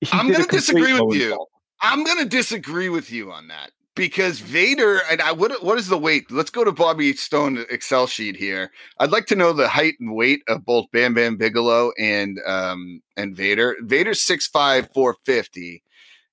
He 0.00 0.08
I'm 0.12 0.30
gonna 0.32 0.46
disagree 0.46 1.00
with 1.00 1.16
you. 1.16 1.46
I'm 1.82 2.04
gonna 2.04 2.24
disagree 2.24 2.88
with 2.88 3.12
you 3.12 3.30
on 3.30 3.48
that 3.48 3.70
because 4.00 4.40
Vader 4.40 5.02
and 5.10 5.20
I 5.20 5.32
what 5.32 5.62
what 5.62 5.76
is 5.76 5.88
the 5.88 5.98
weight? 5.98 6.30
Let's 6.30 6.48
go 6.48 6.64
to 6.64 6.72
Bobby 6.72 7.12
Stone 7.12 7.66
Excel 7.68 8.06
sheet 8.06 8.34
here. 8.34 8.70
I'd 8.98 9.10
like 9.10 9.26
to 9.26 9.36
know 9.36 9.52
the 9.52 9.68
height 9.68 9.96
and 10.00 10.14
weight 10.14 10.42
of 10.48 10.64
both 10.64 10.86
Bam 10.90 11.12
Bam 11.12 11.36
Bigelow 11.36 11.92
and 11.98 12.38
um 12.46 13.02
and 13.18 13.36
Vader. 13.36 13.76
Vader's 13.82 14.20
6'5", 14.20 14.94
450, 14.94 15.82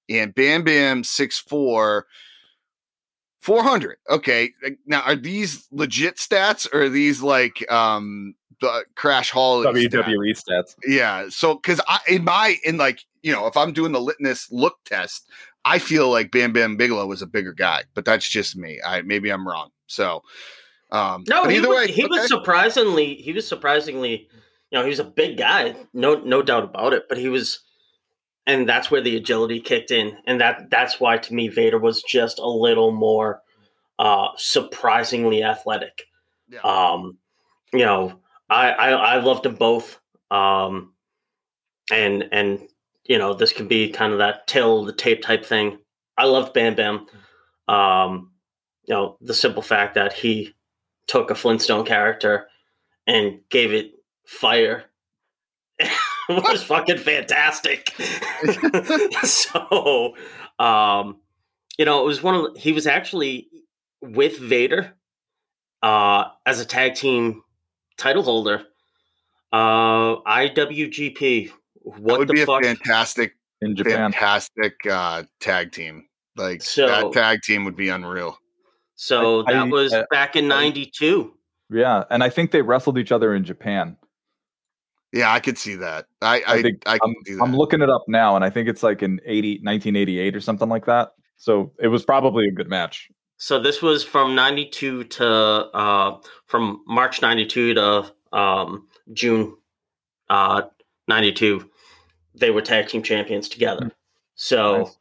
and 0.08 0.34
Bam 0.34 0.64
Bam 0.64 1.04
6'4", 1.04 2.04
400. 3.42 3.98
Okay, 4.10 4.54
now 4.86 5.02
are 5.02 5.18
these 5.18 5.68
legit 5.70 6.16
stats 6.16 6.74
or 6.74 6.84
are 6.84 6.90
these 6.90 7.22
like 7.22 7.70
um 7.70 8.34
the 8.62 8.86
Crash 8.96 9.30
Hall? 9.30 9.66
WWE 9.66 10.42
stats. 10.42 10.76
Yeah. 10.86 11.28
So, 11.30 11.56
because 11.56 11.82
I, 11.88 12.00
in 12.08 12.24
my, 12.24 12.56
in 12.64 12.78
like, 12.78 13.02
you 13.22 13.32
know, 13.32 13.46
if 13.46 13.56
I'm 13.56 13.72
doing 13.72 13.92
the 13.92 14.00
litness 14.00 14.48
look 14.52 14.78
test, 14.86 15.30
I 15.68 15.80
feel 15.80 16.10
like 16.10 16.32
Bam 16.32 16.54
Bam 16.54 16.78
Bigelow 16.78 17.06
was 17.06 17.22
a 17.22 17.28
bigger 17.28 17.52
guy, 17.52 17.84
but 17.94 18.06
that's 18.06 18.28
just 18.28 18.56
me. 18.56 18.80
I 18.86 19.02
maybe 19.02 19.30
I'm 19.30 19.46
wrong. 19.46 19.72
So, 19.88 20.24
um, 20.92 21.26
No, 21.28 21.44
but 21.44 21.52
he, 21.52 21.58
either 21.58 21.68
was, 21.68 21.78
way, 21.78 21.92
he 21.92 22.06
was 22.06 22.28
surprisingly 22.28 23.16
he 23.16 23.34
was 23.34 23.46
surprisingly, 23.46 24.30
you 24.72 24.80
know, 24.80 24.84
he 24.84 24.90
was 24.90 25.00
a 25.00 25.04
big 25.04 25.38
guy, 25.38 25.76
no 25.94 26.16
no 26.16 26.42
doubt 26.42 26.64
about 26.64 26.94
it. 26.94 27.10
But 27.10 27.18
he 27.18 27.28
was, 27.28 27.60
and 28.46 28.68
that's 28.68 28.90
where 28.90 29.02
the 29.02 29.18
agility 29.18 29.60
kicked 29.60 29.92
in, 29.92 30.18
and 30.26 30.40
that 30.40 30.70
that's 30.70 31.02
why 31.02 31.18
to 31.18 31.34
me 31.34 31.50
Vader 31.50 31.80
was 31.80 32.02
just 32.02 32.40
a 32.40 32.48
little 32.48 32.92
more 32.92 33.42
uh 34.00 34.30
surprisingly 34.38 35.44
athletic. 35.44 36.04
Yeah. 36.50 36.62
Um, 36.62 37.18
you 37.74 37.86
know, 37.86 38.20
I 38.50 38.72
I, 38.72 38.90
I 38.92 39.18
loved 39.18 39.44
them 39.44 39.56
both. 39.56 40.00
Um, 40.32 40.94
and 41.92 42.28
and 42.32 42.68
you 43.08 43.18
know, 43.18 43.34
this 43.34 43.54
can 43.54 43.68
be 43.68 43.90
kind 43.90 44.12
of 44.12 44.20
that 44.20 44.48
tail 44.48 44.80
of 44.80 44.86
the 44.86 44.94
tape 44.94 45.22
type 45.22 45.46
thing. 45.46 45.80
I 46.18 46.26
loved 46.26 46.54
Bam 46.54 46.76
Bam. 46.76 47.08
Um, 47.68 48.32
you 48.86 48.94
know, 48.94 49.18
the 49.22 49.34
simple 49.34 49.62
fact 49.62 49.96
that 49.96 50.14
he 50.14 50.54
took 51.08 51.32
a 51.32 51.36
Flintstone 51.36 51.86
character 51.86 52.48
and 53.06 53.40
gave 53.50 53.74
it 53.74 53.92
fire 54.26 54.86
was 56.30 56.64
fucking 56.64 56.98
fantastic. 56.98 57.94
so, 59.24 60.16
um, 60.60 61.18
you 61.78 61.86
know, 61.86 62.02
it 62.02 62.06
was 62.06 62.24
one 62.24 62.36
of 62.36 62.54
the, 62.54 62.60
he 62.60 62.72
was 62.72 62.88
actually 62.88 63.48
with 64.02 64.40
Vader 64.40 64.94
uh, 65.82 66.26
as 66.46 66.60
a 66.60 66.66
tag 66.66 66.96
team 66.96 67.44
title 67.98 68.24
holder. 68.24 68.64
Uh, 69.52 70.18
IWGP. 70.24 71.52
That 71.96 72.02
What 72.02 72.20
would 72.20 72.28
the 72.28 72.34
be 72.34 72.46
fuck? 72.46 72.64
a 72.64 72.68
fantastic, 72.68 73.34
in 73.62 73.76
Japan. 73.76 74.12
fantastic 74.12 74.74
uh, 74.90 75.24
tag 75.40 75.72
team. 75.72 76.06
Like 76.36 76.62
So- 76.62 76.88
that 76.88 77.14
tag 77.14 77.42
team 77.42 77.66
would 77.66 77.76
be 77.76 77.90
unreal. 77.90 78.38
so 78.96 79.42
I- 79.48 79.54
that 79.54 79.62
I- 79.62 79.70
was 79.70 79.94
uh, 79.94 80.04
back 80.12 80.36
in 80.36 80.48
'92. 80.48 81.34
Yeah, 81.70 82.04
and 82.10 82.24
I 82.24 82.30
think 82.30 82.52
they 82.52 82.62
wrestled 82.62 82.98
each 82.98 83.12
other 83.12 83.34
in 83.36 83.44
Japan. 83.44 83.98
Yeah, 85.14 85.32
I 85.32 85.40
could 85.40 85.58
see 85.58 85.76
that. 85.76 86.06
I 86.22 86.40
I 86.42 86.54
I, 86.54 86.62
think 86.62 86.84
I, 86.86 86.98
can 86.98 87.10
I'm, 87.10 87.16
see 87.26 87.34
that. 87.36 87.42
I'm 87.44 87.56
looking 87.56 87.82
it 87.82 87.90
up 87.90 88.04
now, 88.08 88.36
and 88.36 88.44
I 88.46 88.50
think 88.50 88.68
it's 88.70 88.84
like 88.84 89.02
in 89.04 89.20
80, 89.26 89.60
1988 89.64 90.36
or 90.36 90.40
something 90.42 90.70
like 90.70 90.86
that. 90.86 91.12
So 91.38 91.72
it 91.80 91.88
was 91.88 92.04
probably 92.04 92.48
a 92.48 92.52
good 92.52 92.70
match. 92.70 93.10
So 93.38 93.60
this 93.60 93.82
was 93.82 94.04
from 94.04 94.34
'92 94.36 95.04
to 95.06 95.26
uh, 95.28 96.18
from 96.48 96.84
March 96.88 97.22
'92 97.22 97.74
to 97.76 98.12
um, 98.34 98.88
June 99.14 99.56
uh, 100.30 100.64
'92. 101.08 101.70
They 102.40 102.52
were 102.52 102.62
tag 102.62 102.88
team 102.88 103.04
champions 103.04 103.50
together. 103.50 103.92
So, 104.36 104.78
Nice. 104.78 104.98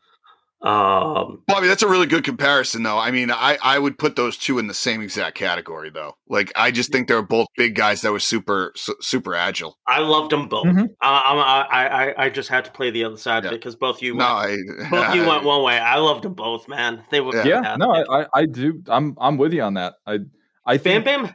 um, 0.63 1.43
Bobby, 1.47 1.67
that's 1.67 1.83
a 1.83 1.89
really 1.89 2.07
good 2.07 2.25
comparison, 2.25 2.83
though. 2.83 2.99
I 2.99 3.11
mean, 3.11 3.31
I, 3.31 3.59
I 3.63 3.79
would 3.79 3.99
put 3.99 4.17
those 4.17 4.37
two 4.39 4.59
in 4.59 4.67
the 4.67 4.75
same 4.75 5.03
exact 5.03 5.37
category, 5.37 5.91
though. 5.91 6.17
Like, 6.29 6.51
I 6.57 6.71
just 6.71 6.91
think 6.91 7.07
they're 7.09 7.21
both 7.23 7.47
big 7.57 7.75
guys 7.75 8.01
that 8.01 8.13
were 8.13 8.19
super, 8.21 8.73
su- 8.75 8.97
super 9.01 9.35
agile. 9.35 9.77
I 9.87 10.01
loved 10.01 10.33
them 10.33 10.49
both. 10.49 10.65
Mhm. 10.67 10.89
I, 11.03 11.23
I'm- 11.27 11.39
I, 11.39 11.89
I 12.15 12.25
I 12.27 12.31
just 12.31 12.49
had 12.49 12.65
to 12.65 12.71
play 12.71 12.91
the 12.91 13.05
other 13.05 13.19
side 13.19 13.45
Yeah. 13.45 13.51
of 13.51 13.55
it 13.55 13.59
because 13.61 13.77
both 13.77 14.01
you 14.03 14.15
No, 14.15 14.25
went, 14.25 14.61
I, 14.83 14.89
both 14.91 15.15
you 15.15 15.27
went 15.27 15.45
one 15.45 15.63
way. 15.63 15.79
I 15.79 15.97
loved 15.99 16.25
them 16.25 16.35
both, 16.35 16.67
man. 16.69 17.05
They 17.11 17.21
were 17.21 17.37
Yeah. 17.37 17.61
Yeah, 17.63 17.77
no, 17.77 17.91
I, 17.93 18.23
I, 18.23 18.27
I 18.35 18.47
do. 18.47 18.83
I'm, 18.89 19.15
I'm 19.21 19.37
with 19.37 19.53
you 19.53 19.63
on 19.63 19.75
that. 19.75 19.95
I, 20.07 20.21
I 20.65 20.79
Bam 20.79 21.03
think 21.03 21.05
Bam. 21.05 21.35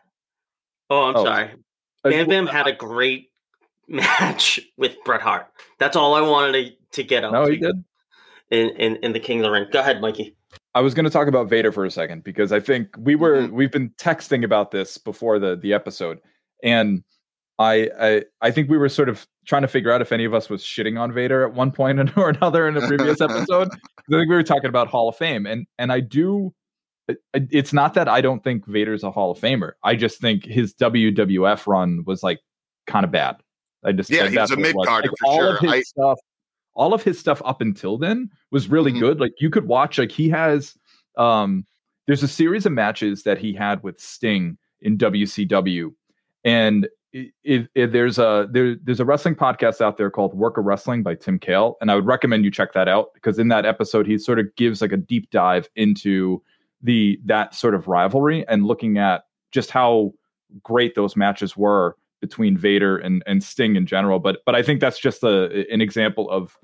Oh, 0.89 1.03
I'm 1.03 1.15
Oh. 1.15 1.23
sorry. 1.23 1.51
uh, 2.03 2.09
Bam 2.09 2.27
Bam 2.27 2.47
had 2.47 2.65
a 2.67 2.73
great 2.73 3.31
match 3.88 4.60
with 4.78 4.96
Bret 5.06 5.22
Hart. 5.22 5.48
That's 5.80 5.96
all 5.96 6.13
I 6.15 6.22
wanted 6.22 6.54
to, 6.65 6.72
to 6.94 7.04
get 7.04 7.24
out 7.24 7.32
No, 7.34 7.46
he 7.48 7.58
did. 7.58 7.76
in, 8.50 8.70
in 8.70 8.96
in 8.98 9.13
the 9.13 9.20
King 9.20 9.39
of 9.39 9.44
the 9.44 9.52
Ring. 9.52 9.67
Go 9.72 9.80
ahead, 9.80 10.02
Mikey. 10.02 10.36
I 10.74 10.82
was 10.82 10.94
going 10.94 11.04
to 11.06 11.10
talk 11.12 11.28
about 11.28 11.50
Vader 11.50 11.72
for 11.72 11.84
a 11.86 11.91
second 11.91 12.24
because 12.24 12.52
I 12.52 12.60
think 12.60 12.88
we 12.98 13.15
were 13.15 13.44
Mhm. 13.44 13.52
we've 13.52 13.72
been 13.72 13.89
texting 13.98 14.44
about 14.44 14.72
this 14.72 14.98
before 14.98 15.39
the 15.39 15.56
the 15.56 15.74
episode, 15.74 16.20
and 16.63 17.04
I, 17.60 17.89
I 18.00 18.24
I 18.41 18.52
think 18.52 18.70
we 18.70 18.78
were 18.78 18.89
sort 18.89 19.10
of 19.10 19.26
trying 19.46 19.62
to 19.63 19.67
figure 19.67 19.91
out 19.91 20.02
if 20.02 20.12
any 20.12 20.26
of 20.26 20.34
us 20.34 20.50
was 20.50 20.63
shitting 20.63 21.00
on 21.00 21.12
Vader 21.13 21.46
at 21.46 21.54
one 21.54 21.72
point 21.72 22.00
or 22.17 22.30
another 22.30 22.67
in 22.67 22.78
a 22.78 22.88
previous 22.88 23.20
episode. 23.22 23.70
I 23.72 24.04
think 24.10 24.30
we 24.30 24.36
were 24.36 24.44
talking 24.44 24.70
about 24.70 24.88
Hall 24.88 25.10
of 25.10 25.15
Fame, 25.17 25.46
and 25.46 25.65
and 25.77 25.92
I 25.92 26.00
do. 26.00 26.54
it- 27.08 27.19
It's 27.34 27.73
not 27.73 27.94
that 27.96 28.08
I 28.08 28.21
don't 28.21 28.44
think 28.44 28.65
Vader's 28.67 29.04
a 29.04 29.12
Hall 29.12 29.32
of 29.32 29.40
Famer. 29.40 29.73
I 29.84 29.96
just 29.96 30.19
think 30.21 30.46
his 30.46 30.73
WWF 30.75 31.67
run 31.67 32.04
was 32.06 32.23
like 32.23 32.40
kind 32.88 33.04
of 33.06 33.12
bad. 33.12 33.38
I 33.84 33.92
just 33.92 34.10
Yeah, 34.10 34.27
he 34.27 34.38
was 34.38 34.52
a 34.52 34.54
it 34.54 34.60
mid-carder 34.60 35.10
Like, 35.10 35.17
for 35.19 35.27
all 35.27 35.38
sure. 35.40 35.54
of 35.56 35.60
his 35.60 35.71
I- 35.71 35.82
stuff, 35.82 36.19
all 36.73 36.94
of 36.94 37.04
his 37.04 37.19
stuff 37.19 37.42
up 37.46 37.62
until 37.62 37.98
then 37.98 38.29
was 38.52 38.69
really 38.69 38.92
Mhm. 38.94 39.00
good. 39.00 39.19
Like 39.19 39.34
you 39.40 39.50
could 39.50 39.67
watch, 39.67 39.98
like 39.98 40.12
he 40.12 40.29
has 40.29 40.75
um 41.17 41.65
there's 42.08 42.23
a 42.23 42.27
series 42.27 42.65
of 42.65 42.71
matches 42.71 43.23
that 43.23 43.38
he 43.38 43.54
had 43.54 43.84
with 43.84 44.00
Sting 44.00 44.58
in 44.82 44.98
WCW 44.98 45.94
and 46.44 46.88
it, 47.13 47.67
it, 47.75 47.92
there's 47.92 48.17
a 48.19 48.48
there, 48.52 48.75
there's 48.84 49.02
a 49.02 49.06
wrestling 49.06 49.36
podcast 49.36 49.82
out 49.82 49.98
there 49.98 50.10
called 50.10 50.34
Work 50.34 50.58
of 50.58 50.63
Wrestling 50.65 51.04
by 51.04 51.13
Tim 51.15 51.38
Kale, 51.38 51.75
and 51.82 51.92
I 51.92 51.96
would 51.96 52.06
recommend 52.06 52.46
you 52.46 52.52
check 52.52 52.71
that 52.71 52.88
out 52.88 53.13
because 53.13 53.38
in 53.38 53.50
that 53.50 53.65
episode 53.65 54.08
he 54.08 54.17
sort 54.17 54.40
of 54.40 54.48
gives 54.56 54.82
like 54.82 54.94
a 54.94 54.98
deep 54.98 55.29
dive 55.29 55.67
into 55.75 56.42
the 56.82 57.19
that 57.25 57.54
sort 57.54 57.75
of 57.75 57.88
rivalry 57.90 58.48
and 58.48 58.65
looking 58.65 58.98
at 58.98 59.25
just 59.52 59.71
how 59.71 60.13
great 60.63 60.96
those 60.96 61.17
matches 61.17 61.58
were 61.58 61.98
between 62.22 62.58
Vader 62.58 62.98
and 62.98 63.24
and 63.26 63.44
Sting 63.44 63.76
in 63.76 63.86
general. 63.86 64.19
But 64.19 64.40
but 64.46 64.56
I 64.56 64.63
think 64.63 64.80
that's 64.80 65.00
just 65.00 65.24
a 65.24 65.65
an 65.72 65.82
example 65.82 66.30
of 66.30 66.58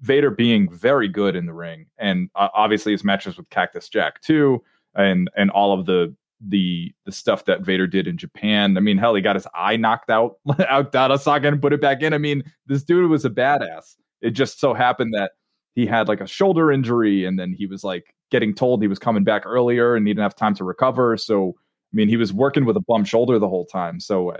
Vader 0.00 0.30
being 0.30 0.70
very 0.72 1.08
good 1.08 1.36
in 1.36 1.46
the 1.46 1.54
ring, 1.54 1.86
and 1.98 2.30
uh, 2.34 2.48
obviously 2.54 2.92
his 2.92 3.04
matches 3.04 3.36
with 3.36 3.48
Cactus 3.50 3.88
Jack 3.88 4.20
too, 4.22 4.62
and 4.94 5.30
and 5.36 5.50
all 5.50 5.78
of 5.78 5.86
the 5.86 6.14
the 6.48 6.92
the 7.04 7.12
stuff 7.12 7.44
that 7.44 7.60
Vader 7.60 7.86
did 7.86 8.06
in 8.06 8.16
Japan. 8.16 8.76
I 8.76 8.80
mean, 8.80 8.98
hell, 8.98 9.14
he 9.14 9.22
got 9.22 9.36
his 9.36 9.46
eye 9.54 9.76
knocked 9.76 10.10
out 10.10 10.36
out 10.68 10.94
of 10.94 11.22
socket 11.22 11.52
and 11.52 11.62
put 11.62 11.72
it 11.72 11.80
back 11.80 12.02
in. 12.02 12.12
I 12.12 12.18
mean, 12.18 12.42
this 12.66 12.82
dude 12.82 13.08
was 13.10 13.24
a 13.24 13.30
badass. 13.30 13.96
It 14.20 14.30
just 14.30 14.60
so 14.60 14.72
happened 14.74 15.14
that 15.14 15.32
he 15.74 15.86
had 15.86 16.08
like 16.08 16.20
a 16.20 16.26
shoulder 16.26 16.72
injury, 16.72 17.24
and 17.24 17.38
then 17.38 17.52
he 17.52 17.66
was 17.66 17.84
like 17.84 18.14
getting 18.32 18.54
told 18.54 18.80
he 18.80 18.88
was 18.88 18.98
coming 18.98 19.24
back 19.24 19.42
earlier 19.44 19.94
and 19.94 20.06
he 20.06 20.12
didn't 20.12 20.22
have 20.22 20.34
time 20.34 20.54
to 20.54 20.64
recover. 20.64 21.18
So, 21.18 21.54
I 21.92 21.94
mean, 21.94 22.08
he 22.08 22.16
was 22.16 22.32
working 22.32 22.64
with 22.64 22.76
a 22.76 22.80
bum 22.80 23.04
shoulder 23.04 23.38
the 23.38 23.48
whole 23.48 23.66
time. 23.66 24.00
So, 24.00 24.30
uh, 24.30 24.38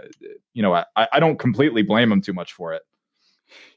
you 0.53 0.63
know, 0.63 0.73
I, 0.73 0.85
I 0.95 1.19
don't 1.19 1.37
completely 1.37 1.83
blame 1.83 2.11
him 2.11 2.21
too 2.21 2.33
much 2.33 2.53
for 2.53 2.73
it 2.73 2.81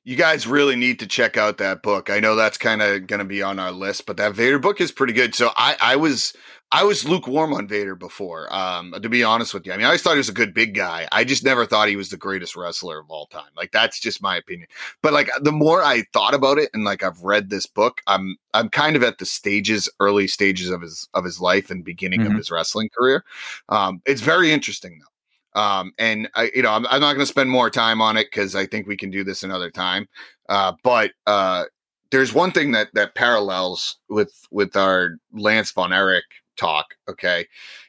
you 0.04 0.14
guys 0.14 0.46
really 0.46 0.76
need 0.76 1.00
to 1.00 1.06
check 1.06 1.36
out 1.36 1.58
that 1.58 1.82
book. 1.82 2.10
I 2.10 2.20
know 2.20 2.36
that's 2.36 2.58
kind 2.58 2.80
of 2.80 3.08
going 3.08 3.18
to 3.18 3.24
be 3.24 3.42
on 3.42 3.58
our 3.58 3.72
list, 3.72 4.06
but 4.06 4.16
that 4.18 4.34
Vader 4.34 4.60
book 4.60 4.80
is 4.80 4.92
pretty 4.92 5.12
good. 5.12 5.34
So 5.34 5.50
I, 5.56 5.76
I 5.80 5.96
was, 5.96 6.32
I 6.70 6.84
was 6.84 7.08
lukewarm 7.08 7.52
on 7.52 7.66
Vader 7.66 7.96
before. 7.96 8.52
Um, 8.54 8.94
to 9.02 9.08
be 9.08 9.24
honest 9.24 9.52
with 9.52 9.66
you, 9.66 9.72
I 9.72 9.76
mean, 9.76 9.84
I 9.84 9.88
always 9.88 10.02
thought 10.02 10.12
he 10.12 10.18
was 10.18 10.28
a 10.28 10.32
good 10.32 10.54
big 10.54 10.74
guy. 10.74 11.08
I 11.10 11.24
just 11.24 11.44
never 11.44 11.66
thought 11.66 11.88
he 11.88 11.96
was 11.96 12.10
the 12.10 12.16
greatest 12.16 12.54
wrestler 12.54 13.00
of 13.00 13.10
all 13.10 13.26
time. 13.26 13.50
Like 13.56 13.72
that's 13.72 13.98
just 13.98 14.22
my 14.22 14.36
opinion. 14.36 14.68
But 15.02 15.12
like 15.12 15.28
the 15.42 15.50
more 15.50 15.82
I 15.82 16.04
thought 16.12 16.34
about 16.34 16.58
it, 16.58 16.70
and 16.72 16.84
like 16.84 17.02
I've 17.02 17.22
read 17.22 17.50
this 17.50 17.66
book, 17.66 18.00
I'm, 18.06 18.36
I'm 18.54 18.68
kind 18.68 18.94
of 18.94 19.02
at 19.02 19.18
the 19.18 19.26
stages, 19.26 19.88
early 19.98 20.28
stages 20.28 20.70
of 20.70 20.82
his 20.82 21.08
of 21.14 21.24
his 21.24 21.40
life 21.40 21.68
and 21.68 21.84
beginning 21.84 22.20
mm-hmm. 22.20 22.32
of 22.32 22.36
his 22.36 22.52
wrestling 22.52 22.90
career. 22.96 23.24
Um, 23.68 24.02
it's 24.06 24.22
very 24.22 24.52
interesting 24.52 25.00
though. 25.00 25.15
Um, 25.56 25.92
and 25.98 26.28
I, 26.34 26.50
you 26.54 26.62
know, 26.62 26.70
I'm, 26.70 26.86
I'm 26.86 27.00
not 27.00 27.14
going 27.14 27.20
to 27.20 27.26
spend 27.26 27.50
more 27.50 27.70
time 27.70 28.00
on 28.02 28.16
it 28.16 28.28
because 28.30 28.54
I 28.54 28.66
think 28.66 28.86
we 28.86 28.96
can 28.96 29.10
do 29.10 29.24
this 29.24 29.42
another 29.42 29.70
time. 29.70 30.06
Uh, 30.48 30.74
but 30.82 31.12
uh, 31.26 31.64
there's 32.10 32.32
one 32.32 32.52
thing 32.52 32.72
that 32.72 32.88
that 32.94 33.14
parallels 33.14 33.96
with 34.08 34.46
with 34.50 34.76
our 34.76 35.16
Lance 35.32 35.72
von 35.72 35.92
Erich 35.92 36.24
talk. 36.56 36.94
Okay, 37.08 37.46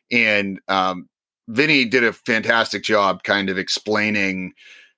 and 0.09 0.59
um, 0.69 1.09
Vinny 1.49 1.85
did 1.85 2.03
a 2.03 2.13
fantastic 2.13 2.83
job, 2.83 3.23
kind 3.23 3.49
of 3.49 3.57
explaining 3.57 4.53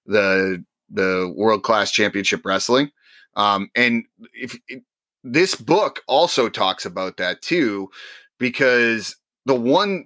the 0.05 0.63
the 0.89 1.33
world 1.35 1.63
class 1.63 1.91
championship 1.91 2.45
wrestling. 2.45 2.91
Um, 3.35 3.69
and 3.75 4.05
if 4.33 4.57
it, 4.67 4.83
this 5.23 5.55
book 5.55 6.01
also 6.07 6.49
talks 6.49 6.85
about 6.85 7.17
that 7.17 7.41
too, 7.41 7.89
because 8.37 9.15
the 9.45 9.55
one 9.55 10.05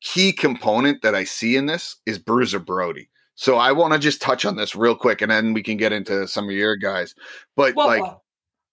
key 0.00 0.32
component 0.32 1.02
that 1.02 1.14
I 1.14 1.24
see 1.24 1.56
in 1.56 1.66
this 1.66 1.96
is 2.06 2.18
Bruiser 2.18 2.58
Brody. 2.58 3.08
So 3.34 3.56
I 3.56 3.70
want 3.72 3.92
to 3.92 3.98
just 3.98 4.20
touch 4.20 4.44
on 4.44 4.56
this 4.56 4.74
real 4.74 4.96
quick, 4.96 5.22
and 5.22 5.30
then 5.30 5.52
we 5.52 5.62
can 5.62 5.76
get 5.76 5.92
into 5.92 6.26
some 6.26 6.46
of 6.46 6.50
your 6.50 6.74
guys. 6.74 7.14
But 7.54 7.76
well, 7.76 7.86
like, 7.86 8.02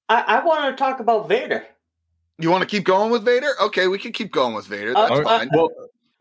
I, 0.10 0.22
I 0.38 0.44
want 0.44 0.76
to 0.76 0.84
talk 0.84 1.00
about 1.00 1.30
Vader. 1.30 1.64
You 2.40 2.50
want 2.50 2.64
to 2.64 2.68
keep 2.68 2.84
going 2.84 3.12
with 3.12 3.24
Vader? 3.24 3.54
Okay, 3.62 3.88
we 3.88 4.00
can 4.00 4.12
keep 4.12 4.32
going 4.32 4.56
with 4.56 4.66
Vader. 4.66 4.94
That's 4.94 5.12
uh, 5.12 5.24
fine. 5.24 5.50
Well, 5.54 5.70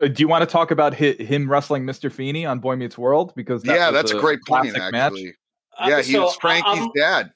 uh, 0.01 0.07
do 0.07 0.21
you 0.21 0.27
want 0.27 0.43
to 0.43 0.45
talk 0.45 0.71
about 0.71 0.93
him 0.93 1.49
wrestling 1.49 1.85
Mr. 1.85 2.11
Feeney 2.11 2.45
on 2.45 2.59
Boy 2.59 2.75
Meets 2.75 2.97
World? 2.97 3.33
Because 3.35 3.63
that 3.63 3.75
yeah, 3.75 3.91
that's 3.91 4.11
a, 4.11 4.17
a 4.17 4.21
great 4.21 4.39
point. 4.47 4.77
Actually, 4.77 4.91
match. 4.91 5.13
Uh, 5.79 5.87
yeah, 5.89 6.01
he 6.01 6.13
so 6.13 6.23
was 6.25 6.35
Frankie's 6.35 6.65
I'm, 6.79 6.91
dad. 6.95 7.31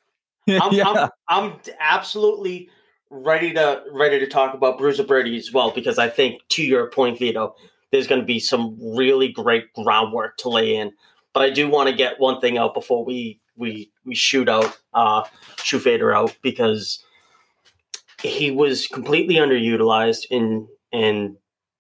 I'm, 0.48 0.74
yeah. 0.74 0.88
I'm, 0.88 1.10
I'm 1.28 1.60
absolutely 1.80 2.70
ready 3.12 3.54
to 3.54 3.84
ready 3.92 4.20
to 4.20 4.28
talk 4.28 4.54
about 4.54 4.78
Bruiser 4.78 5.04
Brady 5.04 5.38
as 5.38 5.52
well 5.52 5.72
because 5.72 5.98
I 5.98 6.10
think 6.10 6.42
to 6.50 6.64
your 6.64 6.90
point, 6.90 7.18
Vito, 7.20 7.56
there's 7.92 8.08
going 8.08 8.22
to 8.22 8.26
be 8.26 8.40
some 8.40 8.78
really 8.80 9.30
great 9.30 9.74
groundwork 9.74 10.38
to 10.38 10.50
lay 10.50 10.76
in. 10.76 10.92
But 11.34 11.44
I 11.44 11.50
do 11.50 11.70
want 11.70 11.90
to 11.90 11.96
get 11.96 12.20
one 12.20 12.40
thing 12.40 12.58
out 12.58 12.74
before 12.74 13.04
we 13.04 13.40
we 13.56 13.92
we 14.06 14.16
shoot 14.16 14.50
out 14.50 14.78
uh 14.94 15.24
shoot 15.58 15.84
Vader 15.84 16.14
out 16.14 16.36
because 16.42 17.04
he 18.22 18.52
was 18.52 18.88
completely 18.88 19.36
underutilized 19.36 20.26
in 20.30 20.68
in 20.92 21.38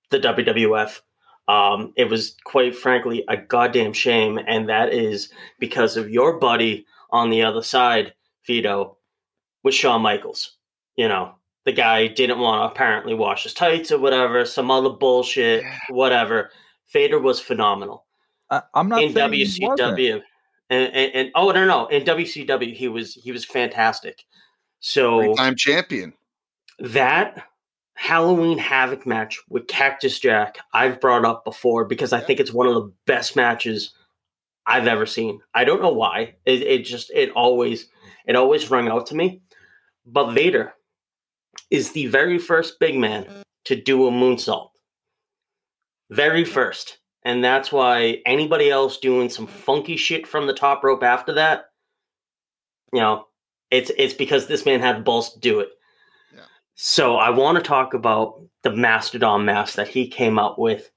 the 0.09 0.19
WWF. 0.19 1.01
Um, 1.47 1.93
it 1.97 2.09
was 2.09 2.35
quite 2.43 2.75
frankly 2.75 3.23
a 3.27 3.35
goddamn 3.35 3.93
shame, 3.93 4.39
and 4.47 4.69
that 4.69 4.93
is 4.93 5.31
because 5.59 5.97
of 5.97 6.09
your 6.09 6.39
buddy 6.39 6.85
on 7.09 7.31
the 7.31 7.41
other 7.41 7.63
side, 7.63 8.13
Vito, 8.45 8.97
with 9.63 9.73
Shawn 9.73 10.03
Michaels 10.03 10.58
you 10.99 11.07
know, 11.07 11.33
the 11.63 11.71
guy 11.71 12.07
didn't 12.07 12.39
want 12.39 12.61
to 12.61 12.75
apparently 12.75 13.13
wash 13.13 13.43
his 13.43 13.53
tights 13.53 13.89
or 13.89 13.99
whatever, 13.99 14.43
some 14.43 14.69
other 14.69 14.89
bullshit, 14.89 15.63
yeah. 15.63 15.77
whatever. 15.91 16.51
Vader 16.91 17.17
was 17.17 17.39
phenomenal. 17.39 18.05
I, 18.49 18.63
am 18.75 18.89
not 18.89 19.01
in 19.01 19.13
WCW, 19.13 20.21
and, 20.69 20.93
and, 20.93 21.15
and, 21.15 21.31
oh 21.35 21.51
no 21.51 21.65
no 21.65 21.87
in 21.87 22.03
WCW 22.03 22.73
he 22.73 22.89
was 22.89 23.13
he 23.13 23.31
was 23.31 23.45
fantastic. 23.45 24.25
So 24.81 25.35
time 25.35 25.55
champion. 25.55 26.13
That 26.79 27.45
Halloween 27.93 28.57
Havoc 28.57 29.05
match 29.07 29.39
with 29.47 29.67
Cactus 29.67 30.19
Jack 30.19 30.57
I've 30.73 30.99
brought 30.99 31.23
up 31.23 31.45
before 31.45 31.85
because 31.85 32.11
I 32.11 32.19
think 32.19 32.41
it's 32.41 32.51
one 32.51 32.67
of 32.67 32.73
the 32.73 32.91
best 33.05 33.37
matches 33.37 33.93
I've 34.65 34.87
ever 34.87 35.05
seen. 35.05 35.39
I 35.53 35.63
don't 35.63 35.81
know 35.81 35.93
why. 35.93 36.35
It, 36.45 36.61
it 36.63 36.83
just 36.83 37.09
it 37.11 37.31
always 37.31 37.87
it 38.25 38.35
always 38.35 38.69
rung 38.69 38.89
out 38.89 39.05
to 39.07 39.15
me. 39.15 39.43
But 40.05 40.31
Vader, 40.33 40.73
is 41.69 41.91
the 41.91 42.07
very 42.07 42.39
first 42.39 42.79
big 42.79 42.97
man 42.97 43.25
to 43.65 43.75
do 43.75 44.07
a 44.07 44.11
moonsault. 44.11 44.69
Very 46.09 46.43
first. 46.43 46.97
And 47.23 47.43
that's 47.43 47.71
why 47.71 48.21
anybody 48.25 48.69
else 48.69 48.97
doing 48.97 49.29
some 49.29 49.45
funky 49.45 49.97
shit 49.97 50.25
from 50.25 50.47
the 50.47 50.53
top 50.53 50.83
rope 50.83 51.03
after 51.03 51.33
that, 51.33 51.65
you 52.93 52.99
know, 52.99 53.25
it's 53.69 53.91
it's 53.97 54.13
because 54.13 54.47
this 54.47 54.65
man 54.65 54.79
had 54.79 54.97
the 54.97 55.01
balls 55.01 55.33
to 55.33 55.39
do 55.39 55.59
it. 55.59 55.69
Yeah. 56.33 56.41
So 56.75 57.17
I 57.17 57.29
want 57.29 57.57
to 57.57 57.63
talk 57.63 57.93
about 57.93 58.41
the 58.63 58.71
Mastodon 58.71 59.45
mask 59.45 59.75
that 59.75 59.87
he 59.87 60.07
came 60.07 60.39
up 60.39 60.57
with 60.57 60.89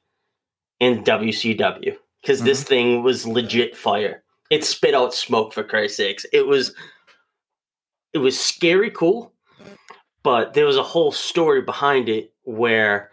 in 0.81 1.05
WCW 1.05 1.97
because 2.23 2.39
mm-hmm. 2.39 2.47
this 2.47 2.65
thing 2.65 3.03
was 3.03 3.27
legit 3.27 3.77
fire. 3.77 4.23
It 4.51 4.65
spit 4.65 4.95
out 4.95 5.15
smoke 5.15 5.53
for 5.53 5.65
Christ's 5.65 5.99
sakes. 5.99 6.27
It 6.33 6.47
was 6.47 6.75
it 8.13 8.19
was 8.19 8.39
scary 8.39 8.91
cool 8.91 9.33
but 10.23 10.55
there 10.55 10.67
was 10.67 10.77
a 10.77 10.83
whole 10.83 11.13
story 11.13 11.63
behind 11.63 12.09
it 12.09 12.33
where 12.45 13.11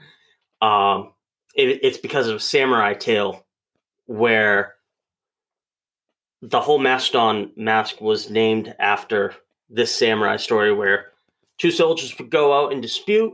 um, 0.62 1.14
it, 1.56 1.80
it's 1.84 1.98
because 1.98 2.28
of 2.28 2.38
a 2.38 2.40
Samurai 2.40 2.94
Tale, 2.94 3.46
where 4.06 4.76
the 6.42 6.62
whole 6.62 6.80
Mastodon 6.80 7.52
mask 7.56 8.02
was 8.02 8.30
named 8.30 8.74
after 8.80 9.36
this 9.70 9.94
samurai 9.94 10.38
story, 10.38 10.74
where 10.74 11.08
two 11.58 11.72
soldiers 11.72 12.18
would 12.18 12.30
go 12.30 12.54
out 12.54 12.72
and 12.72 12.82
dispute, 12.82 13.34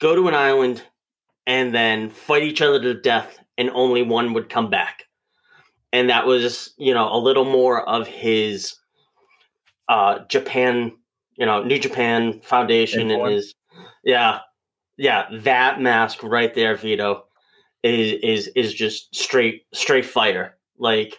go 0.00 0.14
to 0.14 0.28
an 0.28 0.34
island, 0.34 0.82
and 1.46 1.74
then 1.74 2.08
fight 2.10 2.44
each 2.44 2.62
other 2.62 2.80
to 2.80 2.94
death, 2.94 3.38
and 3.58 3.70
only 3.70 4.02
one 4.02 4.32
would 4.32 4.48
come 4.48 4.70
back. 4.70 5.04
And 5.92 6.08
that 6.08 6.26
was, 6.26 6.72
you 6.78 6.94
know, 6.94 7.12
a 7.12 7.18
little 7.18 7.44
more 7.44 7.86
of 7.86 8.06
his 8.06 8.76
uh, 9.88 10.20
Japan 10.28 10.92
you 11.36 11.46
know, 11.46 11.62
New 11.62 11.78
Japan 11.78 12.40
Foundation 12.40 13.10
and 13.10 13.32
his 13.32 13.54
yeah. 14.04 14.40
Yeah, 14.98 15.26
that 15.40 15.80
mask 15.80 16.22
right 16.22 16.52
there, 16.54 16.76
Vito, 16.76 17.24
is 17.82 18.12
is 18.22 18.48
is 18.54 18.74
just 18.74 19.14
straight 19.14 19.64
straight 19.72 20.04
fire. 20.04 20.56
Like 20.78 21.18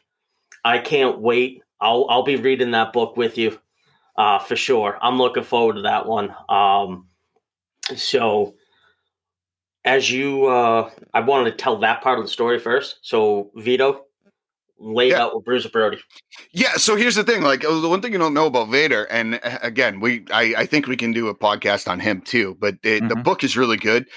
I 0.63 0.77
can't 0.77 1.19
wait. 1.19 1.63
I'll 1.81 2.05
I'll 2.09 2.23
be 2.23 2.35
reading 2.35 2.71
that 2.71 2.93
book 2.93 3.17
with 3.17 3.37
you 3.37 3.59
uh 4.15 4.39
for 4.39 4.55
sure. 4.55 4.97
I'm 5.01 5.17
looking 5.17 5.43
forward 5.43 5.75
to 5.77 5.81
that 5.81 6.05
one. 6.05 6.33
Um 6.47 7.07
so 7.95 8.55
as 9.83 10.09
you 10.09 10.45
uh 10.45 10.89
I 11.13 11.21
wanted 11.21 11.51
to 11.51 11.57
tell 11.57 11.77
that 11.79 12.01
part 12.01 12.19
of 12.19 12.25
the 12.25 12.31
story 12.31 12.59
first. 12.59 12.99
So 13.01 13.51
Vito, 13.55 14.05
laid 14.83 15.11
yeah. 15.11 15.23
out 15.23 15.35
with 15.35 15.45
Bruiser 15.45 15.69
Brody. 15.69 15.99
Yeah, 16.51 16.73
so 16.73 16.95
here's 16.95 17.15
the 17.15 17.23
thing: 17.23 17.41
like 17.41 17.61
the 17.61 17.87
one 17.87 18.01
thing 18.01 18.13
you 18.13 18.19
don't 18.19 18.33
know 18.33 18.47
about 18.47 18.69
Vader, 18.69 19.05
and 19.05 19.39
uh, 19.43 19.59
again, 19.61 19.99
we 19.99 20.25
I, 20.31 20.53
I 20.57 20.65
think 20.65 20.87
we 20.87 20.97
can 20.97 21.11
do 21.11 21.27
a 21.27 21.35
podcast 21.35 21.89
on 21.89 21.99
him 21.99 22.21
too. 22.21 22.57
But 22.59 22.81
the, 22.81 22.99
mm-hmm. 22.99 23.07
the 23.07 23.15
book 23.15 23.43
is 23.43 23.57
really 23.57 23.77
good. 23.77 24.07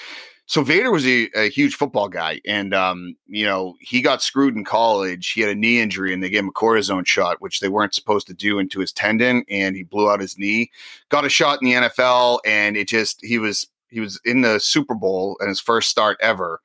So 0.48 0.62
Vader 0.62 0.92
was 0.92 1.04
a, 1.04 1.28
a, 1.34 1.50
huge 1.50 1.74
football 1.74 2.08
guy, 2.08 2.40
and 2.46 2.72
um, 2.72 3.16
you 3.26 3.44
know 3.44 3.74
he 3.80 4.00
got 4.00 4.22
screwed 4.22 4.54
in 4.54 4.64
college. 4.64 5.32
He 5.32 5.40
had 5.40 5.50
a 5.50 5.54
knee 5.54 5.80
injury, 5.80 6.12
and 6.14 6.22
they 6.22 6.30
gave 6.30 6.40
him 6.40 6.48
a 6.48 6.52
cortisone 6.52 7.06
shot, 7.06 7.40
which 7.40 7.60
they 7.60 7.68
weren't 7.68 7.94
supposed 7.94 8.28
to 8.28 8.34
do 8.34 8.58
into 8.58 8.78
his 8.80 8.92
tendon, 8.92 9.44
and 9.50 9.74
he 9.74 9.82
blew 9.82 10.08
out 10.08 10.20
his 10.20 10.38
knee. 10.38 10.70
Got 11.08 11.24
a 11.24 11.28
shot 11.28 11.60
in 11.60 11.68
the 11.68 11.74
NFL, 11.74 12.38
and 12.44 12.76
it 12.76 12.88
just 12.88 13.24
he 13.24 13.38
was 13.38 13.66
he 13.88 14.00
was 14.00 14.20
in 14.24 14.42
the 14.42 14.60
Super 14.60 14.94
Bowl 14.94 15.36
and 15.40 15.48
his 15.48 15.60
first 15.60 15.88
start 15.88 16.16
ever, 16.20 16.60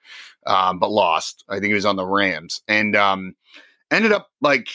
um, 0.45 0.77
but 0.77 0.91
lost. 0.91 1.43
I 1.49 1.55
think 1.55 1.67
he 1.67 1.73
was 1.73 1.85
on 1.85 1.95
the 1.95 2.05
Rams 2.05 2.61
and 2.67 2.95
um, 2.95 3.35
ended 3.91 4.11
up 4.11 4.29
like 4.41 4.67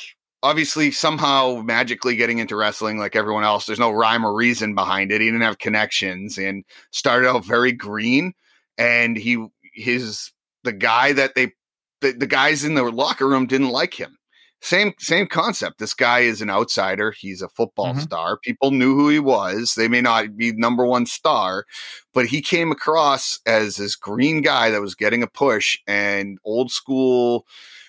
obviously 0.43 0.91
somehow 0.93 1.63
magically 1.65 2.15
getting 2.17 2.39
into 2.39 2.55
wrestling 2.57 2.99
like 2.99 3.17
everyone 3.17 3.43
else. 3.45 3.67
There's 3.67 3.79
no 3.79 3.91
rhyme 3.91 4.25
or 4.25 4.35
reason 4.35 4.75
behind 4.75 5.11
it. 5.11 5.21
He 5.21 5.27
didn't 5.27 5.41
have 5.41 5.59
connections 5.59 6.39
and 6.39 6.65
started 6.93 7.29
out 7.29 7.45
very 7.45 7.73
green. 7.73 8.33
And 8.79 9.17
he 9.17 9.45
his 9.75 10.31
the 10.65 10.73
guy 10.73 11.13
that 11.15 11.35
they 11.35 11.53
the, 12.03 12.13
the 12.13 12.27
guys 12.27 12.63
in 12.65 12.75
the 12.75 12.85
locker 12.85 13.27
room 13.27 13.47
didn't 13.47 13.71
like 13.71 13.95
him. 13.95 14.17
Same 14.63 14.93
same 14.99 15.27
concept. 15.27 15.79
This 15.79 15.95
guy 15.95 16.21
is 16.21 16.41
an 16.43 16.51
outsider. 16.51 17.11
He's 17.11 17.43
a 17.43 17.49
football 17.49 17.95
Mhm. 17.95 18.03
star. 18.03 18.39
People 18.39 18.71
knew 18.71 18.95
who 18.95 19.09
he 19.09 19.19
was. 19.19 19.75
They 19.75 19.89
may 19.89 20.01
not 20.01 20.37
be 20.37 20.53
number 20.53 20.85
one 20.87 21.07
star, 21.07 21.65
but 22.15 22.27
he 22.27 22.41
came 22.41 22.71
across 22.73 23.39
as 23.47 23.77
this 23.77 23.97
green 23.97 24.41
guy 24.43 24.71
that 24.71 24.81
was 24.81 24.95
getting 24.95 25.23
a 25.23 25.27
push, 25.27 25.79
and 25.87 26.39
old 26.45 26.71
school 26.71 27.47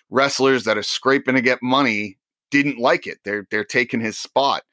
wrestlers 0.10 0.64
that 0.64 0.78
are 0.78 0.84
scraping 0.84 1.36
to 1.36 1.42
get 1.42 1.62
money 1.62 2.18
didn't 2.52 2.78
like 2.78 3.08
it. 3.08 3.20
They're 3.24 3.48
they're 3.50 3.64
taking 3.64 4.00
his 4.00 4.18
spot. 4.18 4.64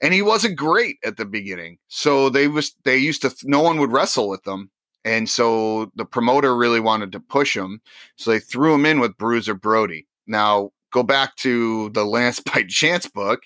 And 0.00 0.14
he 0.14 0.22
wasn't 0.22 0.56
great 0.56 0.98
at 1.04 1.16
the 1.16 1.24
beginning. 1.24 1.78
So 1.88 2.28
they 2.28 2.48
was 2.48 2.74
they 2.84 2.96
used 2.98 3.22
to 3.22 3.34
no 3.44 3.60
one 3.60 3.78
would 3.80 3.92
wrestle 3.92 4.28
with 4.28 4.44
them. 4.44 4.70
And 5.04 5.28
so 5.28 5.90
the 5.94 6.04
promoter 6.04 6.56
really 6.56 6.80
wanted 6.80 7.12
to 7.12 7.20
push 7.20 7.56
him. 7.56 7.80
So 8.16 8.30
they 8.30 8.40
threw 8.40 8.74
him 8.74 8.86
in 8.86 9.00
with 9.00 9.16
Bruiser 9.16 9.54
Brody. 9.54 10.06
Now 10.26 10.70
go 10.92 11.02
back 11.02 11.36
to 11.36 11.90
the 11.90 12.04
Lance 12.16 12.40
by 12.40 12.64
Chance 12.68 13.08
book, 13.08 13.42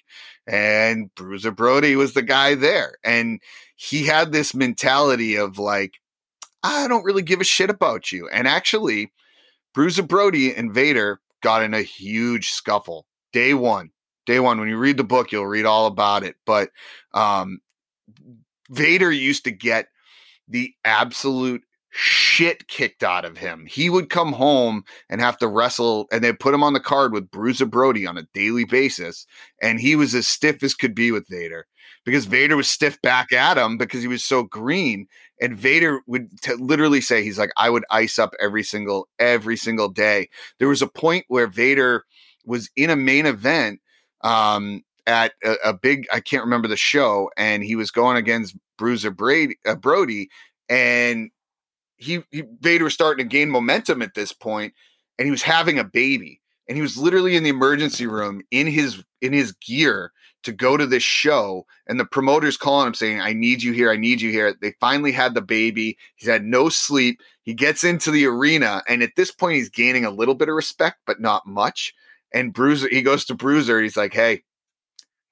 and 0.47 1.15
Bruiser 1.15 1.53
Brody 1.53 1.97
was 1.97 2.15
the 2.15 2.23
guy 2.23 2.55
there. 2.55 2.97
And 3.05 3.41
he 3.77 4.05
had 4.05 4.33
this 4.33 4.55
mentality 4.55 5.37
of 5.37 5.59
like, 5.59 5.95
I 6.63 6.87
don't 6.89 7.05
really 7.05 7.23
give 7.23 7.41
a 7.41 7.45
shit 7.45 7.71
about 7.71 8.13
you. 8.13 8.29
And 8.29 8.47
actually, 8.47 9.13
Bruiser 9.75 10.03
Brody 10.03 10.55
and 10.55 10.73
Vader 10.73 11.21
got 11.43 11.63
in 11.63 11.75
a 11.75 11.83
huge 11.83 12.51
scuffle 12.51 13.07
day 13.33 13.55
one. 13.55 13.91
Day 14.27 14.41
one. 14.41 14.59
When 14.59 14.69
you 14.69 14.79
read 14.79 14.97
the 14.97 15.05
book, 15.05 15.33
you'll 15.33 15.47
read 15.47 15.67
all 15.67 15.87
about 15.87 16.23
it. 16.23 16.37
But 16.47 16.71
um, 17.13 17.61
Vader 18.71 19.11
used 19.11 19.45
to 19.45 19.51
get 19.51 19.89
the 20.49 20.73
absolute 20.85 21.63
shit 21.91 22.69
kicked 22.69 23.03
out 23.03 23.25
of 23.25 23.37
him. 23.37 23.67
He 23.67 23.91
would 23.91 24.09
come 24.09 24.33
home 24.33 24.85
and 25.11 25.21
have 25.21 25.37
to 25.39 25.49
wrestle, 25.49 26.07
and 26.11 26.25
they 26.25 26.33
put 26.33 26.55
him 26.55 26.63
on 26.63 26.73
the 26.73 26.81
card 26.81 27.13
with 27.13 27.31
Bruiser 27.31 27.67
Brody 27.67 28.07
on 28.07 28.17
a 28.17 28.27
daily 28.33 28.65
basis. 28.65 29.27
And 29.61 29.81
he 29.81 29.95
was 29.95 30.15
as 30.15 30.27
stiff 30.27 30.63
as 30.63 30.75
could 30.75 30.95
be 30.95 31.13
with 31.13 31.29
Vader 31.29 31.67
because 32.05 32.25
Vader 32.25 32.57
was 32.57 32.69
stiff 32.69 33.01
back 33.03 33.33
at 33.33 33.59
him 33.59 33.77
because 33.77 34.03
he 34.03 34.09
was 34.09 34.25
so 34.25 34.43
green. 34.43 35.07
And 35.43 35.59
Vader 35.59 36.03
would 36.07 36.41
t- 36.41 36.55
literally 36.55 37.01
say, 37.01 37.25
he's 37.25 37.39
like, 37.39 37.51
I 37.57 37.69
would 37.69 37.85
ice 37.91 38.17
up 38.17 38.33
every 38.39 38.63
single, 38.63 39.09
every 39.19 39.57
single 39.57 39.89
day. 39.89 40.29
There 40.61 40.69
was 40.69 40.83
a 40.83 40.87
point 40.87 41.25
where 41.27 41.49
Vader 41.49 42.05
was 42.47 42.71
in 42.77 42.91
a 42.91 42.97
main 42.97 43.27
event 43.27 43.81
um, 44.23 44.85
at 45.05 45.33
a, 45.43 45.57
a 45.65 45.75
big, 45.75 46.07
I 46.13 46.21
can't 46.21 46.45
remember 46.45 46.69
the 46.69 46.77
show, 46.77 47.29
and 47.37 47.65
he 47.65 47.75
was 47.75 47.91
going 47.91 48.17
against 48.17 48.57
Bruiser 48.79 49.11
Brady, 49.11 49.57
uh, 49.67 49.75
Brody, 49.75 50.31
and 50.69 51.31
he, 51.97 52.23
he 52.31 52.45
Vader 52.61 52.85
was 52.85 52.95
starting 52.95 53.25
to 53.25 53.29
gain 53.29 53.51
momentum 53.51 54.01
at 54.01 54.15
this 54.15 54.33
point, 54.33 54.75
and 55.19 55.27
he 55.27 55.33
was 55.33 55.43
having 55.43 55.77
a 55.77 55.85
baby, 55.85 56.41
and 56.69 56.77
he 56.77 56.83
was 56.83 56.97
literally 56.97 57.35
in 57.35 57.43
the 57.43 57.51
emergency 57.51 58.07
room 58.07 58.43
in 58.53 58.69
his 58.69 59.03
in 59.21 59.33
his 59.33 59.53
gear 59.53 60.13
to 60.43 60.53
go 60.53 60.77
to 60.77 60.87
this 60.87 61.03
show, 61.03 61.67
and 61.87 61.99
the 61.99 62.05
promoters 62.05 62.57
calling 62.57 62.87
him 62.87 62.95
saying, 62.95 63.21
"I 63.21 63.33
need 63.33 63.63
you 63.63 63.73
here, 63.73 63.91
I 63.91 63.97
need 63.97 64.21
you 64.21 64.31
here." 64.31 64.55
They 64.61 64.75
finally 64.81 65.13
had 65.13 65.35
the 65.35 65.43
baby. 65.43 65.97
He's 66.17 66.29
had 66.29 66.45
no 66.45 66.69
sleep. 66.69 67.21
He 67.43 67.55
gets 67.55 67.85
into 67.85 68.11
the 68.11 68.27
arena, 68.27 68.83
and 68.89 69.03
at 69.03 69.17
this 69.17 69.31
point, 69.31 69.57
he's 69.57 69.71
gaining 69.71 70.05
a 70.05 70.11
little 70.11 70.35
bit 70.35 70.49
of 70.49 70.55
respect, 70.55 70.99
but 71.07 71.21
not 71.21 71.47
much. 71.47 71.95
And 72.35 72.53
Bruiser, 72.53 72.89
he 72.89 73.03
goes 73.03 73.25
to 73.27 73.35
Bruiser. 73.35 73.81
He's 73.81 73.97
like, 73.97 74.15
"Hey, 74.15 74.43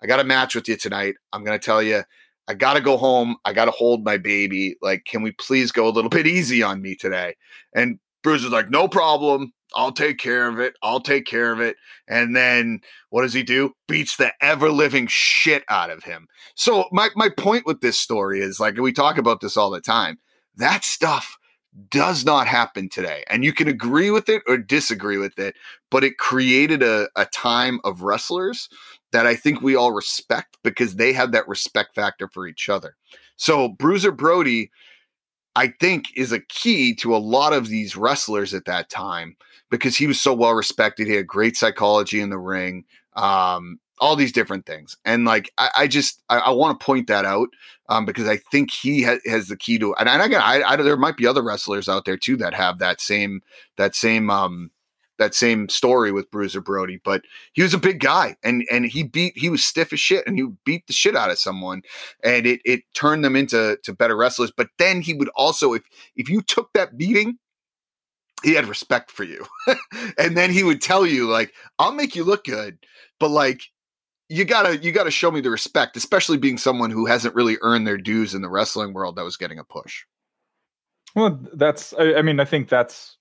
I 0.03 0.07
got 0.07 0.21
a 0.21 0.25
match 0.25 0.55
with 0.55 0.69
you 0.69 0.77
tonight. 0.77 1.15
I'm 1.33 1.45
gonna 1.45 1.59
tell 1.59 1.83
you." 1.83 2.05
I 2.49 2.55
got 2.55 2.75
to 2.75 2.81
go 2.81 2.97
home. 2.97 3.37
I 3.45 3.53
got 3.53 3.67
to 3.67 3.71
hold 3.71 4.03
my 4.03 4.17
baby. 4.17 4.75
Like, 4.83 5.05
can 5.05 5.23
we 5.23 5.31
please 5.31 5.71
go 5.71 5.87
a 5.87 5.91
little 5.91 6.11
bit 6.11 6.27
easy 6.27 6.65
on 6.65 6.83
me 6.83 6.97
today? 6.97 7.37
And 7.77 8.01
Bruiser's 8.25 8.51
like, 8.51 8.71
no 8.71 8.89
problem. 8.89 9.53
I'll 9.75 9.93
take 9.93 10.19
care 10.19 10.49
of 10.49 10.59
it. 10.59 10.75
I'll 10.83 11.01
take 11.01 11.27
care 11.27 11.53
of 11.53 11.61
it. 11.61 11.77
And 12.09 12.35
then 12.35 12.81
what 13.11 13.23
does 13.23 13.35
he 13.35 13.43
do? 13.43 13.75
Beats 13.89 14.17
the 14.17 14.33
ever 14.41 14.71
living 14.71 15.07
shit 15.07 15.65
out 15.69 15.91
of 15.91 16.05
him. 16.05 16.27
So 16.55 16.87
my 16.93 17.11
my 17.15 17.29
point 17.29 17.67
with 17.67 17.81
this 17.81 17.99
story 17.99 18.41
is 18.41 18.61
like 18.61 18.77
we 18.77 18.93
talk 18.93 19.19
about 19.19 19.41
this 19.41 19.57
all 19.57 19.71
the 19.71 19.81
time. 19.81 20.19
That 20.57 20.85
stuff 20.85 21.37
does 21.89 22.25
not 22.25 22.47
happen 22.47 22.89
today. 22.89 23.25
And 23.29 23.45
you 23.45 23.53
can 23.53 23.69
agree 23.69 24.11
with 24.11 24.29
it 24.29 24.43
or 24.49 24.59
disagree 24.59 25.19
with 25.19 25.39
it, 25.39 25.55
but 25.91 26.03
it 26.03 26.19
created 26.19 26.83
a, 26.83 27.09
a 27.17 27.27
time 27.27 27.81
of 27.85 28.03
wrestlers 28.03 28.69
that 29.13 29.27
I 29.27 29.35
think 29.37 29.61
we 29.61 29.77
all 29.77 29.93
respect 29.93 30.57
because 30.63 30.97
they 30.97 31.13
have 31.13 31.33
that 31.33 31.49
respect 31.49 31.95
factor 31.95 32.29
for 32.29 32.47
each 32.47 32.69
other. 32.69 32.97
So 33.37 33.69
Bruiser 33.69 34.13
Brody, 34.13 34.71
I 35.55 35.69
think, 35.69 36.07
is 36.17 36.33
a 36.33 36.41
key 36.41 36.95
to 36.97 37.15
a 37.15 37.19
lot 37.19 37.53
of 37.53 37.69
these 37.69 37.97
wrestlers 37.97 38.53
at 38.53 38.65
that 38.67 38.91
time 38.91 39.37
because 39.71 39.97
he 39.97 40.07
was 40.07 40.21
so 40.21 40.35
well 40.35 40.53
respected. 40.53 41.07
He 41.07 41.15
had 41.15 41.27
great 41.27 41.57
psychology 41.57 42.21
in 42.21 42.31
the 42.31 42.39
ring, 42.39 42.85
um, 43.15 43.79
all 43.99 44.17
these 44.17 44.33
different 44.33 44.67
things. 44.67 44.97
And 45.05 45.25
like, 45.25 45.53
I, 45.59 45.71
I 45.79 45.87
just, 45.87 46.23
I, 46.29 46.39
I 46.39 46.51
want 46.51 46.79
to 46.79 46.85
point 46.85 47.07
that 47.09 47.25
out 47.25 47.49
um, 47.89 48.05
because 48.05 48.29
I 48.29 48.39
think 48.51 48.71
he 48.71 49.03
ha- 49.03 49.21
has 49.27 49.49
the 49.49 49.57
key 49.57 49.79
to, 49.79 49.95
and, 49.95 50.09
and 50.09 50.23
again, 50.23 50.43
I, 50.43 50.63
I, 50.63 50.77
there 50.77 50.97
might 50.97 51.17
be 51.17 51.27
other 51.27 51.43
wrestlers 51.43 51.89
out 51.89 52.05
there 52.05 52.17
too 52.17 52.37
that 52.39 52.55
have 52.55 52.79
that 52.79 53.01
same, 53.01 53.43
that 53.77 53.95
same, 53.95 54.31
um, 54.31 54.71
that 55.21 55.35
same 55.35 55.69
story 55.69 56.11
with 56.11 56.31
Bruiser 56.31 56.63
Brody, 56.63 56.99
but 57.05 57.23
he 57.53 57.63
was 57.63 57.75
a 57.75 57.79
big 57.79 58.01
guy 58.01 58.37
and 58.43 58.65
and 58.71 58.87
he 58.87 59.03
beat 59.03 59.35
he 59.37 59.51
was 59.51 59.63
stiff 59.63 59.93
as 59.93 60.01
shit 60.01 60.27
and 60.27 60.37
he 60.37 60.47
beat 60.65 60.87
the 60.87 60.95
shit 60.95 61.15
out 61.15 61.31
of 61.31 61.39
someone 61.39 61.83
and 62.25 62.47
it 62.47 62.61
it 62.65 62.85
turned 62.95 63.23
them 63.23 63.37
into 63.37 63.79
to 63.85 63.93
better 63.93 64.17
wrestlers. 64.17 64.51
But 64.51 64.71
then 64.79 65.03
he 65.03 65.13
would 65.13 65.29
also 65.37 65.75
if 65.75 65.83
if 66.17 66.31
you 66.31 66.41
took 66.41 66.73
that 66.73 66.97
beating, 66.97 67.39
he 68.43 68.55
had 68.55 68.67
respect 68.67 69.11
for 69.11 69.25
you. 69.25 69.45
and 70.19 70.37
then 70.37 70.51
he 70.51 70.63
would 70.63 70.81
tell 70.81 71.07
you 71.07 71.29
like, 71.29 71.53
I'll 71.79 71.93
make 71.93 72.15
you 72.17 72.25
look 72.25 72.45
good, 72.45 72.79
but 73.19 73.31
like 73.31 73.63
you 74.29 74.45
gotta 74.45 74.79
you 74.79 74.93
gotta 74.93 75.11
show 75.11 75.31
me 75.31 75.41
the 75.41 75.51
respect, 75.51 75.97
especially 75.97 76.39
being 76.39 76.57
someone 76.59 76.91
who 76.91 77.07
hasn't 77.07 77.35
really 77.35 77.59
earned 77.63 77.87
their 77.87 77.99
dues 77.99 78.35
in 78.35 78.43
the 78.43 78.49
wrestling 78.49 78.93
world 78.93 79.17
that 79.17 79.25
was 79.25 79.37
getting 79.37 79.59
a 79.59 79.65
push. 79.65 80.05
Well, 81.17 81.41
that's. 81.55 81.93
I, 81.99 82.15
I 82.15 82.23
mean, 82.23 82.39
I 82.39 82.45
think 82.45 82.69
that's 82.69 83.17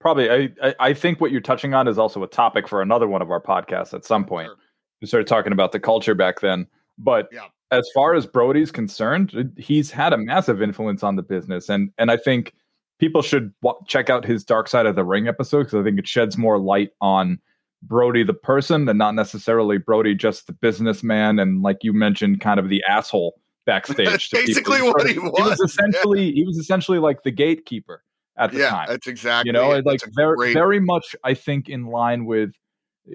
probably. 0.00 0.30
I, 0.30 0.48
I 0.62 0.74
I 0.80 0.94
think 0.94 1.20
what 1.20 1.30
you're 1.30 1.40
touching 1.42 1.74
on 1.74 1.86
is 1.88 1.98
also 1.98 2.22
a 2.22 2.26
topic 2.28 2.66
for 2.66 2.80
another 2.80 3.06
one 3.06 3.20
of 3.22 3.30
our 3.30 3.40
podcasts 3.40 3.92
at 3.92 4.04
some 4.04 4.24
point. 4.24 4.46
Sure. 4.46 4.56
We 5.02 5.06
started 5.06 5.26
talking 5.26 5.52
about 5.52 5.72
the 5.72 5.80
culture 5.80 6.14
back 6.14 6.40
then, 6.40 6.66
but 6.98 7.28
Yeah. 7.32 7.46
as 7.70 7.88
far 7.94 8.14
as 8.14 8.26
Brody's 8.26 8.70
concerned, 8.70 9.52
he's 9.56 9.90
had 9.90 10.12
a 10.12 10.18
massive 10.18 10.60
influence 10.62 11.02
on 11.02 11.16
the 11.16 11.22
business, 11.22 11.68
and 11.68 11.90
and 11.98 12.10
I 12.10 12.16
think 12.16 12.54
people 13.00 13.22
should 13.22 13.52
wa 13.62 13.74
check 13.88 14.10
out 14.10 14.24
his 14.24 14.44
Dark 14.44 14.68
Side 14.68 14.86
of 14.86 14.94
the 14.94 15.04
Ring 15.04 15.26
episode 15.26 15.64
because 15.64 15.80
I 15.80 15.82
think 15.82 15.98
it 15.98 16.06
sheds 16.06 16.38
more 16.38 16.58
light 16.58 16.90
on 17.00 17.38
Brody 17.82 18.22
the 18.22 18.34
person 18.34 18.86
and 18.88 18.98
not 18.98 19.14
necessarily 19.14 19.78
Brody 19.78 20.14
just 20.14 20.46
the 20.46 20.52
businessman 20.52 21.38
and 21.38 21.62
like 21.62 21.78
you 21.82 21.92
mentioned, 21.92 22.40
kind 22.40 22.60
of 22.60 22.68
the 22.68 22.84
asshole 22.86 23.40
backstage. 23.66 24.06
That's 24.06 24.28
to 24.30 24.36
people. 24.36 24.46
basically 24.46 24.82
what 24.82 25.06
he 25.06 25.14
He 25.14 25.18
was 25.18 25.32
was, 25.32 25.58
yeah. 25.58 25.64
essentially 25.64 26.32
he 26.32 26.44
was 26.44 26.58
essentially 26.58 26.98
like 26.98 27.22
the 27.22 27.30
gatekeeper 27.30 28.04
at 28.36 28.52
the 28.52 28.58
yeah, 28.58 28.70
time. 28.70 28.86
that's 28.88 29.06
exactly 29.06 29.48
you 29.48 29.52
know, 29.52 29.72
it. 29.72 29.86
like 29.86 30.00
very 30.14 30.36
great- 30.36 30.54
very 30.54 30.78
much 30.78 31.16
I 31.24 31.34
think 31.34 31.68
in 31.68 31.86
line 31.86 32.26
with 32.26 32.52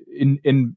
in 0.07 0.39
in 0.43 0.75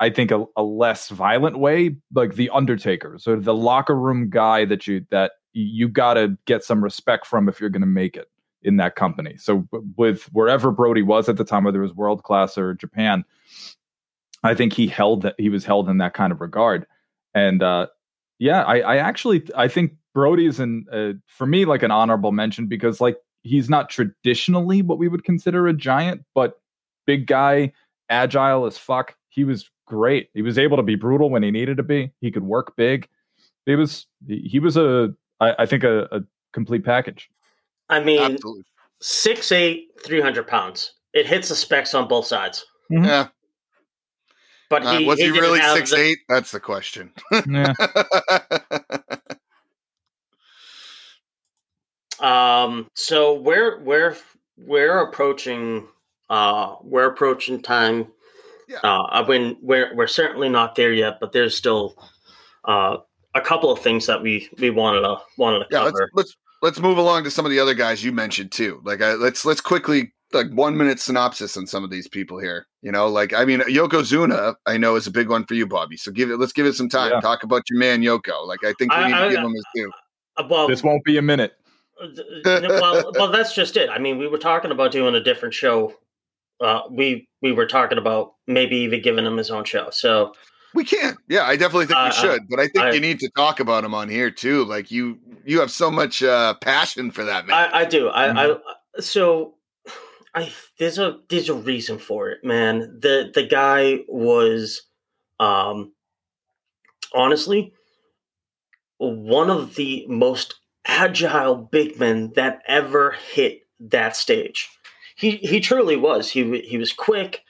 I 0.00 0.10
think 0.10 0.30
a, 0.30 0.44
a 0.56 0.62
less 0.62 1.08
violent 1.08 1.58
way, 1.58 1.96
like 2.14 2.34
the 2.34 2.50
Undertaker, 2.50 3.16
so 3.18 3.36
the 3.36 3.54
locker 3.54 3.98
room 3.98 4.28
guy 4.28 4.64
that 4.66 4.86
you 4.86 5.06
that 5.10 5.32
you 5.52 5.88
got 5.88 6.14
to 6.14 6.36
get 6.46 6.62
some 6.64 6.84
respect 6.84 7.26
from 7.26 7.48
if 7.48 7.60
you're 7.60 7.70
going 7.70 7.80
to 7.80 7.86
make 7.86 8.14
it 8.14 8.28
in 8.62 8.76
that 8.76 8.96
company. 8.96 9.36
So 9.36 9.66
with 9.96 10.24
wherever 10.32 10.70
Brody 10.70 11.02
was 11.02 11.28
at 11.28 11.36
the 11.36 11.44
time, 11.44 11.64
whether 11.64 11.80
it 11.80 11.86
was 11.86 11.94
world 11.94 12.22
class 12.22 12.58
or 12.58 12.74
Japan, 12.74 13.24
I 14.42 14.54
think 14.54 14.72
he 14.72 14.86
held 14.86 15.22
that 15.22 15.34
he 15.38 15.48
was 15.48 15.64
held 15.64 15.88
in 15.88 15.98
that 15.98 16.14
kind 16.14 16.32
of 16.32 16.40
regard. 16.40 16.86
And 17.34 17.62
uh, 17.62 17.88
yeah, 18.38 18.62
I, 18.62 18.78
I 18.78 18.96
actually 18.96 19.46
I 19.56 19.68
think 19.68 19.92
Brody's 20.14 20.60
in 20.60 20.86
uh, 20.92 21.12
for 21.26 21.46
me 21.46 21.64
like 21.64 21.82
an 21.82 21.90
honorable 21.90 22.32
mention 22.32 22.66
because 22.66 23.00
like 23.00 23.16
he's 23.42 23.68
not 23.68 23.88
traditionally 23.88 24.82
what 24.82 24.98
we 24.98 25.08
would 25.08 25.24
consider 25.24 25.66
a 25.66 25.72
giant, 25.72 26.24
but 26.34 26.60
big 27.06 27.26
guy, 27.26 27.72
agile 28.08 28.66
as 28.66 28.78
fuck. 28.78 29.16
He 29.28 29.44
was 29.44 29.70
great. 29.86 30.30
He 30.34 30.42
was 30.42 30.58
able 30.58 30.76
to 30.76 30.82
be 30.82 30.96
brutal 30.96 31.30
when 31.30 31.42
he 31.42 31.50
needed 31.50 31.76
to 31.76 31.82
be. 31.82 32.12
He 32.20 32.30
could 32.30 32.44
work 32.44 32.74
big. 32.76 33.08
He 33.66 33.74
was 33.74 34.06
he 34.26 34.58
was 34.58 34.76
a 34.76 35.14
I, 35.40 35.54
I 35.60 35.66
think 35.66 35.84
a, 35.84 36.04
a 36.12 36.20
complete 36.52 36.84
package. 36.84 37.28
I 37.88 38.00
mean, 38.00 38.20
Absolutely. 38.34 38.64
six 39.00 39.52
eight, 39.52 39.88
three 40.04 40.20
hundred 40.20 40.46
pounds. 40.46 40.92
It 41.12 41.26
hits 41.26 41.48
the 41.48 41.56
specs 41.56 41.94
on 41.94 42.08
both 42.08 42.26
sides. 42.26 42.64
Yeah. 42.90 43.28
But 44.68 44.84
Uh, 44.84 44.98
he, 44.98 45.04
was 45.06 45.18
he, 45.18 45.26
didn't 45.26 45.40
really 45.40 45.60
have 45.60 45.76
six 45.76 45.90
the- 45.90 45.96
eight? 46.00 46.18
That's 46.28 46.50
the 46.50 46.60
question. 46.60 47.12
Yeah. 47.48 47.72
Um, 52.20 52.90
so 52.94 53.34
we're 53.34 53.78
we're 53.80 54.16
we're 54.56 55.00
approaching 55.00 55.86
uh 56.30 56.76
we're 56.82 57.06
approaching 57.10 57.60
time. 57.60 58.06
Yeah. 58.68 58.78
Uh, 58.82 59.02
I 59.10 59.26
mean 59.28 59.58
we're 59.60 59.94
we're 59.94 60.06
certainly 60.06 60.48
not 60.48 60.74
there 60.76 60.92
yet, 60.92 61.18
but 61.20 61.32
there's 61.32 61.54
still 61.56 61.94
uh 62.64 62.98
a 63.34 63.40
couple 63.40 63.70
of 63.70 63.80
things 63.80 64.06
that 64.06 64.22
we 64.22 64.48
we 64.58 64.70
wanted 64.70 65.02
to 65.02 65.18
wanted 65.36 65.58
to 65.60 65.66
Yeah, 65.70 65.80
let's 65.82 65.92
cover. 65.92 66.10
let's 66.14 66.28
let's 66.30 66.36
move 66.62 66.98
along 66.98 67.24
to 67.24 67.30
some 67.30 67.44
of 67.44 67.50
the 67.50 67.60
other 67.60 67.74
guys 67.74 68.04
you 68.04 68.12
mentioned 68.12 68.52
too. 68.52 68.80
Like, 68.84 69.02
I, 69.02 69.14
let's 69.14 69.44
let's 69.44 69.60
quickly 69.60 70.12
like 70.32 70.50
one 70.52 70.76
minute 70.76 70.98
synopsis 71.00 71.56
on 71.56 71.66
some 71.66 71.84
of 71.84 71.90
these 71.90 72.08
people 72.08 72.38
here. 72.38 72.66
You 72.82 72.92
know, 72.92 73.08
like 73.08 73.32
I 73.32 73.44
mean, 73.44 73.60
Yokozuna, 73.60 74.54
I 74.66 74.76
know 74.76 74.96
is 74.96 75.06
a 75.06 75.10
big 75.10 75.28
one 75.28 75.44
for 75.44 75.54
you, 75.54 75.66
Bobby. 75.66 75.96
So 75.96 76.10
give 76.10 76.30
it. 76.30 76.38
Let's 76.38 76.52
give 76.52 76.66
it 76.66 76.74
some 76.74 76.88
time. 76.88 77.12
Yeah. 77.12 77.20
Talk 77.20 77.42
about 77.42 77.68
your 77.70 77.78
man 77.78 78.02
Yoko. 78.02 78.46
Like, 78.46 78.64
I 78.64 78.72
think 78.78 78.92
we 78.92 78.98
I- 78.98 79.08
need 79.08 79.28
to 79.28 79.34
give 79.36 79.44
him 79.44 79.52
his 79.52 79.64
due. 79.74 79.92
Uh, 80.36 80.44
well, 80.50 80.68
This 80.68 80.82
won't 80.82 81.02
be 81.04 81.16
a 81.16 81.22
minute. 81.22 81.54
Uh, 82.00 82.08
well, 82.44 83.12
well, 83.14 83.32
that's 83.32 83.54
just 83.54 83.76
it. 83.76 83.88
I 83.88 83.98
mean, 83.98 84.18
we 84.18 84.28
were 84.28 84.38
talking 84.38 84.70
about 84.70 84.92
doing 84.92 85.14
a 85.14 85.22
different 85.22 85.54
show. 85.54 85.94
Uh, 86.60 86.82
we 86.90 87.28
we 87.42 87.52
were 87.52 87.66
talking 87.66 87.98
about 87.98 88.34
maybe 88.46 88.76
even 88.76 89.02
giving 89.02 89.24
him 89.24 89.36
his 89.36 89.50
own 89.50 89.64
show. 89.64 89.88
So 89.90 90.34
We 90.76 90.84
can't. 90.84 91.16
Yeah, 91.28 91.42
I 91.44 91.56
definitely 91.56 91.86
think 91.86 91.98
Uh, 91.98 92.12
we 92.14 92.20
should. 92.20 92.48
But 92.48 92.60
I 92.60 92.68
think 92.68 92.84
I- 92.84 92.92
you 92.92 93.00
need 93.00 93.18
to 93.20 93.30
talk 93.30 93.58
about 93.60 93.82
him 93.84 93.94
on 93.94 94.08
here 94.08 94.30
too. 94.30 94.64
Like 94.64 94.90
you, 94.90 95.18
you 95.44 95.58
have 95.60 95.70
so 95.70 95.90
much 95.90 96.22
uh, 96.22 96.54
passion 96.60 97.10
for 97.10 97.24
that 97.24 97.46
man. 97.46 97.56
I, 97.72 97.80
I 97.80 97.84
do. 97.86 98.08
I, 98.08 98.28
Mhm. 98.28 98.60
I 98.96 99.00
so 99.00 99.54
I 100.34 100.52
there's 100.78 100.98
a 100.98 101.18
there's 101.30 101.48
a 101.48 101.54
reason 101.54 101.98
for 101.98 102.28
it, 102.30 102.44
man. 102.44 102.98
The 103.00 103.30
the 103.34 103.42
guy 103.46 104.00
was 104.08 104.82
um 105.40 105.92
honestly 107.14 107.72
one 108.98 109.50
of 109.50 109.74
the 109.74 110.06
most 110.08 110.54
agile 110.86 111.54
big 111.56 111.98
men 111.98 112.32
that 112.36 112.62
ever 112.66 113.12
hit 113.32 113.60
that 113.80 114.16
stage. 114.16 114.68
He 115.16 115.32
he 115.36 115.60
truly 115.60 115.96
was. 115.96 116.30
He 116.30 116.60
he 116.60 116.76
was 116.78 116.92
quick. 116.92 117.42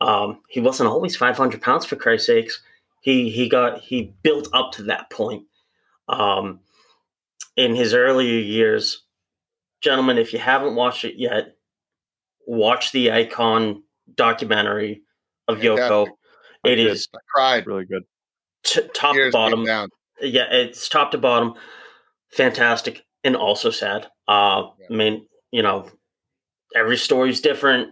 Um, 0.00 0.40
he 0.48 0.60
wasn't 0.60 0.88
always 0.88 1.16
500 1.16 1.60
pounds 1.60 1.84
for 1.84 1.96
Christ's 1.96 2.26
sakes. 2.26 2.62
He 3.02 3.30
he 3.30 3.48
got 3.48 3.80
he 3.80 4.14
built 4.22 4.48
up 4.52 4.72
to 4.72 4.84
that 4.84 5.10
point. 5.10 5.44
Um, 6.08 6.60
in 7.56 7.74
his 7.74 7.94
earlier 7.94 8.38
years, 8.38 9.02
gentlemen, 9.80 10.18
if 10.18 10.32
you 10.32 10.38
haven't 10.38 10.74
watched 10.74 11.04
it 11.04 11.14
yet, 11.16 11.56
watch 12.46 12.92
the 12.92 13.12
Icon 13.12 13.82
documentary 14.14 15.02
of 15.48 15.58
Yoko. 15.58 16.06
Fantastic. 16.06 16.14
It 16.64 16.76
did. 16.76 16.86
is 16.88 17.08
I 17.14 17.18
cried. 17.34 17.66
Really 17.66 17.86
good. 17.86 18.02
t- 18.64 18.88
top 18.94 19.14
to 19.14 19.18
Tears 19.18 19.34
came 19.34 19.64
bottom. 19.64 19.90
Yeah, 20.20 20.46
it's 20.50 20.88
top 20.88 21.12
to 21.12 21.18
bottom, 21.18 21.54
fantastic 22.30 23.04
and 23.24 23.36
also 23.36 23.70
sad. 23.70 24.06
Uh, 24.28 24.68
I 24.68 24.92
mean, 24.92 25.26
you 25.50 25.62
know, 25.62 25.88
every 26.74 26.96
story's 26.96 27.40
different, 27.40 27.90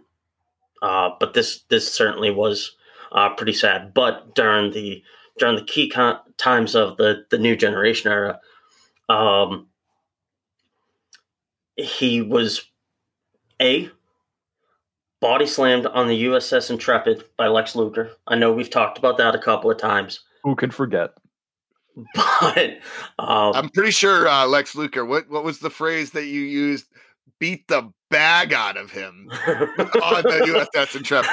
uh, 0.83 1.11
but 1.19 1.35
this 1.35 1.63
this 1.69 1.93
certainly 1.93 2.31
was 2.31 2.77
uh, 3.13 3.31
pretty 3.31 3.53
sad. 3.53 3.95
But 3.95 4.35
during 4.35 4.73
the 4.73 5.03
during 5.39 5.57
the 5.57 5.65
key 5.65 5.89
con- 5.89 6.21
times 6.37 6.75
of 6.75 6.97
the 6.97 7.25
the 7.31 7.39
new 7.39 7.57
generation 7.57 8.11
era, 8.11 8.41
um, 9.09 9.69
he 11.77 12.21
was 12.21 12.63
a 13.61 13.91
body 15.21 15.47
slammed 15.47 15.87
on 15.87 16.09
the 16.09 16.25
USS 16.25 16.71
Intrepid 16.71 17.25
by 17.37 17.49
Lex 17.49 17.75
Luger. 17.75 18.11
I 18.27 18.37
know 18.37 18.53
we've 18.53 18.71
talked 18.71 18.99
about 18.99 19.17
that 19.19 19.35
a 19.35 19.39
couple 19.39 19.71
of 19.71 19.79
times, 19.79 20.21
Who 20.45 20.55
can 20.55 20.71
forget? 20.71 21.11
but 22.15 22.79
um, 23.19 23.53
I'm 23.55 23.69
pretty 23.71 23.91
sure 23.91 24.29
uh, 24.29 24.47
Lex 24.47 24.77
Luger. 24.77 25.05
What 25.05 25.29
what 25.29 25.43
was 25.43 25.59
the 25.59 25.71
phrase 25.71 26.13
that 26.13 26.27
you 26.27 26.43
used? 26.43 26.87
Beat 27.41 27.67
the 27.69 27.93
bag 28.11 28.53
out 28.53 28.77
of 28.77 28.91
him 28.91 29.29
on 29.47 30.23
the 30.23 30.67
USS 30.75 30.97
Intrepid. 30.97 31.31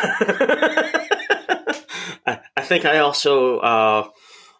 I, 2.27 2.39
I 2.57 2.61
think 2.61 2.85
I 2.85 2.99
also 2.99 3.59
uh, 3.59 4.07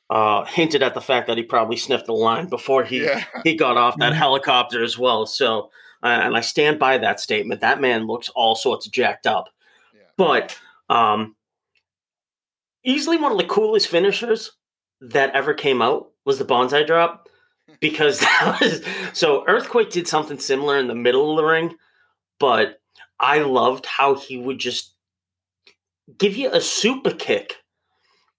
uh, 0.09 0.45
hinted 0.45 0.83
at 0.83 0.93
the 0.93 1.01
fact 1.01 1.27
that 1.27 1.37
he 1.37 1.43
probably 1.43 1.77
sniffed 1.77 2.05
the 2.05 2.13
line 2.13 2.47
before 2.47 2.83
he 2.83 3.03
Yeah. 3.05 3.23
he 3.43 3.55
got 3.55 3.77
off 3.77 3.97
that 3.97 4.13
helicopter 4.13 4.83
as 4.83 4.97
well. 4.97 5.25
So, 5.25 5.71
uh, 6.03 6.07
and 6.07 6.35
I 6.37 6.41
stand 6.41 6.79
by 6.79 6.97
that 6.99 7.19
statement. 7.19 7.61
That 7.61 7.81
man 7.81 8.05
looks 8.07 8.29
all 8.29 8.55
sorts 8.55 8.85
of 8.85 8.91
jacked 8.91 9.25
up. 9.27 9.49
Yeah. 9.93 10.01
But 10.17 10.57
um, 10.89 11.35
easily 12.83 13.17
one 13.17 13.31
of 13.31 13.37
the 13.37 13.45
coolest 13.45 13.87
finishers 13.87 14.51
that 15.01 15.33
ever 15.35 15.53
came 15.53 15.81
out 15.81 16.11
was 16.25 16.37
the 16.37 16.45
Banzai 16.45 16.83
drop 16.83 17.27
because 17.79 18.19
that 18.19 18.57
was 18.61 18.81
so 19.13 19.43
earthquake 19.47 19.89
did 19.89 20.07
something 20.07 20.39
similar 20.39 20.77
in 20.77 20.87
the 20.87 20.95
middle 20.95 21.31
of 21.31 21.37
the 21.37 21.43
ring 21.43 21.75
but 22.39 22.79
i 23.19 23.39
loved 23.39 23.85
how 23.85 24.15
he 24.15 24.37
would 24.37 24.59
just 24.59 24.93
give 26.17 26.35
you 26.35 26.49
a 26.51 26.61
super 26.61 27.11
kick 27.11 27.57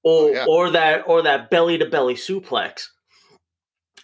or 0.02 0.28
Oh, 0.28 0.32
yeah. 0.32 0.44
or 0.48 0.70
that 0.70 1.04
or 1.06 1.22
that 1.22 1.50
belly 1.50 1.78
to 1.78 1.86
belly 1.86 2.14
suplex 2.14 2.88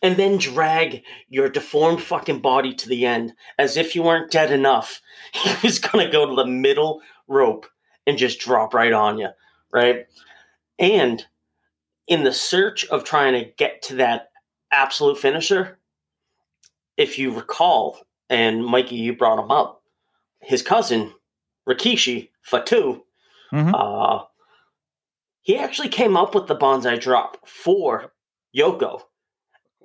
and 0.02 0.16
then 0.16 0.36
drag 0.36 1.02
your 1.28 1.48
deformed 1.48 2.02
fucking 2.02 2.40
body 2.40 2.74
to 2.74 2.88
the 2.88 3.06
end 3.06 3.34
as 3.58 3.76
if 3.76 3.94
you 3.94 4.02
weren't 4.02 4.32
dead 4.32 4.50
enough 4.50 5.00
he 5.32 5.66
was 5.66 5.78
going 5.78 6.04
to 6.04 6.12
go 6.12 6.26
to 6.26 6.34
the 6.34 6.46
middle 6.46 7.00
rope 7.28 7.66
and 8.06 8.18
just 8.18 8.40
drop 8.40 8.74
right 8.74 8.92
on 8.92 9.18
you 9.18 9.28
right 9.72 10.06
and 10.78 11.24
in 12.08 12.24
the 12.24 12.32
search 12.32 12.84
of 12.86 13.04
trying 13.04 13.32
to 13.34 13.50
get 13.56 13.82
to 13.82 13.94
that 13.96 14.28
absolute 14.72 15.18
finisher, 15.18 15.78
if 16.96 17.18
you 17.18 17.32
recall, 17.32 17.98
and 18.28 18.64
Mikey, 18.64 18.96
you 18.96 19.14
brought 19.16 19.38
him 19.42 19.50
up, 19.50 19.81
his 20.42 20.62
cousin, 20.62 21.12
Rikishi 21.68 22.30
Fatu, 22.42 23.02
Mhm. 23.52 23.72
uh, 23.74 24.24
he 25.42 25.56
actually 25.58 25.88
came 25.88 26.16
up 26.16 26.34
with 26.34 26.46
the 26.46 26.54
Banzai 26.54 26.96
drop 26.96 27.46
for 27.48 28.12
Yoko. 28.56 29.02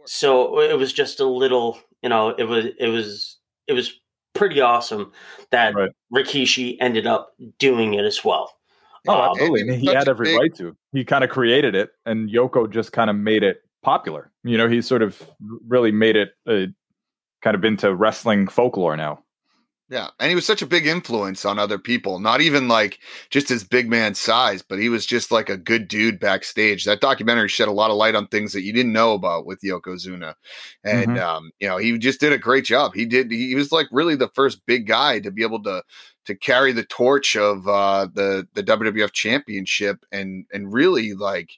So 0.05 0.60
it 0.62 0.78
was 0.78 0.93
just 0.93 1.20
a 1.20 1.26
little, 1.26 1.78
you 2.01 2.10
know, 2.10 2.30
it 2.30 2.43
was 2.45 2.66
it 2.80 2.88
was 2.88 3.38
it 3.68 3.74
was 3.74 3.99
pretty 4.34 4.62
awesome 4.62 5.12
that 5.51 5.74
Right. 5.76 5.91
Rikishi 6.14 6.78
ended 6.80 7.08
up 7.08 7.34
doing 7.60 7.95
it 7.95 8.05
as 8.05 8.24
well. 8.24 8.53
Oh, 9.08 9.14
Um, 9.14 9.30
absolutely. 9.32 9.62
and 9.62 9.70
And 9.72 9.80
he 9.82 9.88
had 9.88 10.08
every 10.08 10.28
big- 10.28 10.39
right 10.39 10.55
to. 10.55 10.76
He 10.93 11.03
kind 11.03 11.24
of 11.24 11.30
created 11.30 11.76
it, 11.76 11.89
and 12.05 12.30
Yoko 12.30 12.70
just 12.70 12.91
kind 12.93 13.10
of 13.10 13.16
made 13.16 13.43
it 13.43 13.62
popular. 13.84 14.32
You 14.43 14.58
know, 14.58 14.68
he 14.70 14.82
sort 14.82 15.01
of 15.01 15.22
really 15.68 15.91
made 15.91 16.16
it 16.16 16.34
uh, 16.45 16.68
kind 17.41 17.55
of 17.55 17.66
into 17.66 17.93
wrestling 17.95 18.47
folklore 18.47 18.95
now. 18.95 19.24
Yeah, 19.90 20.10
and 20.20 20.28
he 20.28 20.36
was 20.36 20.46
such 20.46 20.62
a 20.62 20.66
big 20.68 20.86
influence 20.86 21.46
on 21.46 21.58
other 21.58 21.78
people. 21.80 22.20
Not 22.20 22.42
even 22.42 22.68
like 22.68 23.00
just 23.30 23.48
his 23.48 23.64
big 23.64 23.90
man 23.90 24.16
size, 24.16 24.62
but 24.62 24.80
he 24.80 24.90
was 24.90 25.06
just 25.06 25.32
like 25.32 25.48
a 25.48 25.56
good 25.56 25.88
dude 25.88 26.20
backstage. 26.20 26.84
That 26.84 27.00
documentary 27.00 27.48
shed 27.48 27.70
a 27.70 27.72
lot 27.72 27.90
of 27.90 27.96
light 27.96 28.14
on 28.14 28.28
things 28.28 28.52
that 28.52 28.64
you 28.64 28.74
didn't 28.74 28.92
know 28.92 29.14
about 29.14 29.46
with 29.46 29.62
Yokozuna, 29.62 30.34
and 30.84 31.16
Mhm. 31.16 31.20
um, 31.20 31.52
you 31.62 31.70
know 31.70 31.78
he 31.78 31.98
just 31.98 32.20
did 32.20 32.34
a 32.34 32.38
great 32.38 32.66
job. 32.66 32.96
He 32.96 33.06
did. 33.06 33.32
He 33.32 33.56
was 33.56 33.72
like 33.72 33.88
really 33.90 34.16
the 34.18 34.28
first 34.36 34.66
big 34.66 34.88
guy 34.88 35.20
to 35.22 35.32
be 35.32 35.42
able 35.44 35.64
to 35.64 35.82
to 36.26 36.36
carry 36.36 36.74
the 36.74 36.84
torch 36.84 37.38
of 37.38 37.66
uh, 37.68 38.08
the 38.14 38.46
the 38.56 38.64
WWF 38.64 39.14
Championship 39.14 40.04
and 40.12 40.46
and 40.52 40.74
really 40.74 41.14
like, 41.14 41.52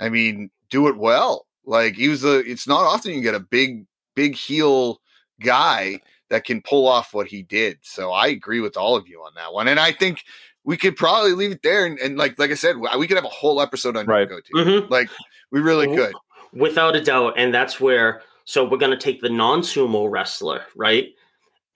I 0.00 0.08
mean, 0.08 0.50
do 0.70 0.88
it 0.88 0.96
well. 0.96 1.46
Like 1.66 1.96
he 1.96 2.08
was 2.08 2.24
a. 2.24 2.38
It's 2.50 2.66
not 2.66 2.84
often 2.84 3.12
you 3.12 3.20
get 3.20 3.34
a 3.34 3.40
big 3.40 3.84
big 4.16 4.36
heel 4.36 5.00
guy 5.42 6.00
that 6.34 6.44
can 6.44 6.60
pull 6.62 6.88
off 6.88 7.14
what 7.14 7.28
he 7.28 7.44
did. 7.44 7.78
So 7.82 8.10
I 8.10 8.26
agree 8.26 8.58
with 8.58 8.76
all 8.76 8.96
of 8.96 9.06
you 9.06 9.20
on 9.22 9.30
that 9.36 9.52
one. 9.52 9.68
And 9.68 9.78
I 9.78 9.92
think 9.92 10.24
we 10.64 10.76
could 10.76 10.96
probably 10.96 11.30
leave 11.30 11.52
it 11.52 11.62
there. 11.62 11.86
And, 11.86 11.96
and 12.00 12.16
like 12.18 12.36
like 12.40 12.50
I 12.50 12.54
said, 12.54 12.74
we 12.98 13.06
could 13.06 13.16
have 13.16 13.24
a 13.24 13.28
whole 13.28 13.60
episode 13.60 13.96
on 13.96 14.04
Right. 14.06 14.28
Yoko 14.28 14.42
too. 14.44 14.54
Mhm. 14.54 14.90
Like 14.90 15.08
we 15.52 15.60
really 15.60 15.86
Well, 15.86 15.96
could. 16.08 16.14
Without 16.60 16.96
a 16.96 17.00
doubt. 17.04 17.34
And 17.36 17.54
that's 17.54 17.78
where, 17.80 18.22
so 18.46 18.64
we're 18.64 18.78
going 18.78 18.90
to 18.90 18.96
take 18.98 19.20
the 19.20 19.28
non 19.28 19.60
sumo 19.60 20.10
wrestler, 20.10 20.64
right? 20.74 21.10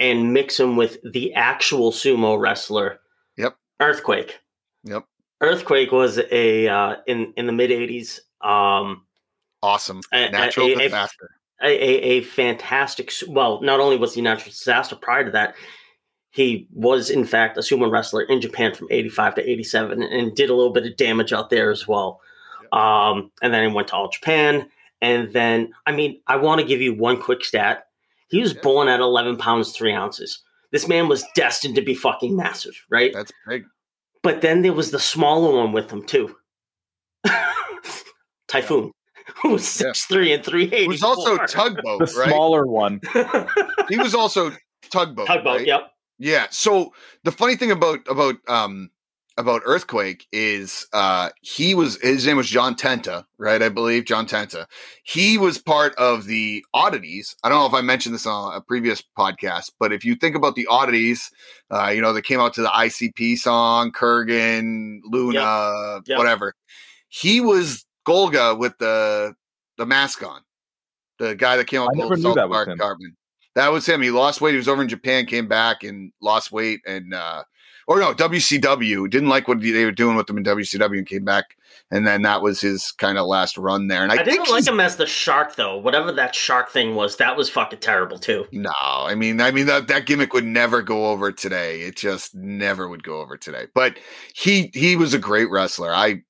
And 0.00 0.32
mix 0.34 0.58
him 0.58 0.74
with 0.76 0.98
the 1.04 1.32
actual 1.34 1.92
sumo 1.92 2.36
wrestler. 2.36 2.98
Yep. 3.36 3.56
Earthquake. 3.78 4.40
Yep. 4.82 5.04
Earthquake 5.40 5.92
was 5.92 6.18
a, 6.32 6.66
uh, 6.66 6.96
in, 7.06 7.32
in 7.36 7.46
the 7.46 7.52
mid 7.52 7.70
80s, 7.70 8.18
um, 8.40 9.04
Awesome. 9.62 10.00
a- 10.12 10.30
Natural 10.32 10.66
a- 10.66 10.72
a- 10.72 10.78
disaster. 10.78 11.30
A, 11.62 11.66
a, 11.66 12.18
a 12.18 12.20
fantastic, 12.22 13.12
well, 13.26 13.60
not 13.62 13.80
only 13.80 13.96
was 13.96 14.14
he 14.14 14.20
a 14.20 14.24
natural 14.24 14.50
disaster 14.50 14.96
prior 14.96 15.24
to 15.24 15.30
that, 15.32 15.54
he 16.30 16.68
was 16.72 17.10
in 17.10 17.24
fact 17.24 17.56
a 17.56 17.60
sumo 17.60 17.90
wrestler 17.90 18.22
in 18.22 18.40
Japan 18.40 18.74
from 18.74 18.88
85 18.90 19.36
to 19.36 19.50
87 19.50 20.02
and 20.02 20.34
did 20.36 20.50
a 20.50 20.54
little 20.54 20.72
bit 20.72 20.86
of 20.86 20.96
damage 20.96 21.32
out 21.32 21.50
there 21.50 21.70
as 21.70 21.88
well. 21.88 22.20
Um, 22.72 23.30
and 23.42 23.52
then 23.52 23.68
he 23.68 23.74
went 23.74 23.88
to 23.88 23.94
All 23.94 24.08
Japan. 24.08 24.68
And 25.00 25.32
then, 25.32 25.72
I 25.86 25.92
mean, 25.92 26.20
I 26.26 26.36
want 26.36 26.60
to 26.60 26.66
give 26.66 26.80
you 26.80 26.94
one 26.94 27.20
quick 27.20 27.44
stat. 27.44 27.86
He 28.28 28.40
was 28.40 28.52
born 28.52 28.88
at 28.88 29.00
11 29.00 29.38
pounds, 29.38 29.72
three 29.72 29.92
ounces. 29.92 30.42
This 30.70 30.86
man 30.86 31.08
was 31.08 31.24
destined 31.34 31.76
to 31.76 31.82
be 31.82 31.94
fucking 31.94 32.36
massive, 32.36 32.84
right? 32.90 33.12
That's 33.12 33.32
big. 33.48 33.64
But 34.22 34.42
then 34.42 34.62
there 34.62 34.72
was 34.72 34.90
the 34.90 34.98
smaller 34.98 35.56
one 35.56 35.72
with 35.72 35.90
him, 35.90 36.04
too. 36.04 36.36
Typhoon. 38.48 38.92
who 39.42 39.50
was 39.50 39.66
six 39.66 40.04
three 40.06 40.32
and 40.32 40.44
three 40.44 40.64
eighty. 40.64 40.84
It 40.84 40.88
was 40.88 41.02
also 41.02 41.36
tugboat, 41.46 41.98
the 42.08 42.14
right? 42.18 42.28
smaller 42.28 42.66
one. 42.66 43.00
He 43.88 43.96
was 43.98 44.14
also 44.14 44.52
tugboat. 44.90 45.26
tugboat. 45.26 45.58
right? 45.58 45.66
Yep. 45.66 45.90
Yeah. 46.18 46.46
So 46.50 46.92
the 47.24 47.32
funny 47.32 47.56
thing 47.56 47.70
about 47.70 48.00
about 48.08 48.36
um 48.48 48.90
about 49.36 49.62
Earthquake 49.64 50.26
is 50.32 50.88
uh 50.92 51.30
he 51.42 51.72
was 51.74 52.00
his 52.02 52.26
name 52.26 52.36
was 52.36 52.48
John 52.48 52.74
Tenta, 52.74 53.24
right? 53.38 53.62
I 53.62 53.68
believe 53.68 54.04
John 54.04 54.26
Tenta. 54.26 54.66
He 55.04 55.38
was 55.38 55.58
part 55.58 55.94
of 55.94 56.24
the 56.26 56.64
oddities. 56.74 57.36
I 57.44 57.48
don't 57.48 57.60
know 57.60 57.66
if 57.66 57.74
I 57.74 57.82
mentioned 57.86 58.16
this 58.16 58.26
on 58.26 58.52
a 58.56 58.60
previous 58.60 59.00
podcast, 59.16 59.70
but 59.78 59.92
if 59.92 60.04
you 60.04 60.16
think 60.16 60.34
about 60.34 60.56
the 60.56 60.66
oddities, 60.68 61.30
uh, 61.70 61.88
you 61.94 62.00
know, 62.02 62.12
they 62.12 62.20
came 62.22 62.40
out 62.40 62.54
to 62.54 62.62
the 62.62 62.68
ICP 62.68 63.38
song, 63.38 63.92
Kurrgan, 63.92 64.98
Luna, 65.04 66.00
Yep. 66.04 66.18
whatever. 66.18 66.54
He 67.08 67.40
was 67.40 67.84
Golga 68.08 68.58
with 68.58 68.78
the 68.78 69.34
the 69.76 69.86
mask 69.86 70.22
on. 70.22 70.40
The 71.18 71.34
guy 71.34 71.56
that 71.56 71.66
came 71.66 71.80
out 71.80 71.88
I 71.88 71.90
with 71.90 71.98
never 71.98 72.16
knew 72.16 72.22
South 72.22 72.36
that 72.36 72.48
was 72.48 72.68
him. 72.68 72.78
Cartman. 72.78 73.16
That 73.54 73.72
was 73.72 73.86
him. 73.86 74.02
He 74.02 74.10
lost 74.10 74.40
weight. 74.40 74.52
He 74.52 74.56
was 74.56 74.68
over 74.68 74.82
in 74.82 74.88
Japan, 74.88 75.26
came 75.26 75.48
back 75.48 75.82
and 75.82 76.12
lost 76.22 76.52
weight, 76.52 76.80
and 76.86 77.12
uh, 77.12 77.42
or 77.88 77.98
no, 77.98 78.12
WCW 78.12 79.08
didn't 79.10 79.30
like 79.30 79.48
what 79.48 79.60
they 79.60 79.84
were 79.84 79.90
doing 79.90 80.14
with 80.14 80.28
him 80.28 80.36
in 80.36 80.44
WCW 80.44 80.98
and 80.98 81.06
came 81.06 81.24
back, 81.24 81.56
and 81.90 82.06
then 82.06 82.22
that 82.22 82.42
was 82.42 82.60
his 82.60 82.92
kind 82.92 83.16
of 83.16 83.26
last 83.26 83.56
run 83.56 83.88
there. 83.88 84.02
And 84.02 84.12
I, 84.12 84.16
I, 84.16 84.22
didn't 84.22 84.50
like 84.50 84.66
him 84.66 84.78
as 84.78 84.96
the 84.96 85.06
shark 85.06 85.56
though. 85.56 85.78
Whatever 85.78 86.12
that 86.12 86.34
shark 86.34 86.70
thing 86.70 86.94
was, 86.94 87.16
that 87.16 87.36
was 87.36 87.48
fucking 87.48 87.80
terrible 87.80 88.18
too. 88.18 88.44
No, 88.52 88.70
I 88.78 89.14
mean, 89.14 89.40
I 89.40 89.50
mean 89.50 89.66
that 89.66 89.88
that 89.88 90.04
gimmick 90.04 90.34
would 90.34 90.44
never 90.44 90.82
go 90.82 91.06
over 91.06 91.32
today. 91.32 91.80
It 91.80 91.96
just 91.96 92.34
never 92.34 92.88
would 92.88 93.02
go 93.02 93.20
over 93.20 93.36
today. 93.38 93.66
But 93.74 93.98
he 94.34 94.70
he 94.74 94.94
was 94.94 95.14
a 95.14 95.18
great 95.18 95.50
wrestler. 95.50 95.92
I 95.92 96.22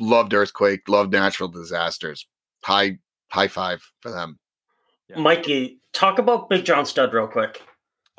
loved 0.00 0.34
Earthquake, 0.34 0.88
loved 0.88 1.12
Natural 1.12 1.48
Disasters. 1.48 2.26
High 2.64 2.98
high 3.28 3.48
five 3.48 3.82
for 4.00 4.10
them. 4.10 4.38
Yeah. 5.08 5.18
Mikey, 5.18 5.78
talk 5.92 6.18
about 6.18 6.48
Big 6.48 6.64
John 6.64 6.84
Studd 6.84 7.12
real 7.12 7.28
quick. 7.28 7.62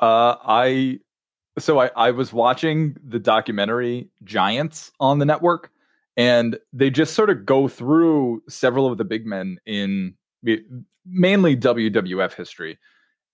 Uh, 0.00 0.36
I 0.44 1.00
so 1.58 1.80
I 1.80 1.90
I 1.96 2.10
was 2.10 2.32
watching 2.32 2.96
the 3.04 3.18
documentary 3.18 4.08
Giants 4.24 4.90
on 5.00 5.18
the 5.18 5.24
network, 5.24 5.70
and 6.16 6.58
they 6.72 6.90
just 6.90 7.14
sort 7.14 7.30
of 7.30 7.44
go 7.44 7.68
through 7.68 8.42
several 8.48 8.90
of 8.90 8.98
the 8.98 9.04
big 9.04 9.26
men 9.26 9.58
in 9.66 10.14
mainly 11.04 11.56
WWF 11.56 12.34
history, 12.34 12.78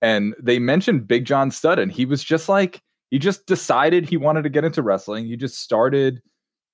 and 0.03 0.35
they 0.41 0.59
mentioned 0.59 1.07
Big 1.07 1.25
John 1.25 1.51
Studd, 1.51 1.79
and 1.79 1.93
he 1.93 2.07
was 2.07 2.25
just 2.25 2.49
like 2.49 2.83
he 3.11 3.19
just 3.19 3.47
decided 3.47 4.09
he 4.09 4.17
wanted 4.17 4.43
to 4.43 4.49
get 4.49 4.65
into 4.65 4.83
wrestling. 4.83 5.27
He 5.27 5.37
just 5.37 5.61
started, 5.61 6.21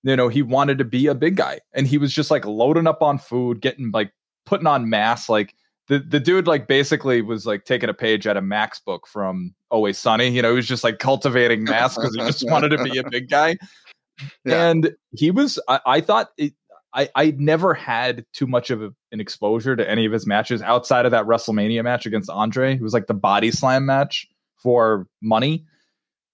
you 0.03 0.17
know, 0.17 0.29
he 0.29 0.43
wanted 0.43 0.79
to 0.79 0.85
be 0.85 1.07
a 1.07 1.15
big 1.15 1.37
guy, 1.37 1.61
and 1.73 1.87
he 1.87 1.99
was 1.99 2.13
just 2.13 2.31
like 2.31 2.45
loading 2.45 2.87
up 2.87 3.03
on 3.03 3.19
food, 3.19 3.61
getting 3.61 3.91
like 3.93 4.13
putting 4.47 4.67
on 4.67 4.89
mass, 4.89 5.29
like 5.29 5.55
the 5.89 5.99
the 5.99 6.21
dude 6.21 6.47
like 6.47 6.69
basically 6.69 7.21
was 7.21 7.47
like 7.47 7.65
taking 7.65 7.89
a 7.89 7.95
page 7.95 8.27
out 8.27 8.37
of 8.37 8.45
Mac's 8.45 8.79
book 8.81 9.07
from 9.07 9.55
Always 9.71 9.99
Sunny. 9.99 10.29
You 10.29 10.41
know, 10.41 10.51
he 10.51 10.57
was 10.57 10.69
just 10.69 10.85
like 10.85 11.01
cultivating 11.01 11.65
mass 11.65 11.97
because 11.97 12.15
he 12.15 12.21
just 12.23 12.49
wanted 12.49 12.71
to 12.71 12.83
be 12.83 12.97
a 12.99 13.09
big 13.09 13.29
guy. 13.29 13.57
Yeah. 14.45 14.69
And 14.69 14.95
he 15.13 15.31
was, 15.31 15.59
I, 15.67 15.81
I 15.87 16.01
thought 16.03 16.29
it, 16.37 16.53
I 16.93 17.09
I 17.15 17.35
never 17.39 17.73
had 17.73 18.27
too 18.35 18.47
much 18.47 18.69
of 18.69 18.83
a, 18.83 18.93
an 19.13 19.19
exposure 19.19 19.77
to 19.77 19.89
any 19.89 20.05
of 20.05 20.13
his 20.13 20.27
matches 20.27 20.61
outside 20.61 21.07
of 21.07 21.11
that 21.13 21.25
WrestleMania 21.25 21.83
match 21.83 22.05
against 22.05 22.29
Andre. 22.29 22.75
It 22.75 22.83
was 22.83 22.93
like 22.93 23.07
the 23.07 23.15
body 23.15 23.51
slam 23.51 23.87
match 23.87 24.29
for 24.59 25.07
money. 25.23 25.65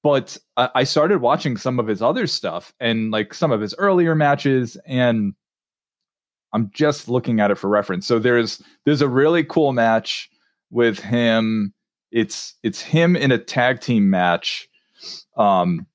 But 0.07 0.39
I, 0.57 0.85
started 0.85 1.21
watching 1.21 1.57
some 1.57 1.81
of 1.81 1.89
his 1.89 2.01
other 2.01 2.29
stuff 2.29 2.73
and 2.79 3.11
like 3.11 3.35
some 3.35 3.51
of 3.51 3.61
his 3.61 3.75
earlier 3.77 4.15
matches 4.15 4.77
and 4.87 5.35
I'm 6.53 6.71
just 6.73 7.09
looking 7.09 7.41
at 7.41 7.51
it 7.51 7.57
for 7.57 7.69
reference. 7.69 8.07
So 8.07 8.21
there's 8.21 8.63
there's 8.85 9.03
a 9.03 9.09
really 9.09 9.43
cool 9.43 9.73
match 9.73 10.31
with 10.71 11.01
him. 11.01 11.75
It's 12.13 12.55
it's 12.63 12.81
him 12.81 13.17
in 13.17 13.33
a 13.33 13.39
tag 13.39 13.81
team 13.81 14.09
match 14.09 14.69
um 15.37 15.89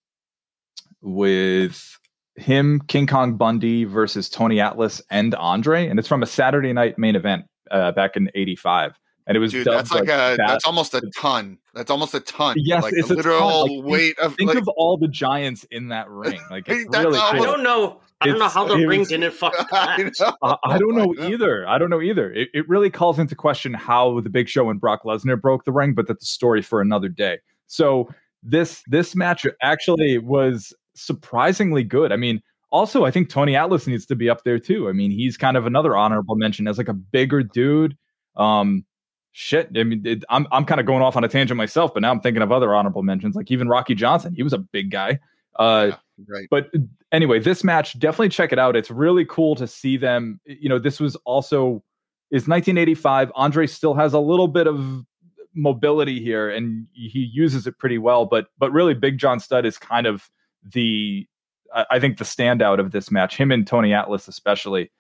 with 1.02 1.98
him 2.36 2.82
King 2.90 3.08
Kong 3.08 3.38
Bundy 3.38 3.86
versus 3.86 4.28
Tony 4.28 4.60
Atlas 4.60 5.02
and 5.10 5.34
Andre 5.36 5.88
and 5.88 5.98
it's 5.98 6.10
from 6.10 6.22
a 6.22 6.28
Saturday 6.28 6.74
night 6.74 6.98
main 6.98 7.16
event 7.16 7.46
uh, 7.72 7.94
back 7.94 8.18
in 8.18 8.30
85 8.36 9.00
and 9.32 9.38
it 9.38 9.40
was 9.40 9.52
Dude, 9.52 9.66
that's 9.66 9.92
like 9.92 10.04
a 10.04 10.36
Bat- 10.36 10.40
that's 10.46 10.66
almost 10.66 10.94
a 10.94 11.02
ton. 11.18 11.58
That's 11.74 11.90
almost 11.90 12.14
a 12.14 12.20
ton. 12.20 12.56
Yes, 12.60 12.84
like 12.84 12.94
it's 12.94 13.08
the 13.08 13.14
a 13.14 13.24
ton. 13.24 13.26
literal 13.26 13.62
Like, 13.62 13.70
think- 13.70 13.86
weight 13.86 14.20
of 14.20 14.36
think 14.36 14.50
like, 14.54 14.58
of 14.62 14.68
all 14.78 14.98
the 14.98 15.08
giants 15.08 15.66
in 15.72 15.88
that 15.90 16.10
ring 16.10 16.40
like 16.50 16.66
it's 16.68 16.86
really 16.98 17.18
almost- 17.18 17.34
I 17.34 17.38
don't 17.40 17.64
know. 17.64 18.02
I 18.20 18.28
don't 18.28 18.38
know 18.40 18.50
how 18.50 18.68
the 18.68 18.76
ring 18.86 19.00
was- 19.00 19.10
didn't 19.10 19.32
fucking 19.34 19.66
I 19.72 20.12
I, 20.44 20.56
I 20.66 20.78
don't 20.78 20.96
know 20.96 21.14
I 21.18 21.22
know. 21.22 21.28
either. 21.34 21.68
I 21.68 21.78
don't 21.80 21.90
know 21.90 22.02
either. 22.02 22.32
It, 22.32 22.50
it 22.54 22.70
really 22.70 22.90
calls 22.92 23.18
into 23.18 23.34
question 23.36 23.74
how 23.74 24.20
the 24.22 24.30
Big 24.30 24.48
Show 24.50 24.70
and 24.70 24.80
Brock 24.80 25.04
Lesnar 25.06 25.40
broke 25.42 25.66
the 25.66 25.72
ring, 25.72 25.94
but 25.94 26.08
that's 26.08 26.24
a 26.24 26.28
story 26.28 26.62
for 26.62 26.82
another 26.82 27.10
day. 27.10 27.40
So 27.68 28.10
this 28.44 28.84
this 28.88 29.16
match 29.16 29.46
actually 29.62 30.18
was 30.20 30.74
surprisingly 30.94 31.84
good. 31.84 32.12
I 32.12 32.16
mean, 32.18 32.42
also 32.70 33.06
I 33.06 33.12
think 33.12 33.30
Tony 33.30 33.56
Atlas 33.56 33.88
needs 33.88 34.06
to 34.08 34.16
be 34.16 34.30
up 34.30 34.44
there 34.44 34.60
too. 34.60 34.88
I 34.88 34.92
mean, 34.92 35.10
he's 35.12 35.36
kind 35.38 35.58
of 35.58 35.66
another 35.66 35.96
honorable 35.96 36.36
mention 36.36 36.68
as 36.68 36.78
like 36.78 36.88
a 36.90 36.94
bigger 36.94 37.42
dude. 37.44 37.98
Um, 38.36 38.86
shit. 39.32 39.70
I 39.76 39.84
mean, 39.84 40.02
it, 40.06 40.24
I'm 40.30 40.48
I'm 40.52 40.66
kind 40.66 40.80
of 40.80 40.86
going 40.86 41.02
off 41.02 41.16
on 41.16 41.24
a 41.24 41.28
tangent 41.28 41.58
myself, 41.58 41.94
but 41.94 42.02
now 42.02 42.12
I'm 42.12 42.20
thinking 42.20 42.42
of 42.42 42.52
other 42.52 42.74
honorable 42.74 43.04
mentions, 43.04 43.36
like 43.36 43.52
even 43.52 43.68
Rocky 43.68 43.96
Johnson. 43.96 44.34
He 44.34 44.44
was 44.44 44.54
a 44.54 44.58
big 44.58 44.92
guy. 44.92 45.20
Uh, 45.58 45.92
Yeah, 45.92 46.26
right. 46.28 46.48
but 46.50 46.72
anyway, 47.12 47.40
this 47.40 47.64
match 47.64 47.98
definitely 48.00 48.30
check 48.30 48.52
it 48.52 48.60
out. 48.60 48.76
It's 48.76 48.92
really 48.92 49.26
cool 49.26 49.56
to 49.56 49.68
see 49.68 49.98
them. 49.98 50.40
You 50.46 50.70
know, 50.70 50.80
this 50.80 51.00
was 51.00 51.16
also 51.18 51.84
is 52.30 52.48
1985. 52.48 53.32
Andre 53.36 53.68
still 53.68 53.94
has 53.94 54.14
a 54.14 54.20
little 54.20 54.48
bit 54.48 54.68
of 54.68 55.06
mobility 55.54 56.22
here, 56.24 56.50
and 56.50 56.88
he 56.94 57.20
uses 57.20 57.68
it 57.68 57.78
pretty 57.78 57.98
well. 57.98 58.26
But 58.26 58.48
but 58.58 58.72
really, 58.72 58.94
Big 58.94 59.18
John 59.18 59.40
Studd 59.40 59.66
is 59.66 59.78
kind 59.78 60.08
of 60.08 60.30
the 60.64 61.28
I 61.74 61.86
I 61.92 62.00
think 62.00 62.18
the 62.18 62.24
standout 62.24 62.80
of 62.80 62.92
this 62.92 63.12
match. 63.12 63.36
Him 63.38 63.52
and 63.52 63.66
Tony 63.68 63.94
Atlas, 63.94 64.28
especially. 64.28 64.92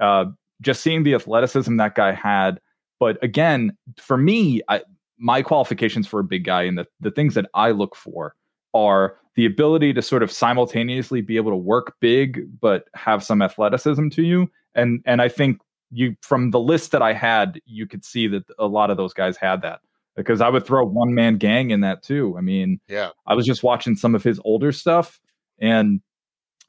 Uh, 0.00 0.26
just 0.62 0.82
seeing 0.82 1.02
the 1.04 1.14
athleticism 1.14 1.76
that 1.76 1.94
guy 1.94 2.12
had. 2.12 2.60
But 3.00 3.18
again, 3.24 3.76
for 3.98 4.16
me, 4.16 4.60
I, 4.68 4.82
my 5.18 5.42
qualifications 5.42 6.06
for 6.06 6.20
a 6.20 6.24
big 6.24 6.44
guy 6.44 6.62
and 6.62 6.78
the, 6.78 6.86
the 7.00 7.10
things 7.10 7.34
that 7.34 7.46
I 7.54 7.72
look 7.72 7.96
for 7.96 8.36
are 8.74 9.16
the 9.34 9.46
ability 9.46 9.92
to 9.94 10.02
sort 10.02 10.22
of 10.22 10.30
simultaneously 10.30 11.20
be 11.22 11.36
able 11.36 11.50
to 11.50 11.56
work 11.56 11.94
big 12.00 12.46
but 12.60 12.84
have 12.94 13.24
some 13.24 13.42
athleticism 13.42 14.08
to 14.10 14.22
you. 14.22 14.50
And 14.74 15.02
and 15.06 15.20
i 15.20 15.28
think 15.28 15.60
you 15.90 16.14
from 16.20 16.50
the 16.52 16.60
list 16.60 16.92
that 16.92 17.02
i 17.02 17.12
had 17.12 17.60
you 17.64 17.86
could 17.86 18.04
see 18.04 18.28
that 18.28 18.44
a 18.58 18.66
lot 18.66 18.90
of 18.90 18.96
those 18.96 19.12
guys 19.12 19.36
had 19.36 19.62
that. 19.62 19.80
Because 20.14 20.40
i 20.40 20.48
would 20.48 20.64
throw 20.66 20.84
one 20.84 21.14
man 21.14 21.36
gang 21.36 21.70
in 21.70 21.80
that 21.80 22.02
too. 22.02 22.34
I 22.38 22.40
mean 22.42 22.80
Yeah. 22.88 23.10
i 23.26 23.34
was 23.34 23.46
just 23.46 23.62
watching 23.62 23.96
some 23.96 24.14
of 24.14 24.22
his 24.22 24.40
older 24.44 24.72
stuff 24.72 25.20
and 25.58 26.00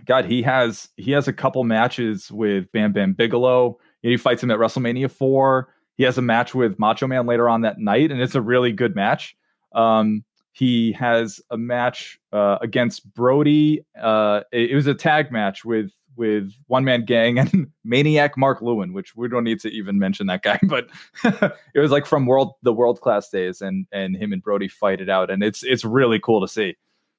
god 0.05 0.25
he 0.25 0.41
has 0.41 0.89
he 0.97 1.11
has 1.11 1.27
a 1.27 1.33
couple 1.33 1.63
matches 1.63 2.31
with 2.31 2.71
bam 2.71 2.91
bam 2.93 3.13
bigelow. 3.13 3.77
He 4.01 4.17
fights 4.17 4.41
him 4.41 4.49
at 4.51 4.57
wrestlemania 4.57 5.09
4 5.11 5.67
he 6.01 6.05
has 6.05 6.17
a 6.17 6.21
match 6.21 6.55
with 6.55 6.79
macho 6.79 7.05
man 7.05 7.27
later 7.27 7.47
on 7.47 7.61
that 7.61 7.77
night 7.77 8.11
and 8.11 8.19
it's 8.19 8.33
a 8.35 8.41
really 8.41 8.71
good 8.71 8.95
match 8.95 9.35
um 9.73 10.23
he 10.53 10.91
has 10.91 11.39
a 11.49 11.57
match 11.57 12.19
uh, 12.33 12.57
against 12.61 13.11
Brody. 13.13 13.85
Uh, 13.97 14.41
it, 14.51 14.71
it 14.71 14.75
was 14.75 14.85
a 14.85 14.93
tag 14.93 15.31
match 15.31 15.63
with 15.63 15.93
with 16.17 16.51
one 16.67 16.83
man 16.83 17.05
gang 17.05 17.39
and 17.43 17.67
maniac 17.85 18.37
Mark 18.37 18.61
Lewin, 18.61 18.91
which 18.91 19.15
we 19.15 19.29
don't 19.29 19.45
need 19.45 19.61
to 19.61 19.69
even 19.69 19.97
mention 19.97 20.27
that 20.27 20.43
guy, 20.43 20.59
but 20.67 20.89
it 21.23 21.79
was 21.79 21.89
like 21.91 22.05
from 22.05 22.25
world 22.25 22.51
the 22.63 22.73
world 22.73 22.99
class 22.99 23.29
days, 23.29 23.61
and 23.61 23.87
and 23.93 24.17
him 24.17 24.33
and 24.33 24.43
Brody 24.43 24.67
fight 24.67 24.99
it 24.99 25.09
out, 25.09 25.31
and 25.31 25.41
it's 25.41 25.63
it's 25.63 25.85
really 25.85 26.19
cool 26.19 26.41
to 26.41 26.49
see. 26.49 26.75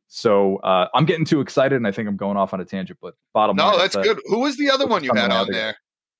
So 0.08 0.56
uh, 0.58 0.88
I'm 0.92 1.06
getting 1.06 1.24
too 1.24 1.40
excited, 1.40 1.76
and 1.76 1.86
I 1.86 1.90
think 1.92 2.10
I'm 2.10 2.18
going 2.18 2.36
off 2.36 2.52
on 2.52 2.60
a 2.60 2.66
tangent. 2.66 2.98
But 3.00 3.14
bottom 3.32 3.56
line, 3.56 3.66
No, 3.66 3.76
is 3.76 3.80
that's 3.82 3.94
that- 3.94 4.04
good. 4.04 4.20
Who 4.26 4.40
was 4.40 4.58
the 4.58 4.70
other 4.70 4.86
one 4.86 5.04
you 5.04 5.14
had 5.14 5.30
on 5.30 5.50
there? 5.50 5.74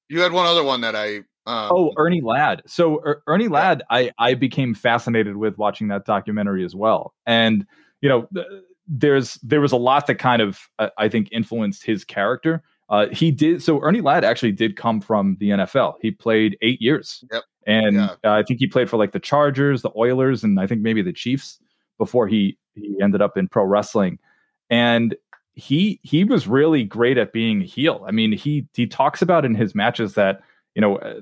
You 0.09 0.21
had 0.21 0.33
one 0.33 0.47
other 0.47 0.65
one 0.65 0.81
that 0.81 0.97
I. 0.97 1.21
Um, 1.47 1.69
Oh, 1.73 1.93
Ernie 1.97 2.21
Ladd. 2.21 2.63
So 2.67 3.01
er, 3.05 3.23
Ernie 3.27 3.49
Ladd, 3.49 3.83
I 3.91 4.11
I 4.19 4.35
became 4.35 4.75
fascinated 4.75 5.37
with 5.37 5.59
watching 5.59 5.89
that 5.89 6.05
documentary 6.05 6.65
as 6.65 6.75
well. 6.75 7.15
And 7.27 7.67
you 8.01 8.09
know, 8.09 8.29
th- 8.35 8.47
there's 8.89 9.35
there 9.43 9.61
was 9.61 9.73
a 9.73 9.77
lot 9.77 10.07
that 10.07 10.17
kind 10.17 10.43
of 10.43 10.61
uh, 10.79 10.89
I 10.99 11.09
think 11.09 11.29
influenced 11.33 11.85
his 11.85 12.05
character. 12.05 12.63
Uh, 12.89 13.07
he 13.11 13.31
did 13.31 13.63
so. 13.63 13.81
Ernie 13.81 14.01
Ladd 14.03 14.25
actually 14.25 14.53
did 14.53 14.77
come 14.77 15.01
from 15.01 15.37
the 15.41 15.51
NFL. 15.51 15.95
He 16.03 16.11
played 16.11 16.59
eight 16.63 16.81
years, 16.83 17.25
Yep. 17.33 17.43
and 17.67 17.97
Yeah. 17.97 18.11
uh, 18.25 18.33
I 18.33 18.43
think 18.43 18.59
he 18.61 18.67
played 18.67 18.91
for 18.91 18.97
like 18.99 19.13
the 19.13 19.21
Chargers, 19.21 19.83
the 19.83 19.91
Oilers, 19.97 20.45
and 20.45 20.61
I 20.61 20.67
think 20.67 20.83
maybe 20.83 21.01
the 21.03 21.13
Chiefs 21.13 21.59
before 21.99 22.27
he 22.29 22.59
he 22.75 22.97
ended 23.03 23.23
up 23.23 23.37
in 23.37 23.49
pro 23.49 23.65
wrestling. 23.65 24.19
And 24.71 25.15
he 25.55 26.01
he 26.03 26.25
was 26.25 26.47
really 26.47 26.85
great 26.85 27.19
at 27.19 27.33
being 27.33 27.63
a 27.63 27.65
heel. 27.65 28.05
I 28.07 28.11
mean, 28.11 28.33
he 28.33 28.67
he 28.75 28.87
talks 28.87 29.23
about 29.23 29.45
in 29.45 29.55
his 29.55 29.75
matches 29.75 30.15
that 30.15 30.41
you 30.75 30.81
know 30.83 30.97
uh, 30.99 31.21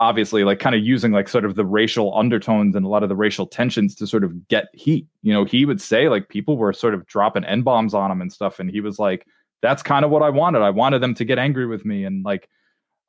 obviously 0.00 0.44
like 0.44 0.58
kind 0.58 0.74
of 0.74 0.82
using 0.82 1.12
like 1.12 1.28
sort 1.28 1.44
of 1.44 1.56
the 1.56 1.64
racial 1.64 2.16
undertones 2.16 2.74
and 2.74 2.86
a 2.86 2.88
lot 2.88 3.02
of 3.02 3.10
the 3.10 3.16
racial 3.16 3.46
tensions 3.46 3.94
to 3.94 4.06
sort 4.06 4.24
of 4.24 4.48
get 4.48 4.68
heat 4.72 5.06
you 5.22 5.30
know 5.30 5.44
he 5.44 5.66
would 5.66 5.80
say 5.80 6.08
like 6.08 6.28
people 6.30 6.56
were 6.56 6.72
sort 6.72 6.94
of 6.94 7.04
dropping 7.06 7.44
n 7.44 7.60
bombs 7.60 7.92
on 7.92 8.10
him 8.10 8.22
and 8.22 8.32
stuff 8.32 8.58
and 8.58 8.70
he 8.70 8.80
was 8.80 8.98
like 8.98 9.26
that's 9.60 9.82
kind 9.82 10.02
of 10.02 10.10
what 10.10 10.22
i 10.22 10.30
wanted 10.30 10.62
i 10.62 10.70
wanted 10.70 11.00
them 11.02 11.14
to 11.14 11.22
get 11.24 11.38
angry 11.38 11.66
with 11.66 11.84
me 11.84 12.04
and 12.04 12.24
like 12.24 12.48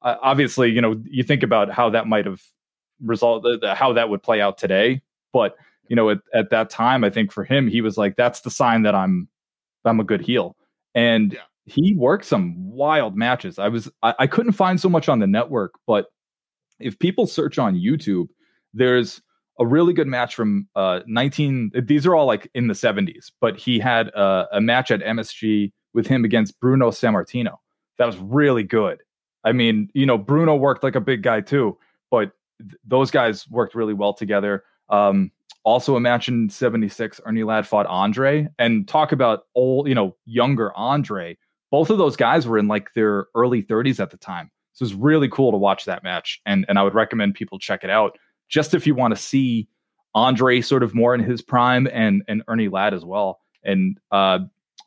uh, 0.02 0.16
obviously, 0.22 0.72
you 0.72 0.82
know, 0.82 1.00
you 1.06 1.24
think 1.24 1.44
about 1.44 1.72
how 1.72 1.90
that 1.90 2.08
might 2.08 2.26
have 2.26 2.42
resulted, 3.04 3.64
how 3.64 3.94
that 3.94 4.10
would 4.10 4.24
play 4.24 4.42
out 4.42 4.58
today. 4.58 5.02
But 5.34 5.56
you 5.90 5.96
know, 5.96 6.10
at, 6.10 6.20
at 6.34 6.50
that 6.50 6.70
time, 6.70 7.04
I 7.04 7.10
think 7.10 7.32
for 7.32 7.44
him, 7.44 7.68
he 7.68 7.82
was 7.82 7.98
like, 7.98 8.16
"That's 8.16 8.42
the 8.42 8.50
sign 8.50 8.82
that 8.84 8.96
I'm, 8.96 9.28
I'm 9.86 10.00
a 10.00 10.04
good 10.04 10.22
heel." 10.22 10.56
And 10.96 11.34
Yeah. 11.34 11.40
he 11.66 11.94
worked 11.96 12.26
some 12.26 12.56
wild 12.72 13.16
matches. 13.16 13.60
I 13.60 13.68
was, 13.68 13.90
I, 14.02 14.16
I 14.20 14.28
couldn't 14.28 14.54
find 14.54 14.80
so 14.80 14.90
much 14.90 15.08
on 15.10 15.20
the 15.20 15.28
network, 15.28 15.74
but 15.86 16.08
if 16.82 16.98
people 17.00 17.28
search 17.28 17.58
on 17.58 17.76
YouTube, 17.76 18.28
there's 18.74 19.22
a 19.60 19.66
really 19.66 19.94
good 19.94 20.08
match 20.08 20.34
from 20.34 20.68
uh 20.76 21.02
19 21.06 21.72
these 21.84 22.06
are 22.06 22.16
all 22.16 22.26
like 22.26 22.50
in 22.56 22.68
the 22.68 22.74
70s 22.74 23.32
but 23.40 23.58
he 23.58 23.80
had 23.80 24.08
a, 24.10 24.48
a 24.54 24.62
match 24.62 24.92
at 24.92 25.02
msg 25.02 25.72
with 25.94 26.08
him 26.08 26.24
against 26.24 26.60
bruno 26.60 26.90
sammartino. 26.90 27.58
That 27.98 28.06
was 28.06 28.18
really 28.18 28.64
good. 28.64 29.04
I 29.44 29.52
mean 29.52 29.90
you 29.94 30.06
know 30.06 30.18
bruno 30.18 30.56
worked 30.56 30.84
like 30.84 30.96
a 30.96 31.02
big 31.02 31.22
guy 31.22 31.42
too 31.42 31.78
but 32.10 32.32
th- 32.60 32.74
those 32.86 33.12
guys 33.12 33.48
worked 33.50 33.76
really 33.76 33.94
well 33.94 34.14
together. 34.14 34.64
Um 34.90 35.32
also 35.64 35.96
a 35.96 36.00
match 36.00 36.28
in 36.28 36.50
76 36.50 37.22
ernie 37.26 37.44
ladd 37.44 37.68
fought 37.68 37.86
andre. 37.86 38.48
And 38.58 38.88
talk 38.88 39.12
about 39.12 39.44
old 39.54 39.88
you 39.88 39.96
know 39.96 40.16
younger 40.26 40.76
andre. 40.76 41.38
Both 41.70 41.90
of 41.90 41.98
those 41.98 42.16
guys 42.16 42.48
were 42.48 42.58
in 42.58 42.68
like 42.68 42.94
their 42.96 43.28
early 43.36 43.62
30s 43.62 44.00
at 44.00 44.10
the 44.10 44.18
time 44.18 44.50
so 44.74 44.84
it 44.84 44.86
was 44.86 44.94
really 44.94 45.30
cool 45.30 45.52
to 45.52 45.58
watch 45.58 45.86
that 45.86 46.04
match 46.04 46.42
and 46.46 46.66
and 46.68 46.80
i 46.80 46.84
would 46.84 46.94
recommend 46.94 47.34
people 47.34 47.60
check 47.60 47.84
it 47.84 47.90
out 47.90 48.18
just 48.50 48.74
if 48.74 48.86
you 48.86 48.94
want 48.94 49.16
to 49.16 49.22
see 49.22 49.68
Andre 50.14 50.62
sort 50.62 50.84
of 50.84 50.94
more 50.94 51.16
in 51.16 51.24
his 51.24 51.42
prime 51.42 51.88
and 51.92 52.24
and 52.28 52.44
Ernie 52.48 52.68
Ladd 52.68 52.94
as 52.94 53.06
well. 53.06 53.40
And 53.64 53.98
uh, 54.12 54.40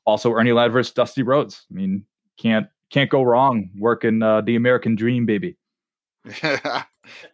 also 0.05 0.33
Ernie 0.33 0.53
Ladd 0.53 0.73
versus 0.73 0.93
Dusty 0.93 1.23
Rhodes. 1.23 1.67
I 1.71 1.75
mean, 1.75 2.05
can't 2.39 2.69
can't 2.91 3.11
go 3.11 3.23
wrong 3.23 3.71
working 3.79 4.23
uh, 4.23 4.43
the 4.43 4.57
American 4.57 4.95
Dream, 4.95 5.27
baby. 5.27 5.57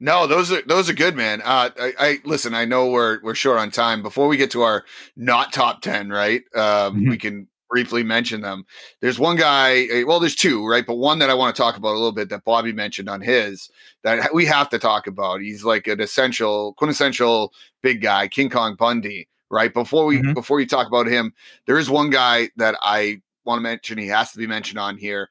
no, 0.00 0.26
those 0.26 0.52
are 0.52 0.62
those 0.62 0.88
are 0.88 0.94
good, 0.94 1.16
man. 1.16 1.42
Uh, 1.42 1.70
I, 1.78 1.92
I 1.98 2.18
listen. 2.24 2.54
I 2.54 2.64
know 2.64 2.90
we're 2.90 3.20
we're 3.22 3.34
short 3.34 3.58
on 3.58 3.70
time. 3.70 4.02
Before 4.02 4.28
we 4.28 4.36
get 4.36 4.50
to 4.52 4.62
our 4.62 4.84
not 5.16 5.52
top 5.52 5.82
ten, 5.82 6.10
right? 6.10 6.42
Um. 6.54 7.06
We 7.06 7.18
can 7.18 7.48
briefly 7.70 8.02
mention 8.02 8.40
them. 8.40 8.64
There's 9.00 9.18
one 9.18 9.36
guy. 9.36 9.86
eh, 9.90 10.02
Well, 10.02 10.20
there's 10.20 10.34
two, 10.34 10.66
right? 10.66 10.84
But 10.84 10.96
one 10.96 11.20
that 11.20 11.30
I 11.30 11.34
want 11.34 11.54
to 11.54 11.62
talk 11.62 11.76
about 11.76 11.92
a 11.92 11.98
little 11.98 12.12
bit 12.12 12.28
that 12.30 12.44
Bobby 12.44 12.72
mentioned 12.72 13.08
on 13.08 13.20
his 13.20 13.70
that 14.02 14.34
we 14.34 14.44
have 14.46 14.68
to 14.70 14.78
talk 14.78 15.06
about. 15.06 15.40
He's 15.40 15.64
like 15.64 15.86
an 15.86 16.00
essential, 16.00 16.74
quintessential 16.74 17.52
big 17.82 18.02
guy, 18.02 18.28
King 18.28 18.50
Kong 18.50 18.74
Bundy. 18.76 19.28
Right 19.52 19.72
before 19.74 20.04
we 20.06 20.18
Mhm. 20.18 20.34
before 20.34 20.60
you 20.60 20.66
talk 20.66 20.86
about 20.86 21.06
him, 21.06 21.32
there 21.66 21.78
is 21.78 21.90
one 21.90 22.10
guy 22.10 22.50
that 22.56 22.76
I 22.82 23.20
want 23.44 23.58
to 23.58 23.62
mention. 23.62 23.98
He 23.98 24.06
has 24.08 24.30
to 24.32 24.38
be 24.38 24.46
mentioned 24.46 24.78
on 24.78 24.96
here. 24.96 25.30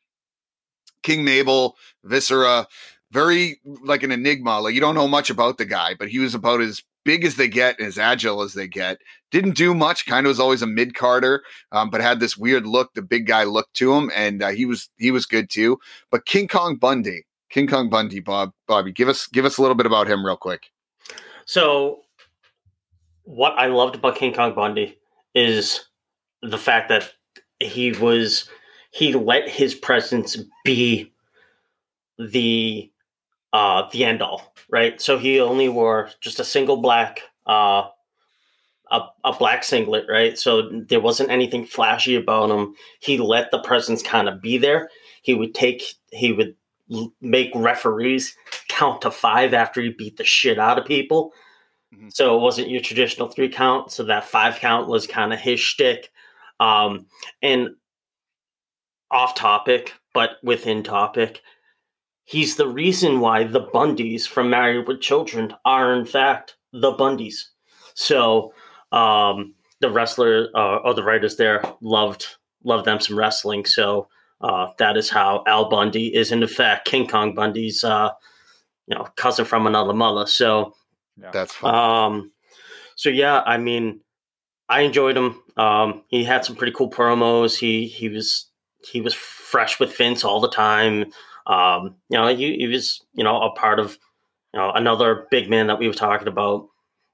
King 1.03 1.23
Mabel, 1.23 1.77
Viscera, 2.03 2.67
very 3.11 3.59
like 3.65 4.03
an 4.03 4.11
enigma. 4.11 4.59
Like 4.59 4.73
you 4.73 4.81
don't 4.81 4.95
know 4.95 5.07
much 5.07 5.29
about 5.29 5.57
the 5.57 5.65
guy, 5.65 5.95
but 5.97 6.09
he 6.09 6.19
was 6.19 6.35
about 6.35 6.59
as 6.61 6.83
big 7.03 7.25
as 7.25 7.35
they 7.35 7.47
get, 7.47 7.79
as 7.79 7.97
agile 7.97 8.41
as 8.41 8.53
they 8.53 8.67
get. 8.67 8.99
Didn't 9.31 9.55
do 9.55 9.73
much. 9.73 10.05
Kind 10.05 10.25
of 10.25 10.29
was 10.29 10.39
always 10.39 10.61
a 10.61 10.67
mid 10.67 10.95
carder, 10.95 11.43
um, 11.71 11.89
but 11.89 12.01
had 12.01 12.19
this 12.19 12.37
weird 12.37 12.65
look. 12.65 12.93
The 12.93 13.01
big 13.01 13.27
guy 13.27 13.43
look 13.43 13.71
to 13.73 13.93
him, 13.93 14.11
and 14.15 14.41
uh, 14.41 14.49
he 14.49 14.65
was 14.65 14.89
he 14.97 15.11
was 15.11 15.25
good 15.25 15.49
too. 15.49 15.79
But 16.11 16.25
King 16.25 16.47
Kong 16.47 16.75
Bundy, 16.75 17.25
King 17.49 17.67
Kong 17.67 17.89
Bundy, 17.89 18.19
Bob, 18.19 18.51
Bobby, 18.67 18.91
give 18.91 19.09
us 19.09 19.27
give 19.27 19.45
us 19.45 19.57
a 19.57 19.61
little 19.61 19.75
bit 19.75 19.85
about 19.85 20.07
him 20.07 20.25
real 20.25 20.37
quick. 20.37 20.71
So, 21.45 22.01
what 23.23 23.53
I 23.57 23.67
loved 23.67 23.95
about 23.95 24.15
King 24.15 24.33
Kong 24.33 24.53
Bundy 24.53 24.97
is 25.35 25.85
the 26.41 26.57
fact 26.57 26.89
that 26.89 27.11
he 27.59 27.91
was 27.91 28.49
he 28.91 29.13
let 29.13 29.47
his 29.47 29.75
presence 29.75 30.37
be 30.63 31.11
the 32.17 32.91
uh 33.53 33.89
the 33.91 34.05
end 34.05 34.21
all, 34.21 34.53
right? 34.69 35.01
So 35.01 35.17
he 35.17 35.39
only 35.39 35.69
wore 35.69 36.09
just 36.21 36.39
a 36.39 36.43
single 36.43 36.77
black 36.77 37.21
uh 37.45 37.83
a, 38.91 39.01
a 39.23 39.33
black 39.33 39.63
singlet, 39.63 40.05
right? 40.09 40.37
So 40.37 40.69
there 40.87 40.99
wasn't 40.99 41.29
anything 41.29 41.65
flashy 41.65 42.15
about 42.15 42.49
him. 42.49 42.73
He 42.99 43.19
let 43.19 43.51
the 43.51 43.59
presence 43.61 44.01
kind 44.01 44.27
of 44.27 44.41
be 44.41 44.57
there. 44.57 44.89
He 45.21 45.33
would 45.35 45.53
take 45.53 45.83
he 46.11 46.31
would 46.31 46.55
l- 46.91 47.13
make 47.21 47.51
referees 47.53 48.35
count 48.67 49.01
to 49.01 49.11
5 49.11 49.53
after 49.53 49.81
he 49.81 49.89
beat 49.89 50.17
the 50.17 50.23
shit 50.23 50.57
out 50.57 50.79
of 50.79 50.85
people. 50.85 51.33
Mhm. 51.93 52.13
So 52.13 52.35
it 52.35 52.41
wasn't 52.41 52.69
your 52.69 52.81
traditional 52.81 53.27
three 53.29 53.49
count. 53.49 53.91
So 53.91 54.03
that 54.03 54.25
five 54.25 54.55
count 54.55 54.87
was 54.87 55.07
kind 55.07 55.33
of 55.33 55.39
his 55.39 55.59
shtick. 55.59 56.11
Um, 56.59 57.07
and 57.41 57.69
off 59.11 59.35
topic, 59.35 59.93
but 60.13 60.31
within 60.43 60.83
topic, 60.83 61.41
he's 62.29 62.57
the 62.57 62.67
reason 62.67 63.19
why 63.19 63.43
the 63.43 63.61
Bundys 63.61 64.27
from 64.27 64.51
Married 64.51 64.87
with 64.87 65.01
Children 65.01 65.55
are 65.65 65.95
in 65.95 66.05
fact 66.05 66.57
the 66.71 66.93
Bundys. 66.93 67.45
So 67.95 68.53
um, 68.91 69.55
the 69.81 69.89
wrestler 69.89 70.49
uh, 70.55 70.77
or 70.77 70.93
the 70.93 71.03
writers 71.03 71.37
there 71.37 71.63
loved 71.81 72.27
loved 72.63 72.85
them 72.85 72.99
some 72.99 73.17
wrestling. 73.17 73.65
So 73.65 74.09
uh, 74.41 74.67
that 74.77 74.95
is 74.95 75.09
how 75.09 75.43
Al 75.47 75.69
Bundy 75.69 76.15
is 76.15 76.31
in 76.31 76.43
effect 76.43 76.85
King 76.87 77.07
Kong 77.07 77.33
Bundy's 77.33 77.83
uh, 77.83 78.11
you 78.85 78.95
know 78.95 79.07
cousin 79.15 79.45
from 79.45 79.65
another 79.65 79.93
mother. 79.93 80.27
So 80.27 80.75
yeah. 81.19 81.31
That's 81.31 81.53
fun. 81.53 81.75
um, 81.75 82.31
so 82.95 83.09
yeah, 83.09 83.41
I 83.45 83.57
mean, 83.57 84.01
I 84.69 84.81
enjoyed 84.81 85.17
him. 85.17 85.41
Um, 85.57 86.03
he 86.09 86.23
had 86.23 86.45
some 86.45 86.55
pretty 86.55 86.73
cool 86.73 86.91
promos. 86.91 87.57
He 87.57 87.87
he 87.87 88.07
was 88.07 88.51
he 88.87 89.01
was 89.01 89.15
fresh 89.15 89.79
with 89.79 89.97
Vince 89.97 90.23
all 90.23 90.39
the 90.39 90.49
time. 90.49 91.11
Um, 91.49 91.95
you 92.09 92.17
know, 92.17 92.27
he, 92.33 92.57
he 92.57 92.67
was 92.67 93.03
you 93.13 93.23
know 93.23 93.41
a 93.41 93.51
part 93.51 93.79
of 93.79 93.97
you 94.53 94.59
know 94.59 94.71
another 94.71 95.27
big 95.31 95.49
man 95.49 95.67
that 95.67 95.79
we 95.79 95.87
were 95.87 95.93
talking 95.93 96.27
about. 96.27 96.67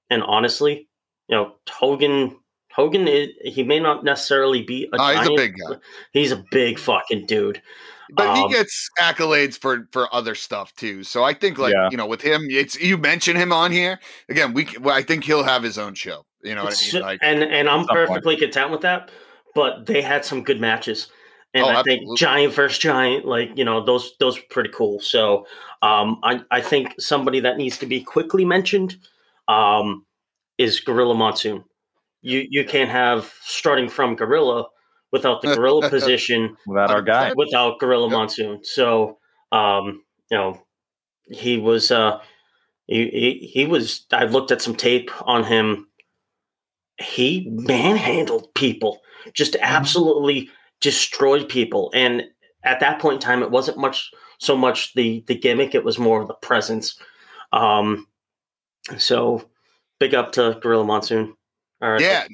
And 0.10 0.22
honestly, 0.22 0.88
you 1.28 1.36
know, 1.36 1.56
Hogan 1.70 2.38
Hogan 2.72 3.08
is, 3.08 3.30
he 3.44 3.64
may 3.64 3.80
not 3.80 4.04
necessarily 4.04 4.62
be 4.62 4.90
a 4.92 4.98
Oh, 5.00 5.18
he's 5.18 5.28
a 5.28 5.36
big 5.36 5.56
guy. 5.58 5.78
He's 6.12 6.32
a 6.34 6.44
big 6.52 6.78
fucking 6.78 7.26
dude. 7.26 7.62
But 8.12 8.28
Um, 8.28 8.36
he 8.36 8.54
gets 8.54 8.90
accolades 9.00 9.58
for 9.60 9.88
for 9.92 10.14
other 10.14 10.36
stuff 10.36 10.76
too. 10.76 11.04
So 11.04 11.24
I 11.24 11.34
think 11.34 11.58
like 11.58 11.74
Yeah. 11.74 11.90
you 11.90 11.98
know 11.98 12.06
with 12.06 12.22
him, 12.22 12.46
it's 12.50 12.80
you 12.80 12.98
mention 12.98 13.36
him 13.36 13.52
on 13.54 13.72
here 13.72 14.00
again. 14.30 14.54
We 14.54 14.68
I 14.86 15.02
think 15.02 15.24
he'll 15.24 15.44
have 15.44 15.64
his 15.64 15.78
own 15.78 15.96
show. 15.96 16.26
You 16.44 16.54
know 16.54 16.66
what 16.66 16.80
I 16.80 16.94
mean? 16.94 17.02
Like 17.02 17.20
and 17.24 17.42
and 17.42 17.68
I'm 17.70 17.86
Some 17.86 17.96
point. 17.96 18.08
perfectly 18.08 18.38
content 18.38 18.70
with 18.72 18.82
that. 18.82 19.10
But 19.56 19.86
they 19.86 20.02
had 20.02 20.26
some 20.26 20.44
good 20.44 20.60
matches, 20.60 21.08
and 21.56 21.66
Oh, 21.66 21.70
I 21.70 21.84
think 21.84 22.01
absolutely. 22.01 22.18
giant 22.18 22.53
versus 22.53 22.80
giant, 22.80 23.26
like 23.26 23.51
you 23.58 23.66
know, 23.66 23.84
those 23.84 24.14
those 24.20 24.38
were 24.38 24.45
pretty 24.51 24.70
cool. 24.72 24.99
So 25.01 25.47
um, 25.82 26.20
I 26.24 26.41
I 26.51 26.62
think 26.62 26.95
somebody 26.99 27.39
that 27.41 27.58
needs 27.58 27.80
to 27.80 27.88
be 27.88 28.01
quickly 28.03 28.45
mentioned 28.45 28.97
um, 29.47 30.06
is 30.60 30.80
Gorilla 30.82 31.16
Monsoon. 31.16 31.64
You 32.22 32.45
you 32.49 32.66
can't 32.66 32.91
have 32.91 33.34
starting 33.41 33.89
from 33.89 34.16
Gorilla 34.16 34.66
without 35.12 35.41
the 35.41 35.56
Gorilla 35.56 35.89
position 35.89 36.58
without 36.68 36.91
our 36.91 37.01
guy. 37.01 37.34
without 37.38 37.80
Gorilla 37.80 38.10
Yep. 38.10 38.18
Monsoon. 38.18 38.60
So, 38.66 39.20
um, 39.51 40.03
you 40.32 40.38
know, 40.38 40.62
he 41.32 41.58
was 41.58 41.91
uh, 41.91 42.20
he, 42.88 43.10
he 43.10 43.51
he 43.53 43.66
was. 43.66 44.06
I 44.12 44.26
looked 44.26 44.51
at 44.51 44.62
some 44.62 44.76
tape 44.76 45.12
on 45.28 45.43
him. 45.45 45.88
He 46.97 47.47
manhandled 47.51 48.53
people, 48.56 49.01
just 49.34 49.56
absolutely 49.62 50.49
destroyed 50.82 51.50
people. 51.50 51.92
And 51.94 52.24
at 52.64 52.80
that 52.80 53.00
point 53.00 53.16
in 53.16 53.20
time, 53.22 53.44
it 53.44 53.52
wasn't 53.52 53.78
much 53.78 54.12
so 54.40 54.56
much 54.58 54.94
the 54.94 55.24
the 55.28 55.36
gimmick; 55.36 55.76
it 55.76 55.86
was 55.86 55.98
more 55.98 56.22
of 56.22 56.28
the 56.28 56.34
presence. 56.36 57.00
Um, 57.54 58.08
so, 58.98 59.50
big 60.00 60.14
up 60.14 60.32
to 60.34 60.58
Gorilla 60.62 60.84
Monsoon. 60.84 61.36
All 61.82 61.92
right, 61.92 62.02
yeah. 62.02 62.28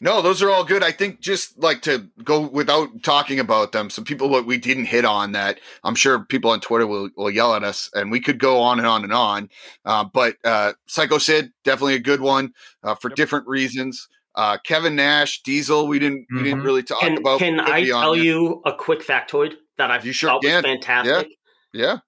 No, 0.00 0.22
those 0.22 0.42
are 0.42 0.50
all 0.50 0.64
good. 0.64 0.84
I 0.84 0.92
think 0.92 1.20
just 1.20 1.58
like 1.58 1.82
to 1.82 2.08
go 2.22 2.46
without 2.46 3.02
talking 3.02 3.40
about 3.40 3.72
them, 3.72 3.90
some 3.90 4.04
people 4.04 4.28
what 4.28 4.46
we 4.46 4.56
didn't 4.56 4.84
hit 4.84 5.04
on 5.04 5.32
that 5.32 5.58
I'm 5.82 5.96
sure 5.96 6.20
people 6.20 6.52
on 6.52 6.60
Twitter 6.60 6.86
will, 6.86 7.10
will 7.16 7.30
yell 7.30 7.54
at 7.54 7.64
us, 7.64 7.90
and 7.94 8.10
we 8.10 8.20
could 8.20 8.38
go 8.38 8.60
on 8.60 8.78
and 8.78 8.86
on 8.86 9.02
and 9.02 9.12
on. 9.12 9.48
Uh, 9.84 10.04
but 10.04 10.36
uh, 10.44 10.74
Psycho 10.86 11.18
Sid 11.18 11.52
definitely 11.64 11.94
a 11.94 12.00
good 12.00 12.20
one 12.20 12.52
uh, 12.84 12.94
for 12.94 13.10
Yep. 13.10 13.16
different 13.16 13.48
reasons. 13.48 14.08
Uh, 14.38 14.56
Kevin 14.64 14.94
Nash, 14.94 15.42
Diesel, 15.42 15.88
we 15.88 15.98
didn't 15.98 16.24
we 16.30 16.44
didn't 16.44 16.60
Mhm. 16.60 16.64
really 16.64 16.84
talk 16.84 17.00
Can, 17.00 17.18
about. 17.18 17.40
can 17.40 17.58
I 17.58 17.80
be 17.80 17.86
tell 17.88 18.14
there. 18.14 18.22
you 18.22 18.62
a 18.64 18.72
quick 18.72 19.00
factoid 19.00 19.54
that 19.78 19.90
I 19.90 20.00
You 20.00 20.12
sure 20.12 20.30
thought 20.30 20.44
was 20.44 20.62
fantastic? 20.62 21.26
Yeah, 21.72 21.98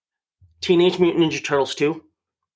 Teenage 0.61 1.01
Mutant 1.01 1.24
Ninja 1.33 1.45
Turtles 1.45 1.74
2, 1.74 2.01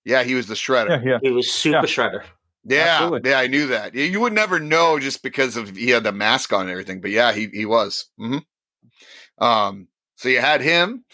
yeah, 0.05 0.22
he 0.22 0.35
was 0.37 0.47
the 0.47 0.55
shredder. 0.55 1.03
Yeah, 1.05 1.11
yeah. 1.14 1.18
he 1.22 1.31
was 1.33 1.51
Super 1.53 1.79
Yeah. 1.79 1.83
Shredder. 1.83 2.22
Yeah, 2.66 2.99
Absolutely. 3.03 3.31
yeah, 3.31 3.39
I 3.41 3.47
knew 3.49 3.66
that. 3.66 3.95
You 3.97 4.20
would 4.20 4.33
never 4.33 4.61
know 4.61 4.99
just 5.01 5.22
because 5.25 5.57
of 5.57 5.75
he 5.77 5.91
had 5.91 6.05
the 6.05 6.12
mask 6.12 6.53
on 6.53 6.62
and 6.62 6.70
everything, 6.70 7.01
but 7.01 7.11
yeah, 7.11 7.33
he 7.33 7.49
he 7.53 7.66
was. 7.66 8.07
hmm 8.16 8.39
Um, 9.39 9.89
so 10.14 10.29
you 10.29 10.41
had 10.41 10.61
him. 10.61 11.05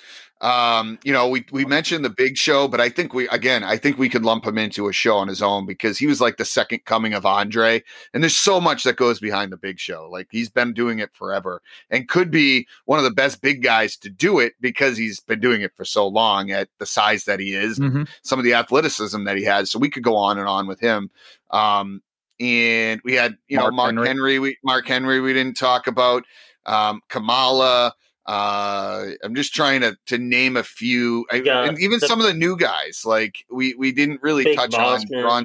Um, 0.40 0.98
you 1.04 1.12
know, 1.12 1.28
we 1.28 1.44
we 1.52 1.66
mentioned 1.66 2.02
the 2.04 2.08
Big 2.10 2.38
Show, 2.38 2.66
but 2.66 2.80
I 2.80 2.88
think 2.88 3.12
we 3.12 3.28
again, 3.28 3.62
I 3.62 3.76
think 3.76 3.98
we 3.98 4.08
could 4.08 4.24
lump 4.24 4.46
him 4.46 4.56
into 4.56 4.88
a 4.88 4.92
show 4.92 5.16
on 5.16 5.28
his 5.28 5.42
own 5.42 5.66
because 5.66 5.98
he 5.98 6.06
was 6.06 6.20
like 6.20 6.38
the 6.38 6.46
second 6.46 6.86
coming 6.86 7.12
of 7.12 7.26
Andre, 7.26 7.82
and 8.14 8.22
there's 8.22 8.36
so 8.36 8.58
much 8.60 8.84
that 8.84 8.96
goes 8.96 9.20
behind 9.20 9.52
the 9.52 9.58
Big 9.58 9.78
Show. 9.78 10.08
Like 10.10 10.28
he's 10.30 10.48
been 10.48 10.72
doing 10.72 10.98
it 10.98 11.10
forever 11.12 11.60
and 11.90 12.08
could 12.08 12.30
be 12.30 12.66
one 12.86 12.98
of 12.98 13.04
the 13.04 13.10
best 13.10 13.42
big 13.42 13.62
guys 13.62 13.96
to 13.98 14.08
do 14.08 14.38
it 14.38 14.54
because 14.60 14.96
he's 14.96 15.20
been 15.20 15.40
doing 15.40 15.60
it 15.60 15.72
for 15.76 15.84
so 15.84 16.08
long 16.08 16.50
at 16.50 16.68
the 16.78 16.86
size 16.86 17.24
that 17.24 17.38
he 17.38 17.54
is, 17.54 17.78
Mhm. 17.78 18.08
some 18.22 18.38
of 18.38 18.44
the 18.44 18.54
athleticism 18.54 19.24
that 19.24 19.36
he 19.36 19.44
has. 19.44 19.70
So 19.70 19.78
we 19.78 19.90
could 19.90 20.02
go 20.02 20.16
on 20.16 20.38
and 20.38 20.48
on 20.48 20.66
with 20.66 20.80
him. 20.80 21.10
Um, 21.50 22.00
and 22.38 23.02
we 23.04 23.12
had 23.14 23.36
you 23.48 23.58
know 23.58 23.70
Mark 23.70 23.74
Mark 23.74 23.88
Henry. 23.94 24.06
Henry. 24.08 24.38
we 24.38 24.56
Mark 24.64 24.88
Henry 24.88 25.20
we 25.20 25.34
didn't 25.34 25.58
talk 25.58 25.86
about 25.86 26.24
um, 26.64 27.02
Kamala. 27.10 27.92
Uh, 28.30 29.10
I'm 29.24 29.34
just 29.34 29.52
trying 29.52 29.80
to 29.80 29.96
to 30.06 30.16
name 30.16 30.56
a 30.56 30.62
few, 30.62 31.26
I, 31.32 31.38
and 31.38 31.76
even 31.80 31.98
the- 31.98 32.06
some 32.06 32.20
of 32.20 32.26
the 32.26 32.32
new 32.32 32.56
guys. 32.56 33.02
Like 33.04 33.44
we 33.50 33.74
we 33.74 33.90
didn't 33.90 34.22
really 34.22 34.44
Big 34.44 34.56
touch 34.56 34.72
on 34.74 35.02
Man. 35.10 35.22
Braun, 35.22 35.44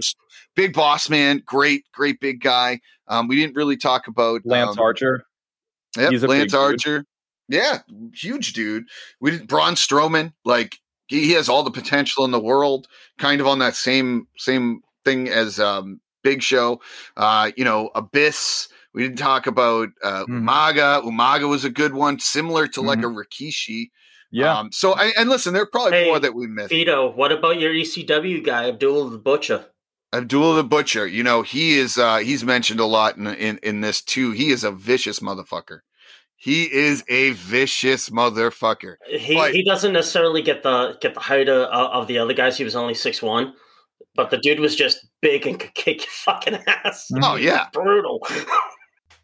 Big 0.55 0.73
Boss 0.73 1.09
Man, 1.09 1.41
great 1.43 1.85
great 1.91 2.19
big 2.19 2.41
guy. 2.41 2.79
Um, 3.07 3.27
we 3.27 3.37
didn't 3.37 3.55
really 3.55 3.75
talk 3.75 4.05
about 4.07 4.41
Lance 4.45 4.77
um, 4.77 4.83
Archer. 4.83 5.25
Yep, 5.97 6.11
He's 6.11 6.23
Lance 6.23 6.43
big 6.43 6.51
dude. 6.51 6.59
Archer. 6.59 7.05
Yeah, 7.47 7.79
huge 8.13 8.53
dude. 8.53 8.83
We 9.19 9.31
did 9.31 9.47
Braun 9.47 9.73
Strowman. 9.73 10.33
Like 10.43 10.77
he, 11.07 11.21
he 11.21 11.31
has 11.31 11.49
all 11.49 11.63
the 11.63 11.71
potential 11.71 12.23
in 12.23 12.29
the 12.29 12.39
world. 12.39 12.87
Kind 13.17 13.41
of 13.41 13.47
on 13.47 13.57
that 13.59 13.75
same 13.75 14.27
same 14.37 14.81
thing 15.03 15.27
as 15.27 15.59
um, 15.59 16.01
Big 16.23 16.43
Show. 16.43 16.81
Uh, 17.17 17.49
you 17.57 17.65
know, 17.65 17.89
Abyss. 17.95 18.67
We 18.95 19.03
didn't 19.03 19.17
talk 19.19 19.45
about 19.45 19.89
uh, 20.03 20.25
Mhm. 20.25 20.41
Umaga. 20.43 21.03
Umaga 21.03 21.47
was 21.49 21.63
a 21.65 21.69
good 21.69 21.93
one, 21.93 22.19
similar 22.19 22.65
to 22.69 22.81
like 22.81 22.99
a 22.99 23.01
Rikishi. 23.07 23.89
Yeah. 24.31 24.57
Um, 24.57 24.71
so 24.71 24.93
I, 24.95 25.11
and 25.17 25.29
listen, 25.29 25.53
there 25.53 25.63
are 25.63 25.67
probably 25.69 25.91
Hey, 25.99 26.05
more 26.05 26.19
that 26.19 26.33
we 26.33 26.47
missed. 26.47 26.69
Vito, 26.69 27.11
what 27.11 27.31
about 27.31 27.59
your 27.59 27.71
ECW 27.73 28.43
guy, 28.43 28.67
Abdul 28.69 29.09
the 29.09 29.17
Butcher? 29.19 29.65
Abdul 30.13 30.55
the 30.55 30.63
Butcher. 30.63 31.05
You 31.05 31.23
know, 31.23 31.41
he 31.41 31.77
is. 31.77 31.97
uh 31.97 32.17
He's 32.17 32.43
mentioned 32.43 32.79
a 32.79 32.85
lot 32.85 33.17
in 33.17 33.27
in, 33.27 33.59
in 33.61 33.81
this 33.81 34.01
too. 34.01 34.31
He 34.31 34.49
is 34.49 34.63
a 34.63 34.71
vicious 34.71 35.19
motherfucker. 35.19 35.79
He 36.37 36.63
is 36.63 37.03
a 37.09 37.31
vicious 37.31 38.09
motherfucker. 38.09 38.95
He 39.07 39.35
Like- 39.35 39.53
he 39.53 39.63
doesn't 39.63 39.93
necessarily 39.93 40.41
get 40.41 40.63
the 40.63 40.97
get 41.01 41.13
the 41.13 41.19
height 41.21 41.49
of, 41.49 41.67
of 41.69 42.07
the 42.07 42.17
other 42.17 42.33
guys. 42.33 42.57
He 42.57 42.63
was 42.63 42.75
only 42.75 42.93
six 42.93 43.21
one, 43.21 43.53
but 44.15 44.29
the 44.31 44.37
dude 44.37 44.59
was 44.59 44.75
just 44.75 45.05
big 45.21 45.47
and 45.47 45.59
could 45.59 45.73
kick 45.75 45.97
your 45.99 46.11
fucking 46.11 46.55
ass. 46.67 47.07
Oh 47.21 47.35
yeah. 47.35 47.67
Brutal. 47.73 48.19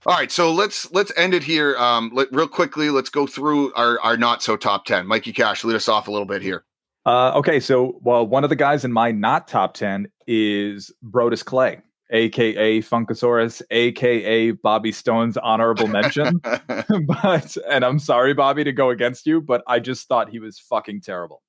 All 0.04 0.16
right, 0.16 0.32
so 0.32 0.52
let's 0.52 0.91
let's 0.91 1.12
end 1.16 1.36
it 1.36 1.43
here. 1.43 1.78
Um, 1.78 2.10
let, 2.12 2.32
real 2.32 2.47
quickly, 2.47 2.89
let's 2.89 3.10
go 3.10 3.28
through 3.28 3.72
our 3.76 3.99
our 4.02 4.18
not 4.18 4.41
so 4.41 4.58
top 4.58 4.86
ten. 4.86 5.06
Mikey 5.06 5.32
Cash, 5.32 5.64
lead 5.64 5.76
us 5.76 5.88
off 5.88 6.08
a 6.08 6.12
little 6.12 6.26
bit 6.26 6.41
here. 6.41 6.66
Uh, 7.06 7.34
okay, 7.36 7.60
so 7.60 7.99
well, 8.02 8.26
one 8.26 8.43
of 8.43 8.49
the 8.49 8.56
guys 8.56 8.84
in 8.84 8.91
my 8.91 9.12
not 9.12 9.47
top 9.47 9.76
ten 9.76 10.08
is 10.26 10.91
Brodus 11.04 11.45
Clay, 11.45 11.82
aka 12.10 12.82
Funkasaurus, 12.82 13.62
aka 13.70 14.49
Bobby 14.52 14.91
Stone's 14.91 15.38
honorable 15.38 15.86
mention. 15.88 16.41
but 16.43 17.56
and 17.70 17.86
I'm 17.86 17.99
sorry, 17.99 18.34
Bobby, 18.34 18.64
to 18.64 18.72
go 18.72 18.89
against 18.89 19.28
you, 19.28 19.39
but 19.39 19.64
I 19.68 19.80
just 19.80 20.08
thought 20.08 20.30
he 20.30 20.39
was 20.39 20.58
fucking 20.58 21.02
terrible. 21.02 21.43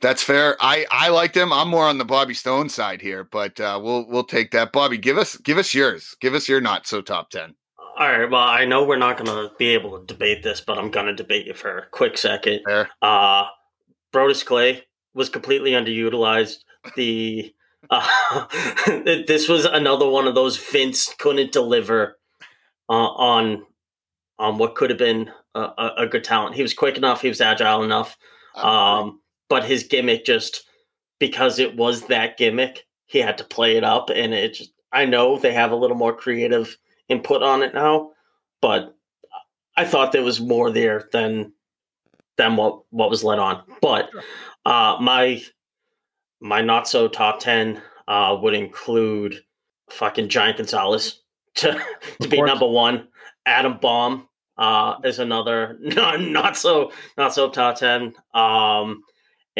That's 0.00 0.22
fair. 0.22 0.56
I 0.60 0.86
I 0.90 1.08
liked 1.08 1.36
him. 1.36 1.52
I'm 1.52 1.68
more 1.68 1.84
on 1.84 1.98
the 1.98 2.04
Bobby 2.04 2.34
Stone 2.34 2.70
side 2.70 3.02
here, 3.02 3.24
but 3.24 3.60
uh, 3.60 3.78
we'll 3.82 4.06
we'll 4.08 4.24
take 4.24 4.50
that. 4.52 4.72
Bobby, 4.72 4.96
give 4.96 5.18
us 5.18 5.36
give 5.36 5.58
us 5.58 5.74
yours. 5.74 6.16
Give 6.20 6.34
us 6.34 6.48
your 6.48 6.60
not 6.60 6.86
so 6.86 7.02
top 7.02 7.30
ten. 7.30 7.54
All 7.98 8.08
right. 8.08 8.30
Well, 8.30 8.40
I 8.40 8.64
know 8.64 8.84
we're 8.84 8.96
not 8.96 9.18
going 9.18 9.26
to 9.26 9.54
be 9.58 9.68
able 9.68 9.98
to 9.98 10.06
debate 10.06 10.42
this, 10.42 10.62
but 10.62 10.78
I'm 10.78 10.90
going 10.90 11.06
to 11.06 11.14
debate 11.14 11.46
you 11.46 11.52
for 11.52 11.78
a 11.78 11.86
quick 11.90 12.16
second. 12.16 12.60
Fair. 12.64 12.88
Uh, 13.02 13.44
Brodus 14.10 14.42
Clay 14.42 14.84
was 15.12 15.28
completely 15.28 15.72
underutilized. 15.72 16.64
The 16.96 17.54
uh, 17.90 18.46
this 18.86 19.48
was 19.48 19.66
another 19.66 20.08
one 20.08 20.26
of 20.26 20.34
those 20.34 20.56
Vince 20.56 21.12
couldn't 21.18 21.52
deliver 21.52 22.16
uh, 22.88 22.92
on 22.92 23.66
on 24.38 24.56
what 24.56 24.76
could 24.76 24.88
have 24.88 24.98
been 24.98 25.30
a, 25.54 25.60
a, 25.60 25.92
a 25.98 26.06
good 26.06 26.24
talent. 26.24 26.56
He 26.56 26.62
was 26.62 26.72
quick 26.72 26.96
enough. 26.96 27.20
He 27.20 27.28
was 27.28 27.42
agile 27.42 27.82
enough. 27.82 28.16
Um, 28.54 29.20
but 29.50 29.64
his 29.64 29.82
gimmick 29.82 30.24
just 30.24 30.64
because 31.18 31.58
it 31.58 31.76
was 31.76 32.06
that 32.06 32.38
gimmick, 32.38 32.86
he 33.06 33.18
had 33.18 33.36
to 33.36 33.44
play 33.44 33.76
it 33.76 33.84
up, 33.84 34.08
and 34.08 34.32
it. 34.32 34.54
Just, 34.54 34.72
I 34.92 35.04
know 35.04 35.38
they 35.38 35.52
have 35.52 35.72
a 35.72 35.76
little 35.76 35.96
more 35.96 36.14
creative 36.14 36.76
input 37.08 37.42
on 37.42 37.62
it 37.62 37.74
now, 37.74 38.12
but 38.62 38.96
I 39.76 39.84
thought 39.84 40.12
there 40.12 40.22
was 40.22 40.40
more 40.40 40.70
there 40.70 41.08
than 41.12 41.52
than 42.38 42.56
what 42.56 42.82
what 42.90 43.10
was 43.10 43.22
let 43.22 43.38
on. 43.38 43.62
But 43.82 44.10
uh, 44.64 44.96
my 45.00 45.42
my 46.40 46.62
not 46.62 46.88
so 46.88 47.08
top 47.08 47.40
ten 47.40 47.82
uh, 48.08 48.38
would 48.40 48.54
include 48.54 49.42
fucking 49.90 50.28
Giant 50.28 50.56
Gonzalez 50.56 51.20
to 51.56 51.80
to 52.20 52.28
be 52.28 52.40
number 52.40 52.66
one. 52.66 53.08
Adam 53.46 53.78
Bomb 53.78 54.28
uh, 54.58 54.96
is 55.02 55.18
another 55.18 55.76
not, 55.80 56.20
not 56.20 56.56
so 56.56 56.92
not 57.18 57.34
so 57.34 57.50
top 57.50 57.76
ten. 57.76 58.14
Um, 58.34 59.02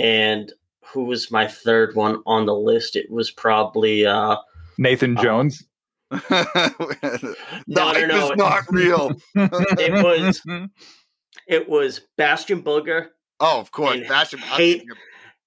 and 0.01 0.53
who 0.93 1.05
was 1.05 1.31
my 1.31 1.47
third 1.47 1.95
one 1.95 2.23
on 2.27 2.47
the 2.47 2.55
list? 2.55 2.97
It 2.97 3.11
was 3.11 3.31
probably 3.31 4.07
uh, 4.07 4.37
Nathan 4.79 5.17
Uh, 5.19 5.23
Jones. 5.23 5.65
the 6.11 7.37
no, 7.69 7.93
no, 7.93 8.07
no. 8.07 8.31
is 8.33 8.37
not 8.37 8.65
real. 8.71 9.13
it 9.35 9.93
was 10.05 10.43
it 11.47 11.69
was 11.69 12.01
Bastion 12.17 12.63
Booger 12.63 13.09
Oh, 13.43 13.59
of 13.61 13.71
course. 13.73 13.97
And 13.97 14.07
Bastion, 14.09 14.39
hate- 14.41 14.85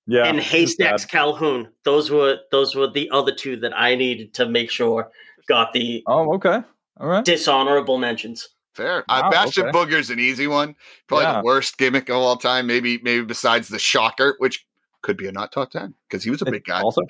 yeah, 0.07 0.25
and 0.25 0.39
Haystacks. 0.39 1.05
Calhoun. 1.05 1.69
Those 1.85 2.09
were 2.09 2.37
those 2.51 2.75
were 2.75 2.89
the 2.89 3.09
other 3.11 3.33
two 3.35 3.57
that 3.57 3.71
I 3.77 3.95
needed 3.95 4.33
to 4.35 4.47
make 4.47 4.69
sure 4.71 5.11
got 5.47 5.73
the 5.73 6.03
Oh, 6.07 6.33
okay. 6.35 6.61
All 6.99 7.07
right. 7.07 7.23
dishonorable 7.25 7.97
mentions. 7.97 8.47
Fair. 8.75 9.03
Uh, 9.09 9.21
Wow, 9.23 9.29
Bastion 9.31 9.67
okay. 9.67 9.71
Booger's 9.77 10.09
an 10.09 10.19
easy 10.19 10.47
one. 10.47 10.75
Probably 11.07 11.25
Yeah. 11.25 11.37
the 11.37 11.43
worst 11.43 11.77
gimmick 11.77 12.09
of 12.09 12.15
all 12.17 12.37
time. 12.37 12.65
Maybe 12.67 12.99
maybe 13.03 13.23
besides 13.23 13.67
the 13.67 13.79
Shocker, 13.79 14.35
which 14.39 14.65
could 15.01 15.17
be 15.17 15.27
a 15.27 15.31
not 15.31 15.51
top 15.51 15.71
ten 15.71 15.93
because 16.09 16.23
he 16.23 16.29
was 16.31 16.41
a 16.41 16.45
big 16.45 16.63
guy. 16.65 16.81
Also, 16.81 17.01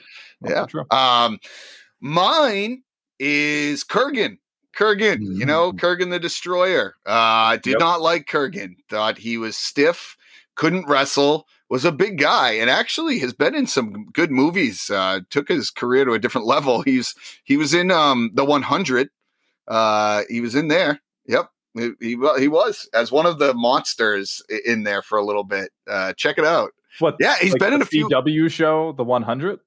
Yeah. 0.42 0.66
true. 0.66 0.86
Um, 0.92 1.40
mine 2.02 2.84
is 3.20 3.84
Kurrgan. 3.84 4.38
Kurrgan, 4.76 5.20
you 5.38 5.46
know, 5.46 5.72
Kurrgan 5.72 6.10
the 6.10 6.20
Destroyer. 6.20 6.96
Uh, 7.06 7.58
did 7.58 7.72
Yep. 7.74 7.80
not 7.80 8.02
like 8.02 8.26
Kurrgan. 8.28 8.76
Thought 8.90 9.20
he 9.20 9.38
was 9.38 9.56
stiff, 9.56 10.18
couldn't 10.56 10.88
wrestle, 10.88 11.48
was 11.70 11.86
a 11.86 11.92
big 11.92 12.18
guy, 12.18 12.54
and 12.54 12.70
actually 12.72 13.20
has 13.20 13.34
been 13.34 13.54
in 13.54 13.68
some 13.68 14.08
good 14.14 14.32
movies. 14.32 14.90
Uh, 14.90 15.20
took 15.30 15.48
his 15.48 15.70
career 15.70 16.06
to 16.06 16.14
a 16.14 16.20
different 16.20 16.48
level. 16.56 16.82
He's 16.82 17.14
he 17.44 17.56
was 17.56 17.74
in 17.76 17.92
um 17.92 18.32
the 18.34 18.44
100. 18.44 19.10
Uh, 19.68 20.24
he 20.30 20.42
was 20.42 20.56
in 20.56 20.68
there. 20.70 21.00
Yep. 21.28 21.50
He, 21.76 21.92
he, 22.00 22.18
he 22.40 22.48
was 22.48 22.88
as 22.94 23.12
one 23.12 23.26
of 23.26 23.40
the 23.40 23.54
monsters 23.54 24.42
in 24.66 24.84
there 24.84 25.02
for 25.02 25.18
a 25.18 25.24
little 25.26 25.44
bit. 25.44 25.72
Uh, 25.88 26.14
check 26.14 26.38
it 26.38 26.46
out. 26.46 26.72
What? 27.00 27.16
Yeah, 27.20 27.36
he's 27.42 27.54
like 27.54 27.60
been 27.60 27.74
in 27.74 27.82
a 27.82 27.86
few. 27.86 28.08
CW 28.10 28.52
show, 28.52 28.92
the 28.94 29.04
100, 29.04 29.60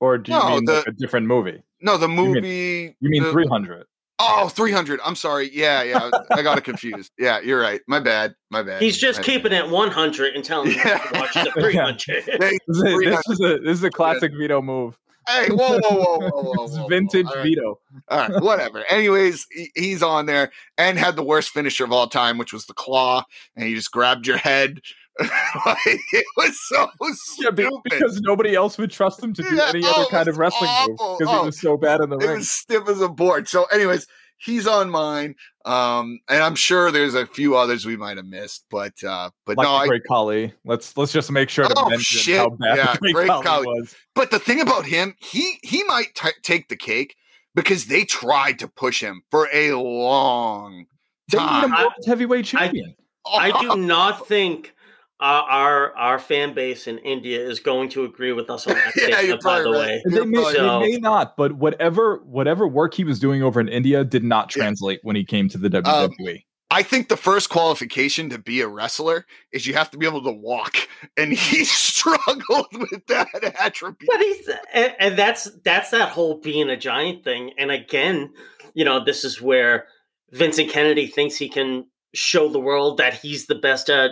or 0.00 0.18
do 0.18 0.32
you 0.32 0.38
No, 0.38 0.48
mean 0.50 0.64
the- 0.64 0.74
like 0.74 0.86
a 0.86 0.92
different 0.92 1.26
movie? 1.26 1.62
No, 1.80 1.96
the 1.96 2.08
movie. 2.08 2.94
You 3.00 3.10
mean 3.10 3.22
the- 3.24 3.32
300? 3.32 3.86
Oh, 4.20 4.48
300. 4.48 5.00
I'm 5.04 5.16
sorry. 5.16 5.50
Yeah, 5.52 5.82
yeah. 5.82 6.08
I 6.30 6.42
got 6.42 6.56
it 6.56 6.62
confused. 6.62 7.10
Yeah, 7.18 7.40
you're 7.40 7.60
right. 7.60 7.80
My 7.88 7.98
bad. 7.98 8.36
My 8.48 8.62
bad. 8.62 8.80
He's 8.80 8.96
just 8.96 9.18
My 9.18 9.24
keeping 9.24 9.52
it 9.52 9.68
100 9.68 10.34
and 10.36 10.44
telling 10.44 10.70
you 10.70 10.76
Yeah. 10.76 10.98
to 10.98 11.18
watch 11.18 11.34
the 11.34 11.50
300. 11.60 12.24
bad. 12.26 12.42
Hey, 12.42 12.58
This 12.68 12.76
is, 12.76 12.82
300. 12.82 13.10
this 13.16 13.28
is 13.28 13.40
a 13.40 13.58
this 13.58 13.78
is 13.78 13.82
a 13.84 13.90
classic 13.90 14.32
Vito 14.38 14.62
move. 14.62 14.96
Hey, 15.28 15.48
whoa, 15.48 15.56
whoa, 15.56 15.78
whoa, 15.80 16.18
whoa, 16.18 16.42
whoa, 16.42 16.68
whoa, 16.68 16.86
vintage 16.88 17.26
All 17.26 17.34
right. 17.36 17.42
Vito. 17.42 17.78
All 18.08 18.18
right, 18.28 18.42
whatever. 18.42 18.84
Anyways, 18.90 19.46
he- 19.50 19.70
he's 19.74 20.02
on 20.02 20.26
there 20.26 20.50
and 20.78 20.98
had 20.98 21.16
the 21.16 21.22
worst 21.24 21.50
finisher 21.50 21.84
of 21.84 21.92
all 21.92 22.06
time, 22.08 22.38
which 22.38 22.52
was 22.52 22.66
the 22.66 22.74
claw, 22.74 23.24
and 23.56 23.66
he 23.66 23.74
just 23.74 23.90
grabbed 23.92 24.26
your 24.26 24.36
head. 24.38 24.80
like, 25.20 25.78
it 26.12 26.26
was 26.36 26.58
so 26.68 26.88
Yeah, 27.00 27.14
stupid. 27.14 27.70
because 27.84 28.20
nobody 28.22 28.54
else 28.56 28.76
would 28.78 28.90
trust 28.90 29.22
him 29.22 29.32
to 29.34 29.42
do 29.42 29.56
Yeah, 29.56 29.68
any 29.68 29.86
oh, 29.86 29.90
other 29.92 30.06
kind 30.10 30.28
of 30.28 30.38
wrestling 30.38 30.70
awful. 30.70 30.88
move 30.88 31.18
because 31.18 31.32
Oh, 31.32 31.40
he 31.40 31.46
was 31.46 31.60
so 31.60 31.76
bad 31.76 32.00
in 32.00 32.10
the 32.10 32.16
oh, 32.16 32.20
it 32.20 32.24
ring. 32.26 32.34
It 32.34 32.38
was 32.38 32.50
stiff 32.50 32.88
as 32.88 33.00
a 33.00 33.08
board. 33.08 33.48
So, 33.48 33.64
anyways, 33.66 34.08
he's 34.38 34.66
on 34.66 34.90
mine. 34.90 35.34
Um, 35.64 36.20
and 36.28 36.42
I'm 36.42 36.54
sure 36.54 36.90
there's 36.90 37.14
a 37.14 37.26
few 37.26 37.56
others 37.56 37.86
we 37.86 37.96
might 37.96 38.16
have 38.18 38.26
missed, 38.26 38.66
but 38.70 38.92
uh, 39.02 39.30
but 39.46 39.56
like 39.56 39.64
no, 39.66 39.74
I, 39.74 39.86
Great 39.88 40.02
Khali. 40.06 40.52
Let's 40.64 40.96
let's 40.96 41.12
just 41.12 41.30
make 41.32 41.48
sure 41.48 41.66
to 41.66 41.74
Oh, 41.76 41.88
mention 41.88 42.18
shit. 42.20 42.36
how 42.38 42.50
bad 42.50 42.76
Yeah, 42.76 42.96
Great, 43.00 43.14
Great 43.14 43.28
Khali, 43.28 43.44
Khali. 43.44 43.66
was. 43.66 43.94
But 44.14 44.30
the 44.30 44.38
thing 44.38 44.60
about 44.60 44.84
him, 44.86 45.14
he 45.20 45.58
he 45.62 45.82
might 45.84 46.14
t- 46.14 46.28
take 46.42 46.68
the 46.68 46.76
cake 46.76 47.16
because 47.54 47.86
they 47.86 48.04
tried 48.04 48.58
to 48.58 48.68
push 48.68 49.00
him 49.02 49.22
for 49.30 49.48
a 49.52 49.72
long 49.72 50.86
They 51.30 51.38
made 51.38 51.44
him 51.44 51.70
time. 51.70 51.80
World 51.82 51.92
heavyweight 52.06 52.54
I- 52.54 52.58
champion. 52.66 52.94
I 53.26 53.58
do 53.62 53.76
not 53.78 54.28
think 54.28 54.73
uh, 55.20 55.42
our 55.48 55.94
our 55.96 56.18
fan 56.18 56.54
base 56.54 56.86
in 56.86 56.98
India 56.98 57.40
is 57.40 57.60
going 57.60 57.88
to 57.90 58.04
agree 58.04 58.32
with 58.32 58.50
us 58.50 58.66
on 58.66 58.74
that 58.74 58.92
Yeah, 58.96 59.02
statement, 59.04 59.26
you're 59.28 59.38
by 59.38 59.62
the 59.62 59.70
right. 59.70 59.78
way. 59.78 60.02
They, 60.06 60.24
may, 60.26 60.42
probably 60.42 60.60
right. 60.60 60.80
they 60.82 60.90
may 60.90 60.96
not, 60.98 61.36
but 61.36 61.52
whatever 61.52 62.18
whatever 62.24 62.66
work 62.66 62.94
he 62.94 63.04
was 63.04 63.18
doing 63.20 63.42
over 63.42 63.60
in 63.60 63.68
India 63.68 64.04
did 64.04 64.24
not 64.24 64.54
Yeah. 64.54 64.64
translate 64.64 65.00
when 65.02 65.16
he 65.16 65.24
came 65.24 65.48
to 65.50 65.58
the 65.58 65.66
Um, 65.78 66.10
WWE. 66.10 66.44
I 66.70 66.82
think 66.82 67.08
the 67.08 67.16
first 67.16 67.50
qualification 67.50 68.30
to 68.30 68.38
be 68.38 68.60
a 68.60 68.66
wrestler 68.66 69.26
is 69.52 69.64
you 69.66 69.74
have 69.74 69.90
to 69.92 69.98
be 69.98 70.06
able 70.06 70.24
to 70.24 70.32
walk, 70.32 70.76
and 71.16 71.32
he 71.32 71.64
struggled 71.64 72.66
with 72.72 73.06
that 73.06 73.28
attribute. 73.60 74.10
But 74.10 74.20
he's 74.20 74.48
and, 74.72 74.94
and 74.98 75.16
that's 75.18 75.44
that's 75.64 75.90
that 75.90 76.08
whole 76.08 76.40
being 76.40 76.68
a 76.68 76.76
giant 76.76 77.22
thing. 77.22 77.52
And 77.58 77.70
again, 77.70 78.32
you 78.74 78.84
know, 78.84 79.04
this 79.04 79.24
is 79.24 79.40
where 79.40 79.86
Vincent 80.32 80.70
Kennedy 80.70 81.06
thinks 81.06 81.36
he 81.36 81.48
can 81.48 81.86
show 82.12 82.48
the 82.48 82.58
world 82.58 82.96
that 82.98 83.14
he's 83.14 83.46
the 83.46 83.54
best 83.54 83.88
at, 83.88 84.10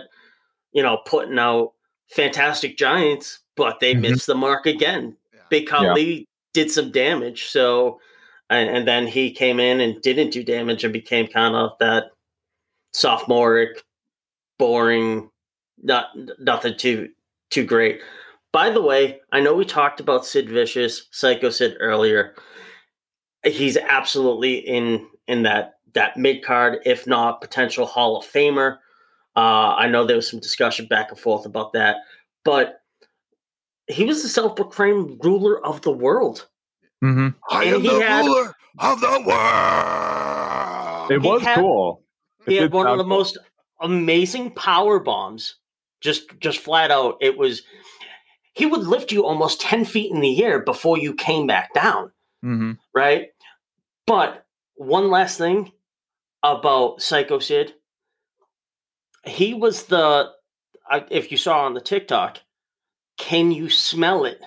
you 0.73 0.81
know, 0.83 0.97
putting 1.05 1.39
out 1.39 1.73
fantastic 2.09 2.77
giants, 2.77 3.39
but 3.55 3.79
they 3.79 3.93
Mhm. 3.95 4.01
missed 4.01 4.27
the 4.27 4.35
mark 4.35 4.65
again. 4.65 5.15
Yeah. 5.33 5.39
Big 5.49 5.67
Khali 5.67 6.27
did 6.53 6.71
some 6.71 6.91
damage, 6.91 7.45
so 7.45 7.99
and, 8.49 8.69
and 8.69 8.87
then 8.87 9.07
he 9.07 9.31
came 9.31 9.59
in 9.59 9.79
and 9.79 10.01
didn't 10.01 10.29
do 10.31 10.43
damage 10.43 10.83
and 10.83 10.93
became 10.93 11.27
kind 11.27 11.55
of 11.55 11.71
that 11.79 12.11
sophomoric, 12.93 13.83
boring, 14.59 15.29
not 15.81 16.09
nothing 16.39 16.77
too 16.77 17.09
too 17.49 17.65
great. 17.65 18.01
By 18.51 18.69
the 18.69 18.81
way, 18.81 19.19
I 19.31 19.39
know 19.41 19.55
we 19.55 19.65
talked 19.65 19.99
about 19.99 20.25
Sid 20.25 20.49
Vicious, 20.49 21.07
Psycho 21.11 21.49
Sid 21.49 21.77
earlier. 21.79 22.35
He's 23.45 23.77
absolutely 23.77 24.55
in 24.55 25.07
in 25.27 25.43
that 25.43 25.75
that 25.93 26.17
mid 26.17 26.43
card, 26.43 26.79
if 26.85 27.07
not 27.07 27.41
potential 27.41 27.85
Hall 27.85 28.17
of 28.17 28.25
Famer. 28.25 28.77
Uh, 29.35 29.75
I 29.75 29.87
know 29.87 30.05
there 30.05 30.15
was 30.15 30.29
some 30.29 30.39
discussion 30.39 30.85
back 30.87 31.09
and 31.09 31.19
forth 31.19 31.45
about 31.45 31.73
that, 31.73 31.97
but 32.45 32.81
he 33.87 34.05
was 34.05 34.21
the 34.23 34.29
self-proclaimed 34.29 35.19
ruler 35.23 35.63
of 35.65 35.81
the 35.81 35.91
world. 35.91 36.47
hmm 37.01 37.29
I 37.49 37.65
am 37.65 37.83
the 37.83 37.99
had- 37.99 38.25
ruler 38.25 38.53
of 38.79 39.01
the 39.01 39.23
world. 39.27 41.11
It 41.11 41.21
was 41.21 41.41
had- 41.41 41.57
cool. 41.57 42.03
It 42.45 42.51
He 42.51 42.57
had 42.57 42.71
one 42.73 42.87
of 42.87 42.97
the 42.97 43.03
cool. 43.03 43.09
most 43.09 43.37
amazing 43.81 44.51
power 44.51 44.99
bombs. 44.99 45.55
Just 46.01 46.37
just 46.39 46.59
flat 46.59 46.91
out, 46.91 47.17
it 47.21 47.37
was. 47.37 47.61
He 48.53 48.65
would 48.65 48.81
lift 48.81 49.11
you 49.11 49.25
almost 49.25 49.61
ten 49.61 49.85
feet 49.85 50.11
in 50.11 50.19
the 50.19 50.43
air 50.43 50.59
before 50.59 50.97
you 50.97 51.13
came 51.15 51.47
back 51.47 51.73
down. 51.73 52.11
Mhm. 52.43 52.77
right? 52.93 53.27
But 54.05 54.45
one 54.75 55.09
last 55.09 55.37
thing 55.37 55.71
about 56.43 57.01
Psycho 57.01 57.39
Sid. 57.39 57.73
He 59.25 59.53
was 59.53 59.83
the, 59.83 60.31
I- 60.89 61.05
if 61.09 61.31
you 61.31 61.37
saw 61.37 61.65
on 61.65 61.73
the 61.73 61.81
TikTok, 61.81 62.39
can 63.17 63.51
you 63.51 63.69
smell 63.69 64.25
it? 64.25 64.41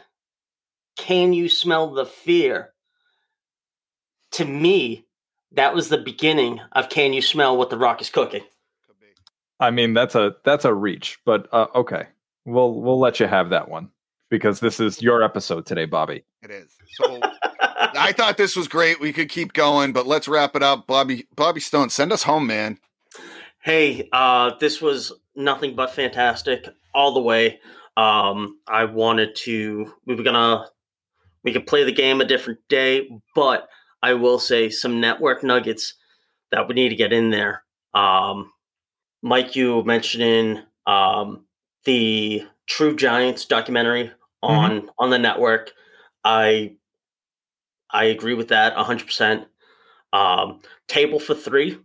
Can 0.97 1.33
you 1.33 1.49
smell 1.49 1.93
the 1.93 2.07
fear? 2.07 2.73
To 4.33 4.45
me, 4.45 5.07
that 5.53 5.75
was 5.75 5.89
the 5.89 5.99
beginning 5.99 6.61
of 6.73 6.89
Can 6.89 7.13
You 7.13 7.23
Smell 7.23 7.57
What 7.57 7.71
the 7.71 7.79
Rock 7.79 8.01
is 8.01 8.11
Cooking? 8.11 8.43
I 9.59 9.71
mean, 9.71 9.95
that's 9.95 10.15
a 10.15 10.35
that's 10.45 10.67
a 10.67 10.75
reach, 10.75 11.19
but 11.25 11.49
uh, 11.53 11.69
okay, 11.75 12.09
we'll 12.45 12.75
we'll 12.75 12.99
let 12.99 13.21
you 13.21 13.27
have 13.27 13.49
that 13.51 13.71
one 13.71 13.89
because 14.29 14.61
this 14.61 14.81
is 14.81 15.01
your 15.01 15.23
episode 15.23 15.65
today, 15.65 15.87
Bobby. 15.87 16.25
It 16.43 16.51
is. 16.51 16.77
So 16.95 17.21
I 17.23 18.13
thought 18.13 18.37
this 18.37 18.55
was 18.55 18.69
great. 18.69 19.01
We 19.01 19.15
could 19.15 19.31
keep 19.31 19.55
going, 19.55 19.93
but 19.95 20.07
let's 20.07 20.29
wrap 20.29 20.57
it 20.57 20.63
up. 20.63 20.87
Bobby 20.87 21.27
Bobby 21.35 21.61
Stone, 21.61 21.89
send 21.89 22.13
us 22.13 22.23
home, 22.25 22.47
man. 22.47 22.79
Hey, 23.67 24.09
uh, 24.13 24.53
this 24.61 24.81
was 24.81 25.13
nothing 25.35 25.75
but 25.75 25.91
fantastic 25.91 26.69
all 26.95 27.13
the 27.13 27.21
way. 27.21 27.59
Um, 27.97 28.61
I 28.69 28.85
wanted 28.85 29.35
to. 29.39 29.93
We 30.07 30.15
were 30.15 30.23
gonna. 30.23 30.67
We 31.43 31.53
could 31.53 31.67
play 31.67 31.83
the 31.83 31.91
game 31.91 32.21
a 32.21 32.25
different 32.25 32.61
day, 32.69 33.09
but 33.35 33.69
I 34.05 34.15
will 34.15 34.39
say 34.39 34.71
some 34.71 35.01
network 35.01 35.43
nuggets 35.43 35.95
that 36.53 36.69
we 36.69 36.77
need 36.77 36.91
to 36.91 36.95
get 36.95 37.13
in 37.13 37.31
there. 37.31 37.65
Um, 37.93 38.53
Mike, 39.21 39.57
you 39.57 39.83
mentioning 39.83 40.63
um, 40.87 41.45
the 41.87 42.47
True 42.67 42.95
Giants 42.95 43.47
documentary 43.47 44.13
on 44.45 44.91
on 44.97 45.11
the 45.11 45.19
network. 45.19 45.73
I 46.23 46.77
I 47.91 48.05
agree 48.05 48.35
with 48.35 48.47
that 48.51 48.75
hundred 48.75 49.07
percent. 49.07 49.49
Um, 50.13 50.61
Table 50.87 51.19
for 51.19 51.35
three. 51.35 51.81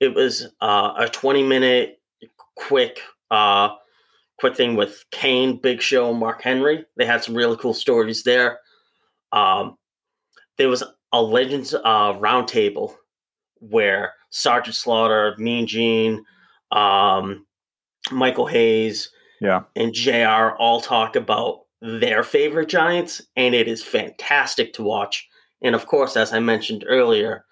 It 0.00 0.14
was 0.14 0.46
uh, 0.60 0.92
a 0.98 1.08
twenty 1.08 1.42
minute 1.42 2.00
quick 2.56 3.00
uh, 3.30 3.70
quick 4.38 4.56
thing 4.56 4.76
with 4.76 5.04
Kane, 5.10 5.58
Big 5.60 5.80
Show, 5.80 6.12
Mark 6.12 6.42
Henry. 6.42 6.84
They 6.96 7.06
had 7.06 7.22
some 7.24 7.34
really 7.34 7.56
cool 7.56 7.74
stories 7.74 8.22
there. 8.22 8.58
Um, 9.32 9.76
there 10.58 10.68
was 10.68 10.82
a 11.12 11.22
Legends 11.22 11.74
uh, 11.74 12.12
roundtable 12.14 12.94
where 13.60 14.12
Sergeant 14.30 14.76
Slaughter, 14.76 15.34
Mean 15.38 15.66
Gene, 15.66 16.24
um, 16.72 17.46
Michael 18.10 18.46
Hayes, 18.46 19.10
Yeah. 19.40 19.62
and 19.74 19.92
JR 19.94 20.50
all 20.58 20.80
talk 20.80 21.16
about 21.16 21.60
their 21.80 22.22
favorite 22.22 22.68
Giants, 22.68 23.22
and 23.36 23.54
it 23.54 23.66
is 23.68 23.82
fantastic 23.82 24.72
to 24.74 24.82
watch. 24.82 25.26
And 25.62 25.74
of 25.74 25.86
course, 25.86 26.16
as 26.16 26.32
I 26.32 26.40
mentioned 26.40 26.84
earlier, 26.86 27.44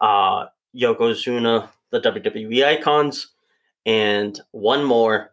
uh, 0.00 0.46
Yokozuna, 0.74 1.68
the 1.90 2.00
WWE 2.00 2.64
icons, 2.64 3.28
and 3.84 4.40
one 4.52 4.84
more. 4.84 5.32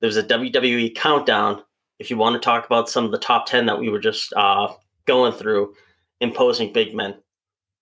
There's 0.00 0.16
a 0.16 0.22
WWE 0.22 0.94
countdown. 0.94 1.62
If 1.98 2.10
you 2.10 2.16
want 2.16 2.34
to 2.34 2.44
talk 2.44 2.66
about 2.66 2.88
some 2.90 3.04
of 3.04 3.10
the 3.12 3.18
top 3.18 3.46
10 3.46 3.66
that 3.66 3.78
we 3.78 3.88
were 3.88 4.00
just 4.00 4.32
uh, 4.34 4.68
going 5.06 5.32
through, 5.32 5.74
imposing 6.20 6.72
big 6.72 6.94
men, 6.94 7.14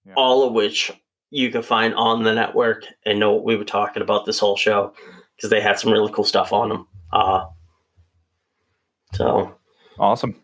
Yeah. 0.07 0.13
all 0.17 0.47
of 0.47 0.53
which 0.53 0.93
you 1.31 1.51
can 1.51 1.63
find 1.63 1.95
on 1.95 2.23
the 2.23 2.35
network 2.35 2.85
and 3.07 3.19
know 3.19 3.33
what 3.33 3.45
we 3.45 3.57
were 3.57 3.65
talking 3.65 4.03
about 4.03 4.27
this 4.27 4.39
whole 4.39 4.57
show 4.57 4.93
because 5.35 5.49
they 5.51 5.61
had 5.61 5.79
some 5.79 5.91
really 5.93 6.13
cool 6.13 6.25
stuff 6.25 6.53
on 6.53 6.69
them. 6.69 6.87
Uh, 7.13 7.47
so 9.15 9.55
Awesome. 9.99 10.37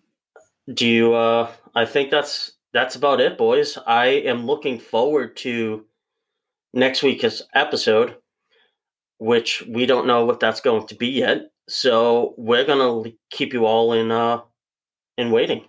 do 0.75 0.87
you 0.87 1.15
uh 1.15 1.51
i 1.75 1.85
think 1.87 2.11
that's 2.11 2.53
that's 2.73 2.97
about 2.97 3.21
it 3.21 3.39
boys 3.39 3.79
i 3.87 4.07
am 4.07 4.45
looking 4.45 4.79
forward 4.79 5.37
to 5.39 5.85
next 6.73 7.03
week's 7.03 7.43
episode, 7.55 8.17
which 9.19 9.63
we 9.69 9.87
don't 9.87 10.07
know 10.07 10.25
what 10.25 10.41
that's 10.41 10.61
going 10.61 10.87
to 10.89 10.95
be 10.95 11.09
yet. 11.09 11.51
So 11.69 12.35
we're 12.37 12.65
going 12.65 13.05
to 13.05 13.13
keep 13.31 13.53
you 13.53 13.67
all 13.67 13.93
in 13.93 14.11
uh, 14.11 14.41
in 15.17 15.31
waiting. 15.31 15.65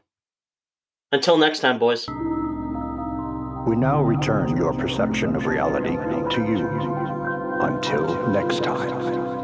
Until 1.11 1.37
next 1.37 1.59
time, 1.59 1.79
boys. 1.79 2.07
We 3.67 3.75
now 3.75 4.01
return 4.01 4.55
your 4.55 4.73
perception 4.73 5.35
of 5.35 5.45
reality 5.45 5.95
to 6.35 6.41
you. 6.45 6.67
Until 7.61 8.27
next 8.29 8.63
time. 8.63 9.38